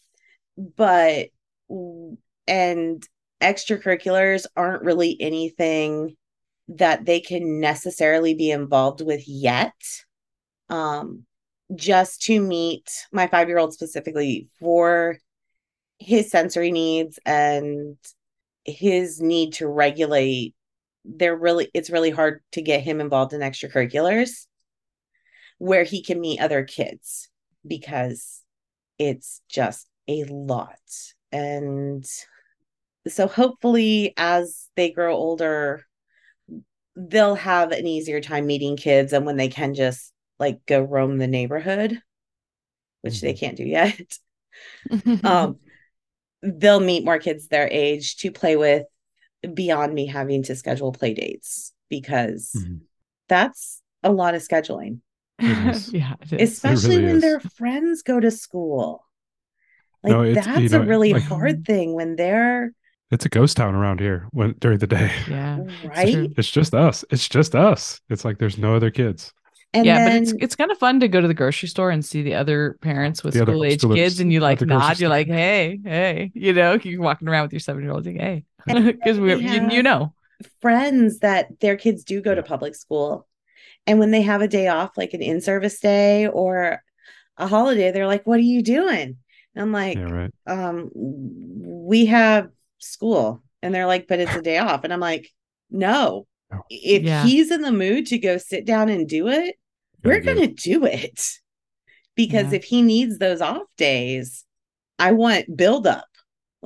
but 0.76 1.28
and 2.48 3.06
extracurriculars 3.40 4.46
aren't 4.56 4.82
really 4.82 5.16
anything 5.20 6.16
that 6.66 7.04
they 7.04 7.20
can 7.20 7.60
necessarily 7.60 8.34
be 8.34 8.50
involved 8.50 9.00
with 9.02 9.22
yet. 9.28 9.80
Um 10.68 11.26
just 11.76 12.22
to 12.22 12.40
meet 12.40 12.90
my 13.12 13.28
5-year-old 13.28 13.72
specifically 13.72 14.48
for 14.58 15.18
his 16.00 16.28
sensory 16.28 16.72
needs 16.72 17.20
and 17.24 17.96
his 18.64 19.20
need 19.20 19.52
to 19.52 19.68
regulate 19.68 20.55
they're 21.06 21.36
really 21.36 21.70
it's 21.74 21.90
really 21.90 22.10
hard 22.10 22.42
to 22.52 22.62
get 22.62 22.82
him 22.82 23.00
involved 23.00 23.32
in 23.32 23.40
extracurriculars 23.40 24.46
where 25.58 25.84
he 25.84 26.02
can 26.02 26.20
meet 26.20 26.40
other 26.40 26.64
kids 26.64 27.28
because 27.66 28.42
it's 28.98 29.40
just 29.48 29.88
a 30.08 30.24
lot 30.24 30.78
and 31.32 32.04
so 33.08 33.26
hopefully 33.26 34.12
as 34.16 34.68
they 34.76 34.90
grow 34.90 35.14
older 35.14 35.84
they'll 36.96 37.34
have 37.34 37.72
an 37.72 37.86
easier 37.86 38.20
time 38.20 38.46
meeting 38.46 38.76
kids 38.76 39.12
and 39.12 39.26
when 39.26 39.36
they 39.36 39.48
can 39.48 39.74
just 39.74 40.12
like 40.38 40.64
go 40.66 40.80
roam 40.80 41.18
the 41.18 41.26
neighborhood 41.26 42.00
which 43.06 43.20
they 43.20 43.34
can't 43.34 43.56
do 43.56 43.64
yet. 43.64 44.00
um, 45.24 45.58
they'll 46.42 46.80
meet 46.80 47.04
more 47.04 47.20
kids 47.20 47.46
their 47.46 47.68
age 47.70 48.16
to 48.16 48.32
play 48.32 48.56
with 48.56 48.84
beyond 49.54 49.94
me 49.94 50.06
having 50.06 50.42
to 50.44 50.54
schedule 50.56 50.92
play 50.92 51.14
dates 51.14 51.72
because 51.88 52.52
Mhm. 52.56 52.80
that's 53.28 53.82
a 54.02 54.10
lot 54.12 54.34
of 54.34 54.42
scheduling, 54.42 55.00
It 55.38 55.66
is. 55.74 55.92
yeah, 55.92 56.14
it 56.22 56.40
is. 56.40 56.52
especially 56.54 56.96
really 56.98 57.06
when 57.06 57.16
is. 57.16 57.22
their 57.22 57.40
friends 57.40 58.02
go 58.02 58.18
to 58.20 58.30
school. 58.30 59.04
Like 60.02 60.10
No, 60.12 60.24
it's- 60.24 60.44
that's 60.46 60.60
you 60.60 60.68
know, 60.68 60.82
a 60.82 60.86
really 60.86 61.12
like- 61.12 61.22
hard 61.22 61.64
thing 61.64 61.94
when 61.94 62.16
they're 62.16 62.72
It's 63.10 63.24
a 63.24 63.28
ghost 63.28 63.56
town 63.56 63.74
around 63.74 64.00
here 64.00 64.26
when 64.32 64.54
during 64.58 64.78
the 64.78 64.86
day. 64.86 65.10
yeah. 65.28 65.58
right. 65.84 66.28
It's 66.36 66.50
just 66.50 66.74
us. 66.74 67.04
It's 67.10 67.28
just 67.28 67.54
us. 67.54 68.00
It's 68.10 68.24
like 68.24 68.38
there's 68.38 68.58
no 68.58 68.74
other 68.74 68.90
kids. 68.90 69.32
And 69.72 69.84
yeah, 69.84 69.98
then, 70.08 70.22
but 70.24 70.32
it's 70.32 70.34
it's 70.44 70.56
kind 70.56 70.70
of 70.70 70.78
fun 70.78 71.00
to 71.00 71.08
go 71.08 71.20
to 71.20 71.28
the 71.28 71.34
grocery 71.34 71.68
store 71.68 71.90
and 71.90 72.02
see 72.04 72.22
the 72.22 72.34
other 72.34 72.78
parents 72.80 73.22
with 73.22 73.34
school 73.36 73.64
age 73.64 73.82
kids, 73.82 74.20
and 74.20 74.32
you 74.32 74.40
like 74.40 74.60
nod. 74.62 74.88
You're 74.88 74.94
store. 74.94 75.08
like, 75.10 75.26
hey, 75.26 75.78
hey, 75.84 76.30
you 76.34 76.52
know, 76.54 76.78
you're 76.82 77.02
walking 77.02 77.28
around 77.28 77.42
with 77.42 77.52
your 77.52 77.60
seven 77.60 77.82
year 77.82 77.92
old, 77.92 78.06
like, 78.06 78.16
hey, 78.16 78.44
And 78.55 78.55
because 78.66 79.18
we 79.18 79.34
we 79.34 79.42
you, 79.42 79.70
you 79.70 79.82
know, 79.82 80.12
friends 80.60 81.20
that 81.20 81.60
their 81.60 81.76
kids 81.76 82.04
do 82.04 82.20
go 82.20 82.34
to 82.34 82.42
public 82.42 82.74
school. 82.74 83.26
And 83.86 83.98
when 83.98 84.10
they 84.10 84.22
have 84.22 84.42
a 84.42 84.48
day 84.48 84.68
off, 84.68 84.96
like 84.96 85.14
an 85.14 85.22
in 85.22 85.40
service 85.40 85.78
day 85.80 86.26
or 86.26 86.82
a 87.36 87.46
holiday, 87.46 87.92
they're 87.92 88.06
like, 88.06 88.26
What 88.26 88.38
are 88.38 88.42
you 88.42 88.62
doing? 88.62 89.16
And 89.54 89.62
I'm 89.62 89.72
like, 89.72 89.96
Yeah, 89.96 90.10
right. 90.10 90.32
um, 90.46 90.90
we 90.94 92.06
have 92.06 92.50
school. 92.78 93.42
And 93.62 93.74
they're 93.74 93.86
like, 93.86 94.08
But 94.08 94.20
it's 94.20 94.34
a 94.34 94.42
day 94.42 94.58
off. 94.58 94.84
And 94.84 94.92
I'm 94.92 95.00
like, 95.00 95.30
No. 95.70 96.26
No. 96.50 96.62
If 96.70 97.02
Yeah. 97.02 97.24
he's 97.24 97.50
in 97.50 97.62
the 97.62 97.72
mood 97.72 98.06
to 98.06 98.18
go 98.18 98.38
sit 98.38 98.64
down 98.64 98.88
and 98.88 99.08
do 99.08 99.28
it, 99.28 99.56
we're 100.04 100.20
going 100.20 100.38
to 100.38 100.48
do 100.48 100.84
it. 100.84 101.38
Because 102.14 102.52
Yeah. 102.52 102.56
if 102.56 102.64
he 102.64 102.82
needs 102.82 103.18
those 103.18 103.40
off 103.40 103.66
days, 103.76 104.44
I 104.98 105.12
want 105.12 105.56
build 105.56 105.86
up. 105.86 106.06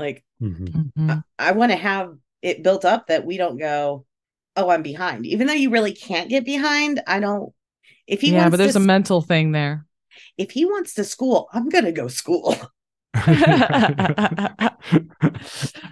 Like, 0.00 0.24
Mhm. 0.42 0.92
Mhm. 0.96 1.24
I 1.38 1.52
want 1.52 1.72
to 1.72 1.76
have 1.78 2.14
it 2.42 2.62
built 2.62 2.84
up 2.84 3.06
that 3.08 3.24
we 3.26 3.36
don't 3.36 3.58
go, 3.58 4.06
oh, 4.56 4.70
I'm 4.70 4.82
behind. 4.82 5.26
Even 5.26 5.46
though 5.46 5.52
you 5.54 5.70
really 5.70 5.92
can't 5.92 6.28
get 6.30 6.44
behind, 6.44 7.02
I 7.06 7.20
don't. 7.20 7.52
If 8.06 8.20
he 8.22 8.32
yeah, 8.32 8.38
wants 8.38 8.50
but 8.52 8.56
there's 8.58 8.72
to, 8.72 8.78
a 8.78 8.80
mental 8.80 9.20
thing 9.22 9.52
there. 9.52 9.86
if 10.38 10.50
he 10.52 10.64
wants 10.64 10.94
to 10.94 11.04
school, 11.04 11.48
I'm 11.52 11.68
gonna 11.68 11.92
go 11.92 12.08
school. 12.08 12.56
Oh, 13.14 13.14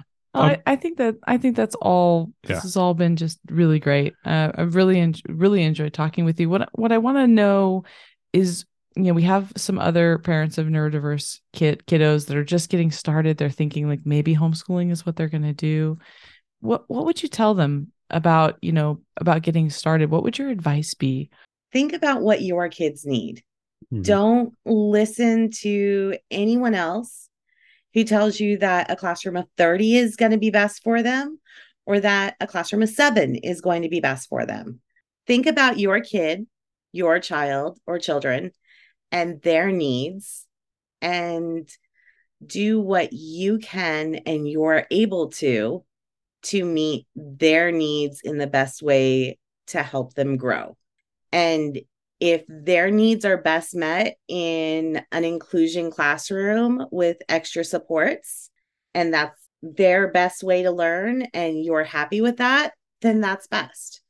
I, 0.43 0.59
I 0.67 0.77
think 0.77 0.99
that 0.99 1.17
I 1.27 1.39
think 1.39 1.57
that's 1.57 1.75
all. 1.77 2.33
Yeah. 2.45 2.55
This 2.55 2.63
has 2.65 2.77
all 2.77 2.95
been 2.95 3.17
just 3.17 3.39
really 3.51 3.79
great. 3.81 4.15
Uh, 4.25 4.53
I've 4.55 4.75
really 4.75 5.01
en- 5.01 5.15
really 5.29 5.63
enjoyed 5.63 5.93
talking 5.95 6.25
with 6.25 6.39
you. 6.41 6.49
What 6.49 6.69
what 6.79 6.93
I 6.93 6.99
want 6.99 7.19
to 7.19 7.27
know 7.27 7.85
is, 8.33 8.65
you 8.99 9.05
know, 9.05 9.15
we 9.15 9.23
have 9.23 9.53
some 9.57 9.79
other 9.79 10.19
parents 10.19 10.59
of 10.59 10.67
neurodiverse 10.67 11.39
kid 11.53 11.85
kiddos 11.87 12.27
that 12.27 12.37
are 12.37 12.45
just 12.45 12.69
getting 12.69 12.91
started. 12.91 13.39
They're 13.39 13.49
thinking 13.49 13.89
like 13.89 14.01
maybe 14.05 14.35
homeschooling 14.35 14.91
is 14.91 15.07
what 15.07 15.15
they're 15.15 15.29
going 15.29 15.43
to 15.45 15.53
do. 15.53 15.99
What 16.61 16.85
what 16.89 17.05
would 17.05 17.23
you 17.23 17.29
tell 17.29 17.55
them 17.55 17.93
about 18.11 18.59
you 18.61 18.73
know 18.73 19.01
about 19.17 19.43
getting 19.43 19.71
started? 19.71 20.11
What 20.11 20.25
would 20.25 20.37
your 20.37 20.51
advice 20.51 20.95
be? 20.95 21.31
Think 21.73 21.93
about 21.93 22.23
what 22.23 22.43
your 22.43 22.69
kids 22.69 23.07
need. 23.07 23.43
Mhm. 23.93 24.05
Don't 24.05 24.55
listen 24.65 25.51
to 25.61 26.17
anyone 26.31 26.75
else 26.75 27.29
who 27.95 28.03
tells 28.03 28.41
you 28.41 28.59
that 28.59 28.91
a 28.91 28.97
classroom 28.97 29.37
of 29.37 29.47
30 29.57 29.97
is 29.97 30.17
going 30.17 30.33
to 30.33 30.39
be 30.39 30.51
best 30.51 30.83
for 30.83 31.03
them 31.03 31.39
or 31.87 32.01
that 32.01 32.37
a 32.41 32.47
classroom 32.47 32.83
of 32.83 32.89
seven 32.89 33.37
is 33.37 33.61
going 33.61 33.83
to 33.83 33.89
be 33.89 34.01
best 34.01 34.29
for 34.29 34.45
them. 34.45 34.81
Think 35.27 35.47
about 35.47 35.79
your 35.79 36.01
kid, 36.01 36.47
your 36.93 37.21
child 37.21 37.79
or 37.87 37.99
children, 37.99 38.51
and 39.11 39.41
their 39.43 39.71
needs 39.71 40.47
and 41.01 41.69
do 42.45 42.81
what 42.81 43.13
you 43.13 43.59
can 43.59 44.17
and 44.27 44.49
you're 44.49 44.87
able 44.91 45.29
to 45.31 45.85
to 46.41 46.65
meet 46.65 47.07
their 47.17 47.73
needs 47.73 48.21
in 48.23 48.39
the 48.39 48.47
best 48.47 48.83
way 48.83 49.39
to 49.67 49.83
help 49.83 50.15
them 50.15 50.37
grow. 50.37 50.77
And 51.33 51.79
if 52.21 52.45
their 52.49 52.91
needs 52.91 53.25
are 53.25 53.37
best 53.37 53.75
met 53.75 54.17
in 54.29 55.03
an 55.13 55.25
inclusion 55.25 55.91
classroom 55.91 56.87
with 56.91 57.19
extra 57.29 57.65
supports, 57.65 58.51
and 58.95 59.13
that's 59.13 59.41
their 59.63 60.11
best 60.11 60.43
way 60.43 60.63
to 60.63 60.71
learn, 60.71 61.23
and 61.35 61.63
you're 61.63 61.85
happy 61.85 62.21
with 62.21 62.39
that, 62.39 62.73
then 63.03 63.21
that's 63.21 63.47
best. 63.47 64.01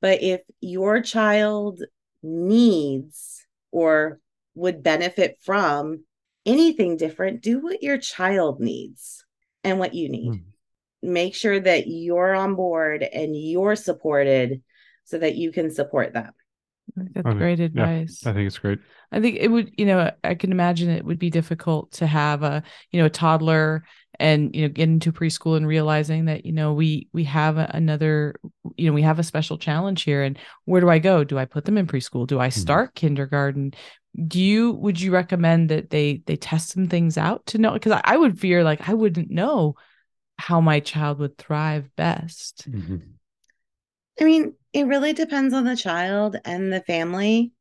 But 0.00 0.22
if 0.22 0.40
your 0.60 1.00
child 1.00 1.82
needs 2.22 3.46
or 3.70 4.20
would 4.54 4.82
benefit 4.82 5.38
from 5.42 6.04
anything 6.46 6.96
different, 6.96 7.42
do 7.42 7.60
what 7.60 7.82
your 7.82 7.98
child 7.98 8.60
needs 8.60 9.24
and 9.62 9.78
what 9.78 9.94
you 9.94 10.08
need. 10.08 10.28
Hmm. 10.28 11.10
Make 11.10 11.34
sure 11.34 11.60
that 11.60 11.86
you're 11.86 12.34
on 12.34 12.54
board 12.54 13.02
and 13.02 13.36
you're 13.36 13.76
supported 13.76 14.62
so 15.04 15.18
that 15.18 15.36
you 15.36 15.52
can 15.52 15.70
support 15.70 16.14
them. 16.14 16.32
That's 16.96 17.26
I 17.26 17.30
mean, 17.30 17.38
great 17.38 17.58
yeah, 17.58 17.66
advice. 17.66 18.26
I 18.26 18.32
think 18.32 18.46
it's 18.46 18.58
great. 18.58 18.78
I 19.10 19.20
think 19.20 19.36
it 19.40 19.48
would, 19.48 19.72
you 19.76 19.86
know, 19.86 20.10
I 20.22 20.34
can 20.34 20.52
imagine 20.52 20.90
it 20.90 21.04
would 21.04 21.18
be 21.18 21.30
difficult 21.30 21.92
to 21.92 22.06
have 22.06 22.42
a, 22.42 22.62
you 22.90 23.00
know, 23.00 23.06
a 23.06 23.10
toddler 23.10 23.84
and, 24.20 24.54
you 24.54 24.62
know, 24.62 24.68
get 24.68 24.88
into 24.88 25.12
preschool 25.12 25.56
and 25.56 25.66
realizing 25.66 26.26
that, 26.26 26.46
you 26.46 26.52
know, 26.52 26.72
we 26.72 27.08
we 27.12 27.24
have 27.24 27.58
another, 27.58 28.34
you 28.76 28.86
know, 28.86 28.92
we 28.92 29.02
have 29.02 29.18
a 29.18 29.24
special 29.24 29.58
challenge 29.58 30.02
here 30.02 30.22
and 30.22 30.38
where 30.66 30.80
do 30.80 30.88
I 30.88 30.98
go? 30.98 31.24
Do 31.24 31.38
I 31.38 31.46
put 31.46 31.64
them 31.64 31.78
in 31.78 31.86
preschool? 31.86 32.26
Do 32.26 32.38
I 32.38 32.46
hmm. 32.48 32.60
start 32.60 32.94
kindergarten? 32.94 33.74
Do 34.26 34.40
you 34.40 34.72
would 34.72 35.00
you 35.00 35.12
recommend 35.12 35.70
that 35.70 35.90
they 35.90 36.22
they 36.26 36.36
test 36.36 36.70
some 36.70 36.88
things 36.88 37.18
out 37.18 37.44
to 37.46 37.58
know 37.58 37.72
because 37.72 37.92
I, 37.92 38.00
I 38.04 38.16
would 38.16 38.38
fear 38.38 38.62
like 38.62 38.88
I 38.88 38.94
wouldn't 38.94 39.30
know 39.30 39.74
how 40.38 40.60
my 40.60 40.80
child 40.80 41.18
would 41.18 41.38
thrive 41.38 41.94
best. 41.96 42.70
Mhm. 42.70 43.14
I 44.20 44.24
mean, 44.24 44.54
it 44.72 44.86
really 44.86 45.12
depends 45.12 45.54
on 45.54 45.64
the 45.64 45.76
child 45.76 46.36
and 46.44 46.72
the 46.72 46.82
family. 46.82 47.52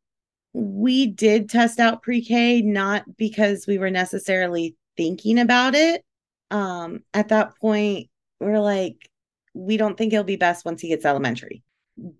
We 0.53 1.07
did 1.07 1.49
test 1.49 1.79
out 1.79 2.03
pre 2.03 2.23
K, 2.23 2.61
not 2.61 3.17
because 3.17 3.65
we 3.67 3.77
were 3.79 3.89
necessarily 3.89 4.75
thinking 4.97 5.39
about 5.39 5.75
it. 5.75 6.03
Um, 6.51 7.03
at 7.13 7.29
that 7.29 7.57
point, 7.59 8.09
we're 8.39 8.59
like, 8.59 9.09
we 9.55 9.77
don't 9.77 9.97
think 9.97 10.13
it'll 10.13 10.23
be 10.23 10.35
best 10.35 10.65
once 10.65 10.81
he 10.81 10.89
gets 10.89 11.05
elementary. 11.05 11.63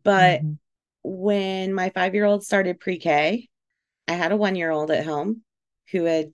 But 0.04 0.42
Mhm. 0.42 0.58
when 1.04 1.74
my 1.74 1.90
five 1.90 2.16
year 2.16 2.26
old 2.26 2.44
started 2.44 2.80
pre 2.80 2.98
K, 2.98 3.50
I 4.08 4.14
had 4.14 4.32
a 4.32 4.38
one 4.38 4.56
year 4.56 4.72
old 4.72 4.92
at 4.92 5.06
home 5.06 5.42
who 5.92 6.04
had 6.06 6.34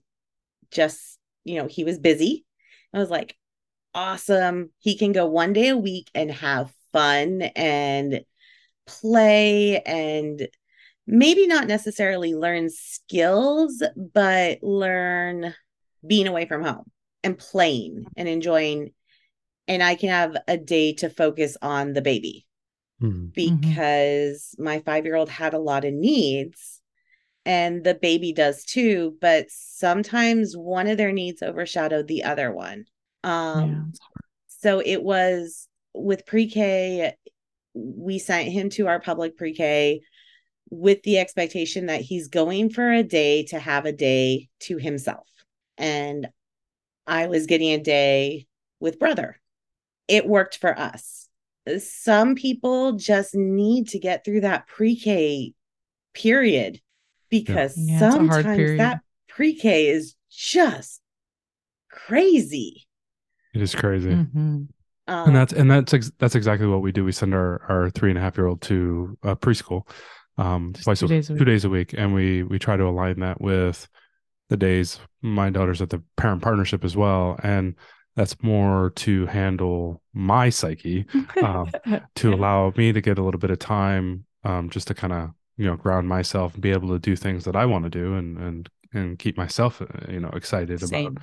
just, 0.70 1.18
you 1.44 1.56
know, 1.56 1.66
he 1.66 1.84
was 1.84 1.98
busy. 1.98 2.44
I 2.92 2.98
was 2.98 3.10
like, 3.10 3.36
awesome. 3.94 4.70
He 4.78 4.96
can 4.96 5.12
go 5.12 5.26
one 5.26 5.52
day 5.52 5.68
a 5.68 5.76
week 5.76 6.10
and 6.14 6.30
have 6.30 6.72
fun 6.92 7.42
and 7.42 8.24
play 8.86 9.80
and 9.80 10.48
maybe 11.06 11.46
not 11.46 11.66
necessarily 11.68 12.34
learn 12.34 12.68
skills, 12.70 13.82
but 13.96 14.62
learn 14.62 15.54
being 16.06 16.26
away 16.26 16.46
from 16.46 16.62
home 16.62 16.90
and 17.22 17.38
playing 17.38 18.06
and 18.16 18.28
enjoying. 18.28 18.92
And 19.68 19.82
I 19.82 19.94
can 19.94 20.08
have 20.08 20.36
a 20.48 20.56
day 20.56 20.94
to 20.94 21.10
focus 21.10 21.56
on 21.62 21.92
the 21.92 22.02
baby 22.02 22.46
Mhm. 23.00 23.32
because 23.32 24.54
my 24.58 24.80
five 24.80 25.04
year 25.04 25.14
old 25.14 25.28
had 25.28 25.54
a 25.54 25.58
lot 25.58 25.84
of 25.84 25.94
needs 25.94 26.79
and 27.44 27.84
the 27.84 27.94
baby 27.94 28.32
does 28.32 28.64
too. 28.64 29.16
But 29.20 29.46
sometimes 29.48 30.56
one 30.56 30.86
of 30.86 30.98
their 30.98 31.12
needs 31.12 31.42
overshadowed 31.42 32.06
the 32.06 32.24
other 32.24 32.52
one. 32.52 32.84
Um, 33.24 33.70
yeah. 33.70 34.00
so 34.48 34.82
it 34.84 35.02
was 35.02 35.68
with 35.94 36.26
pre-K, 36.26 37.14
we 37.74 38.18
sent 38.18 38.48
him 38.48 38.70
to 38.70 38.88
our 38.88 39.00
public 39.00 39.36
pre-K 39.36 40.00
with 40.70 41.02
the 41.02 41.18
expectation 41.18 41.86
that 41.86 42.00
he's 42.00 42.28
going 42.28 42.70
for 42.70 42.90
a 42.90 43.02
day 43.02 43.44
to 43.44 43.58
have 43.58 43.86
a 43.86 43.92
day 43.92 44.48
to 44.60 44.76
himself. 44.76 45.26
And 45.76 46.28
I 47.06 47.26
was 47.26 47.46
getting 47.46 47.70
a 47.70 47.82
day 47.82 48.46
with 48.78 48.98
brother. 48.98 49.40
It 50.06 50.26
worked 50.26 50.58
for 50.58 50.78
us. 50.78 51.28
Some 51.78 52.34
people 52.34 52.92
just 52.92 53.34
need 53.34 53.88
to 53.88 53.98
get 53.98 54.24
through 54.24 54.42
that 54.42 54.66
pre-K 54.66 55.54
period 56.14 56.80
because 57.30 57.74
Yeah, 57.76 57.94
it's 58.06 58.14
sometimes 58.14 58.76
that 58.78 59.00
pre-K 59.28 59.88
is 59.88 60.14
just 60.30 61.00
crazy. 61.90 62.86
It 63.54 63.62
is 63.62 63.74
crazy. 63.74 64.10
Mhm. 64.10 64.68
Um, 65.08 65.26
and 65.26 65.34
that's 65.34 65.52
and 65.52 65.70
that's 65.70 65.92
ex- 65.92 66.12
that's 66.18 66.34
exactly 66.36 66.66
what 66.68 66.82
we 66.82 66.92
do. 66.92 67.04
We 67.04 67.12
send 67.12 67.34
our 67.34 67.62
our 67.68 67.90
three 67.90 68.10
and 68.10 68.18
a 68.18 68.20
half 68.20 68.36
year 68.36 68.46
old 68.46 68.60
to 68.62 69.18
uh, 69.24 69.34
preschool 69.34 69.88
um, 70.38 70.72
twice 70.72 71.00
two 71.00 71.06
a, 71.06 71.08
days 71.08 71.30
a 71.30 71.32
two 71.32 71.38
week. 71.40 71.46
days 71.46 71.64
a 71.64 71.68
week, 71.70 71.94
and 71.96 72.14
we 72.14 72.42
we 72.44 72.58
try 72.58 72.76
to 72.76 72.84
align 72.84 73.18
that 73.20 73.40
with 73.40 73.88
the 74.50 74.56
days 74.56 75.00
my 75.20 75.50
daughter's 75.50 75.82
at 75.82 75.90
the 75.90 76.02
parent 76.16 76.42
partnership 76.42 76.84
as 76.84 76.96
well, 76.96 77.38
and 77.42 77.74
that's 78.14 78.40
more 78.42 78.90
to 78.96 79.26
handle 79.26 80.00
my 80.12 80.48
psyche 80.50 81.06
um, 81.42 81.70
to 82.16 82.32
allow 82.34 82.72
me 82.76 82.92
to 82.92 83.00
get 83.00 83.18
a 83.18 83.22
little 83.22 83.40
bit 83.40 83.50
of 83.50 83.58
time 83.58 84.24
um, 84.44 84.70
just 84.70 84.88
to 84.88 84.94
kind 84.94 85.12
of 85.12 85.30
you 85.60 85.66
know 85.66 85.76
ground 85.76 86.08
myself 86.08 86.54
and 86.54 86.62
be 86.62 86.70
able 86.70 86.88
to 86.88 86.98
do 86.98 87.14
things 87.14 87.44
that 87.44 87.54
I 87.54 87.66
want 87.66 87.84
to 87.84 87.90
do 87.90 88.14
and 88.14 88.38
and 88.38 88.70
and 88.94 89.18
keep 89.18 89.36
myself, 89.36 89.82
uh, 89.82 89.86
you 90.08 90.18
know, 90.18 90.30
excited 90.30 90.80
Same. 90.80 91.08
about. 91.08 91.22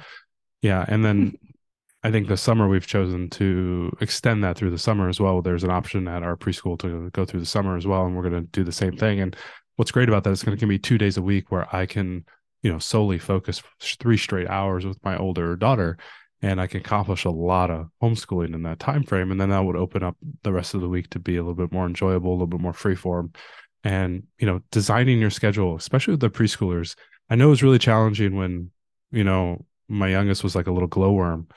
Yeah, 0.61 0.85
and 0.87 1.03
then 1.03 1.37
I 2.03 2.11
think 2.11 2.27
the 2.27 2.37
summer 2.37 2.67
we've 2.69 2.85
chosen 2.85 3.31
to 3.31 3.91
extend 3.99 4.43
that 4.43 4.55
through 4.55 4.69
the 4.69 4.77
summer 4.77 5.09
as 5.09 5.19
well. 5.19 5.41
There's 5.41 5.63
an 5.63 5.71
option 5.71 6.07
at 6.07 6.21
our 6.21 6.37
preschool 6.37 6.77
to 6.79 7.09
go 7.09 7.25
through 7.25 7.39
the 7.39 7.47
summer 7.47 7.75
as 7.75 7.87
well, 7.87 8.05
and 8.05 8.15
we're 8.15 8.29
going 8.29 8.43
to 8.43 8.49
do 8.51 8.63
the 8.63 8.71
same 8.71 8.95
thing. 8.95 9.19
And 9.19 9.35
what's 9.77 9.91
great 9.91 10.07
about 10.07 10.23
that 10.25 10.31
is 10.31 10.43
going 10.43 10.57
to 10.57 10.67
be 10.67 10.77
two 10.77 10.99
days 10.99 11.17
a 11.17 11.21
week 11.23 11.51
where 11.51 11.67
I 11.75 11.87
can, 11.87 12.23
you 12.61 12.71
know, 12.71 12.77
solely 12.77 13.17
focus 13.17 13.63
three 13.81 14.17
straight 14.17 14.47
hours 14.47 14.85
with 14.85 15.03
my 15.03 15.17
older 15.17 15.55
daughter, 15.55 15.97
and 16.43 16.61
I 16.61 16.67
can 16.67 16.81
accomplish 16.81 17.25
a 17.25 17.31
lot 17.31 17.71
of 17.71 17.87
homeschooling 18.03 18.53
in 18.53 18.61
that 18.63 18.79
time 18.79 19.01
frame. 19.01 19.31
And 19.31 19.41
then 19.41 19.49
that 19.49 19.65
would 19.65 19.75
open 19.75 20.03
up 20.03 20.15
the 20.43 20.53
rest 20.53 20.75
of 20.75 20.81
the 20.81 20.89
week 20.89 21.09
to 21.09 21.19
be 21.19 21.37
a 21.37 21.41
little 21.41 21.55
bit 21.55 21.71
more 21.71 21.87
enjoyable, 21.87 22.29
a 22.29 22.33
little 22.33 22.47
bit 22.47 22.61
more 22.61 22.73
freeform. 22.73 23.35
And 23.83 24.23
you 24.39 24.47
know, 24.47 24.61
designing 24.71 25.19
your 25.19 25.29
schedule, 25.29 25.75
especially 25.75 26.13
with 26.13 26.21
the 26.21 26.29
preschoolers, 26.29 26.95
I 27.29 27.35
know 27.35 27.47
it 27.47 27.51
was 27.51 27.63
really 27.63 27.79
challenging 27.79 28.35
when 28.35 28.71
you 29.11 29.23
know 29.23 29.65
my 29.87 30.09
youngest 30.09 30.43
was 30.43 30.55
like 30.55 30.67
a 30.67 30.71
little 30.71 30.89
glowworm 30.89 31.47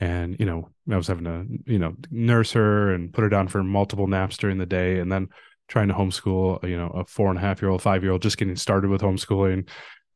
and 0.00 0.36
you 0.38 0.44
know 0.44 0.68
i 0.90 0.96
was 0.96 1.06
having 1.06 1.24
to 1.24 1.46
you 1.66 1.78
know 1.78 1.94
nurse 2.10 2.52
her 2.52 2.92
and 2.92 3.12
put 3.14 3.22
her 3.22 3.28
down 3.28 3.48
for 3.48 3.62
multiple 3.62 4.06
naps 4.06 4.36
during 4.36 4.58
the 4.58 4.66
day 4.66 4.98
and 4.98 5.10
then 5.10 5.28
trying 5.68 5.88
to 5.88 5.94
homeschool 5.94 6.62
you 6.68 6.76
know 6.76 6.88
a 6.88 7.04
four 7.04 7.30
and 7.30 7.38
a 7.38 7.40
half 7.40 7.62
year 7.62 7.70
old 7.70 7.80
five 7.80 8.02
year 8.02 8.12
old 8.12 8.22
just 8.22 8.36
getting 8.38 8.56
started 8.56 8.90
with 8.90 9.00
homeschooling 9.00 9.66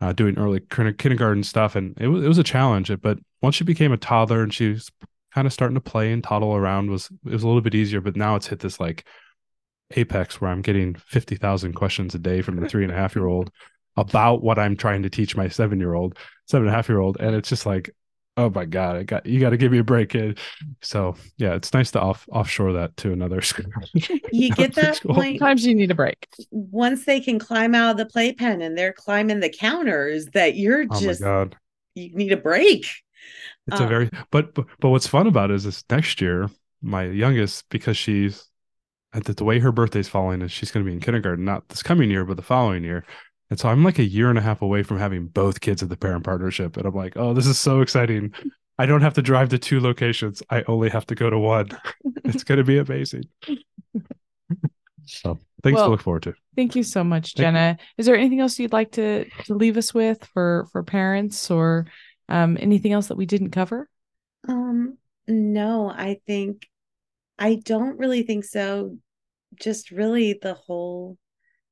uh, 0.01 0.12
doing 0.12 0.39
early 0.39 0.61
kindergarten 0.61 1.43
stuff. 1.43 1.77
And 1.77 1.95
it 2.01 2.09
was, 2.09 2.24
it 2.24 2.28
was 2.28 2.39
a 2.39 2.45
challenge 2.45 2.91
but 3.03 3.19
once 3.43 3.55
she 3.55 3.65
became 3.65 3.93
a 3.93 3.97
toddler 3.97 4.43
and 4.43 4.53
she 4.53 4.70
was 4.70 4.91
kind 5.35 5.47
of 5.47 5.53
starting 5.53 5.74
to 5.74 5.81
play 5.81 6.12
and 6.12 6.24
toddle 6.24 6.55
around 6.55 6.91
was 6.91 7.11
it 7.27 7.32
was 7.32 7.43
a 7.43 7.47
little 7.47 7.61
bit 7.61 7.74
easier 7.74 8.01
but 8.01 8.16
now 8.16 8.35
it's 8.35 8.49
hit 8.49 8.61
this 8.61 8.81
like 8.81 9.05
apex 9.96 10.40
where 10.40 10.50
i'm 10.50 10.62
getting 10.62 10.94
50000 10.94 11.72
questions 11.74 12.14
a 12.14 12.18
day 12.18 12.42
from 12.42 12.56
the 12.56 12.66
three 12.68 12.84
and 12.84 12.92
a 12.92 12.96
half 12.96 13.14
year 13.16 13.26
old 13.26 13.50
about 13.96 14.42
what 14.42 14.58
i'm 14.58 14.76
trying 14.76 15.02
to 15.02 15.10
teach 15.10 15.36
my 15.36 15.48
seven 15.48 15.78
year 15.80 15.94
old 15.94 16.16
seven 16.46 16.66
and 16.66 16.72
a 16.72 16.76
half 16.76 16.88
year 16.88 17.00
old 17.00 17.16
and 17.20 17.34
it's 17.34 17.48
just 17.48 17.66
like 17.66 17.90
oh 18.36 18.48
my 18.50 18.64
god 18.64 18.96
i 18.96 19.02
got 19.02 19.26
you 19.26 19.40
got 19.40 19.50
to 19.50 19.56
give 19.56 19.72
me 19.72 19.78
a 19.78 19.84
break 19.84 20.10
kid 20.10 20.38
so 20.80 21.14
yeah 21.36 21.54
it's 21.54 21.74
nice 21.74 21.90
to 21.90 22.00
off 22.00 22.28
offshore 22.32 22.72
that 22.74 22.96
to 22.96 23.12
another 23.12 23.40
school 23.42 23.66
You 24.32 24.52
get 24.54 24.74
that 24.76 24.96
School. 24.96 25.14
point 25.14 25.38
Sometimes 25.38 25.66
you 25.66 25.74
need 25.74 25.90
a 25.90 25.94
break. 25.94 26.28
once 26.50 27.04
they 27.04 27.20
can 27.20 27.38
climb 27.38 27.74
out 27.74 27.92
of 27.92 27.96
the 27.96 28.06
playpen 28.06 28.62
and 28.62 28.78
they're 28.78 28.92
climbing 28.92 29.40
the 29.40 29.50
counters 29.50 30.26
that 30.26 30.56
you're 30.56 30.86
oh 30.90 31.00
just 31.00 31.20
my 31.20 31.26
god 31.26 31.56
you 31.94 32.14
need 32.14 32.32
a 32.32 32.36
break. 32.36 32.86
it's 33.66 33.80
a 33.80 33.84
Uh, 33.84 33.88
very 33.88 34.10
but, 34.30 34.54
but 34.54 34.66
but 34.80 34.90
what's 34.90 35.06
fun 35.06 35.26
about 35.26 35.50
it 35.50 35.54
is 35.54 35.64
this 35.64 35.84
next 35.90 36.20
year 36.20 36.48
my 36.82 37.04
youngest 37.04 37.68
because 37.68 37.96
she's 37.96 38.48
at 39.12 39.24
the, 39.24 39.32
the 39.32 39.45
way 39.45 39.59
her 39.59 39.73
birthday's 39.73 40.09
falling 40.09 40.43
is 40.43 40.53
she's 40.53 40.70
going 40.70 40.85
to 40.85 40.89
be 40.89 40.95
in 40.95 41.01
kindergarten 41.01 41.45
not 41.45 41.69
this 41.69 41.82
coming 41.82 42.11
year 42.11 42.24
but 42.24 42.37
the 42.37 42.43
following 42.43 42.85
year 42.85 43.05
and 43.51 43.59
so 43.59 43.69
i'm 43.69 43.85
like 43.85 43.99
a 43.99 44.05
year 44.05 44.28
and 44.28 44.39
a 44.39 44.43
half 44.43 44.62
away 44.62 44.82
from 44.82 44.99
having 44.99 45.27
both 45.27 45.61
kids 45.61 45.82
at 45.82 45.89
the 45.89 45.97
parent 45.97 46.24
partnership 46.24 46.77
and 46.77 46.87
i'm 46.87 46.95
like 46.95 47.16
oh 47.16 47.35
this 47.35 47.47
is 47.47 47.59
so 47.59 47.81
exciting 47.81 48.32
i 48.78 48.87
don't 48.87 49.03
have 49.03 49.15
to 49.15 49.23
drive 49.23 49.49
to 49.49 49.59
two 49.59 49.81
locations 49.81 50.43
i 50.51 50.62
only 50.69 50.89
have 50.89 51.07
to 51.07 51.15
go 51.15 51.31
to 51.31 51.39
one 51.39 51.69
it's 52.24 52.45
going 52.45 52.59
to 52.59 52.65
be 52.65 52.78
amazing 52.78 53.24
so 55.07 55.39
things 55.62 55.77
Well, 55.77 55.87
to 55.87 55.91
look 55.91 56.03
forward 56.03 56.23
to 56.24 56.35
Thank 56.57 56.77
you 56.77 56.82
so 56.82 57.05
much, 57.05 57.35
Thank. 57.35 57.55
Jenna. 57.55 57.78
Is 57.97 58.07
there 58.07 58.16
anything 58.16 58.41
else 58.41 58.59
you'd 58.59 58.73
like 58.73 58.93
to 58.93 59.24
to 59.45 59.55
leave 59.55 59.77
us 59.77 59.95
with 59.95 60.24
for 60.35 60.66
for 60.73 60.82
parents 60.82 61.51
or 61.51 61.87
um, 62.28 62.59
anything 62.61 62.93
else 62.93 63.07
that 63.07 63.16
we 63.16 63.24
didn't 63.24 63.51
cover? 63.51 63.89
Um, 64.49 64.99
no, 65.27 65.89
I 65.89 66.20
think 66.27 66.66
I 67.40 67.54
don't 67.54 67.98
really 67.98 68.22
think 68.22 68.44
so. 68.44 68.98
Just 69.58 69.90
really 69.90 70.38
the 70.40 70.54
whole 70.54 71.16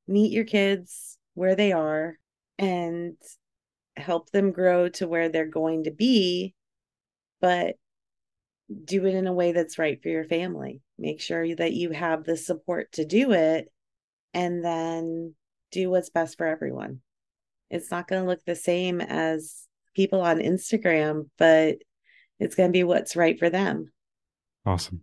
meet 0.09 0.33
your 0.33 0.45
kids 0.45 1.19
where 1.35 1.55
they 1.55 1.73
are 1.73 2.17
and 2.59 3.17
help 3.97 4.31
them 4.31 4.51
grow 4.51 4.89
to 4.89 5.07
where 5.07 5.29
they're 5.29 5.47
going 5.47 5.85
to 5.85 5.91
be, 5.91 6.55
but 7.41 7.75
do 8.85 9.05
it 9.05 9.15
in 9.15 9.27
a 9.27 9.33
way 9.33 9.53
that's 9.53 9.79
right 9.79 10.03
for 10.03 10.09
your 10.09 10.25
family. 10.25 10.81
Make 10.99 11.21
sure 11.21 11.55
that 11.57 11.75
you 11.75 11.91
have 11.91 12.25
the 12.25 12.37
support 12.37 12.91
to 12.93 13.05
do 13.05 13.33
it 13.33 13.71
and 14.33 14.65
then 14.65 15.35
do 15.71 15.91
what's 15.91 16.11
best 16.11 16.39
for 16.39 16.47
everyone. 16.47 17.01
It's 17.71 17.91
not 17.91 18.09
going 18.09 18.23
to 18.23 18.29
look 18.29 18.45
the 18.47 18.57
same 18.57 19.03
as 19.03 19.67
people 19.95 20.23
on 20.23 20.39
Instagram, 20.39 21.29
but 21.37 21.77
it's 22.41 22.55
going 22.55 22.71
to 22.71 22.77
be 22.77 22.85
what's 22.85 23.17
right 23.17 23.39
for 23.39 23.51
them. 23.51 23.93
awesome 24.65 25.03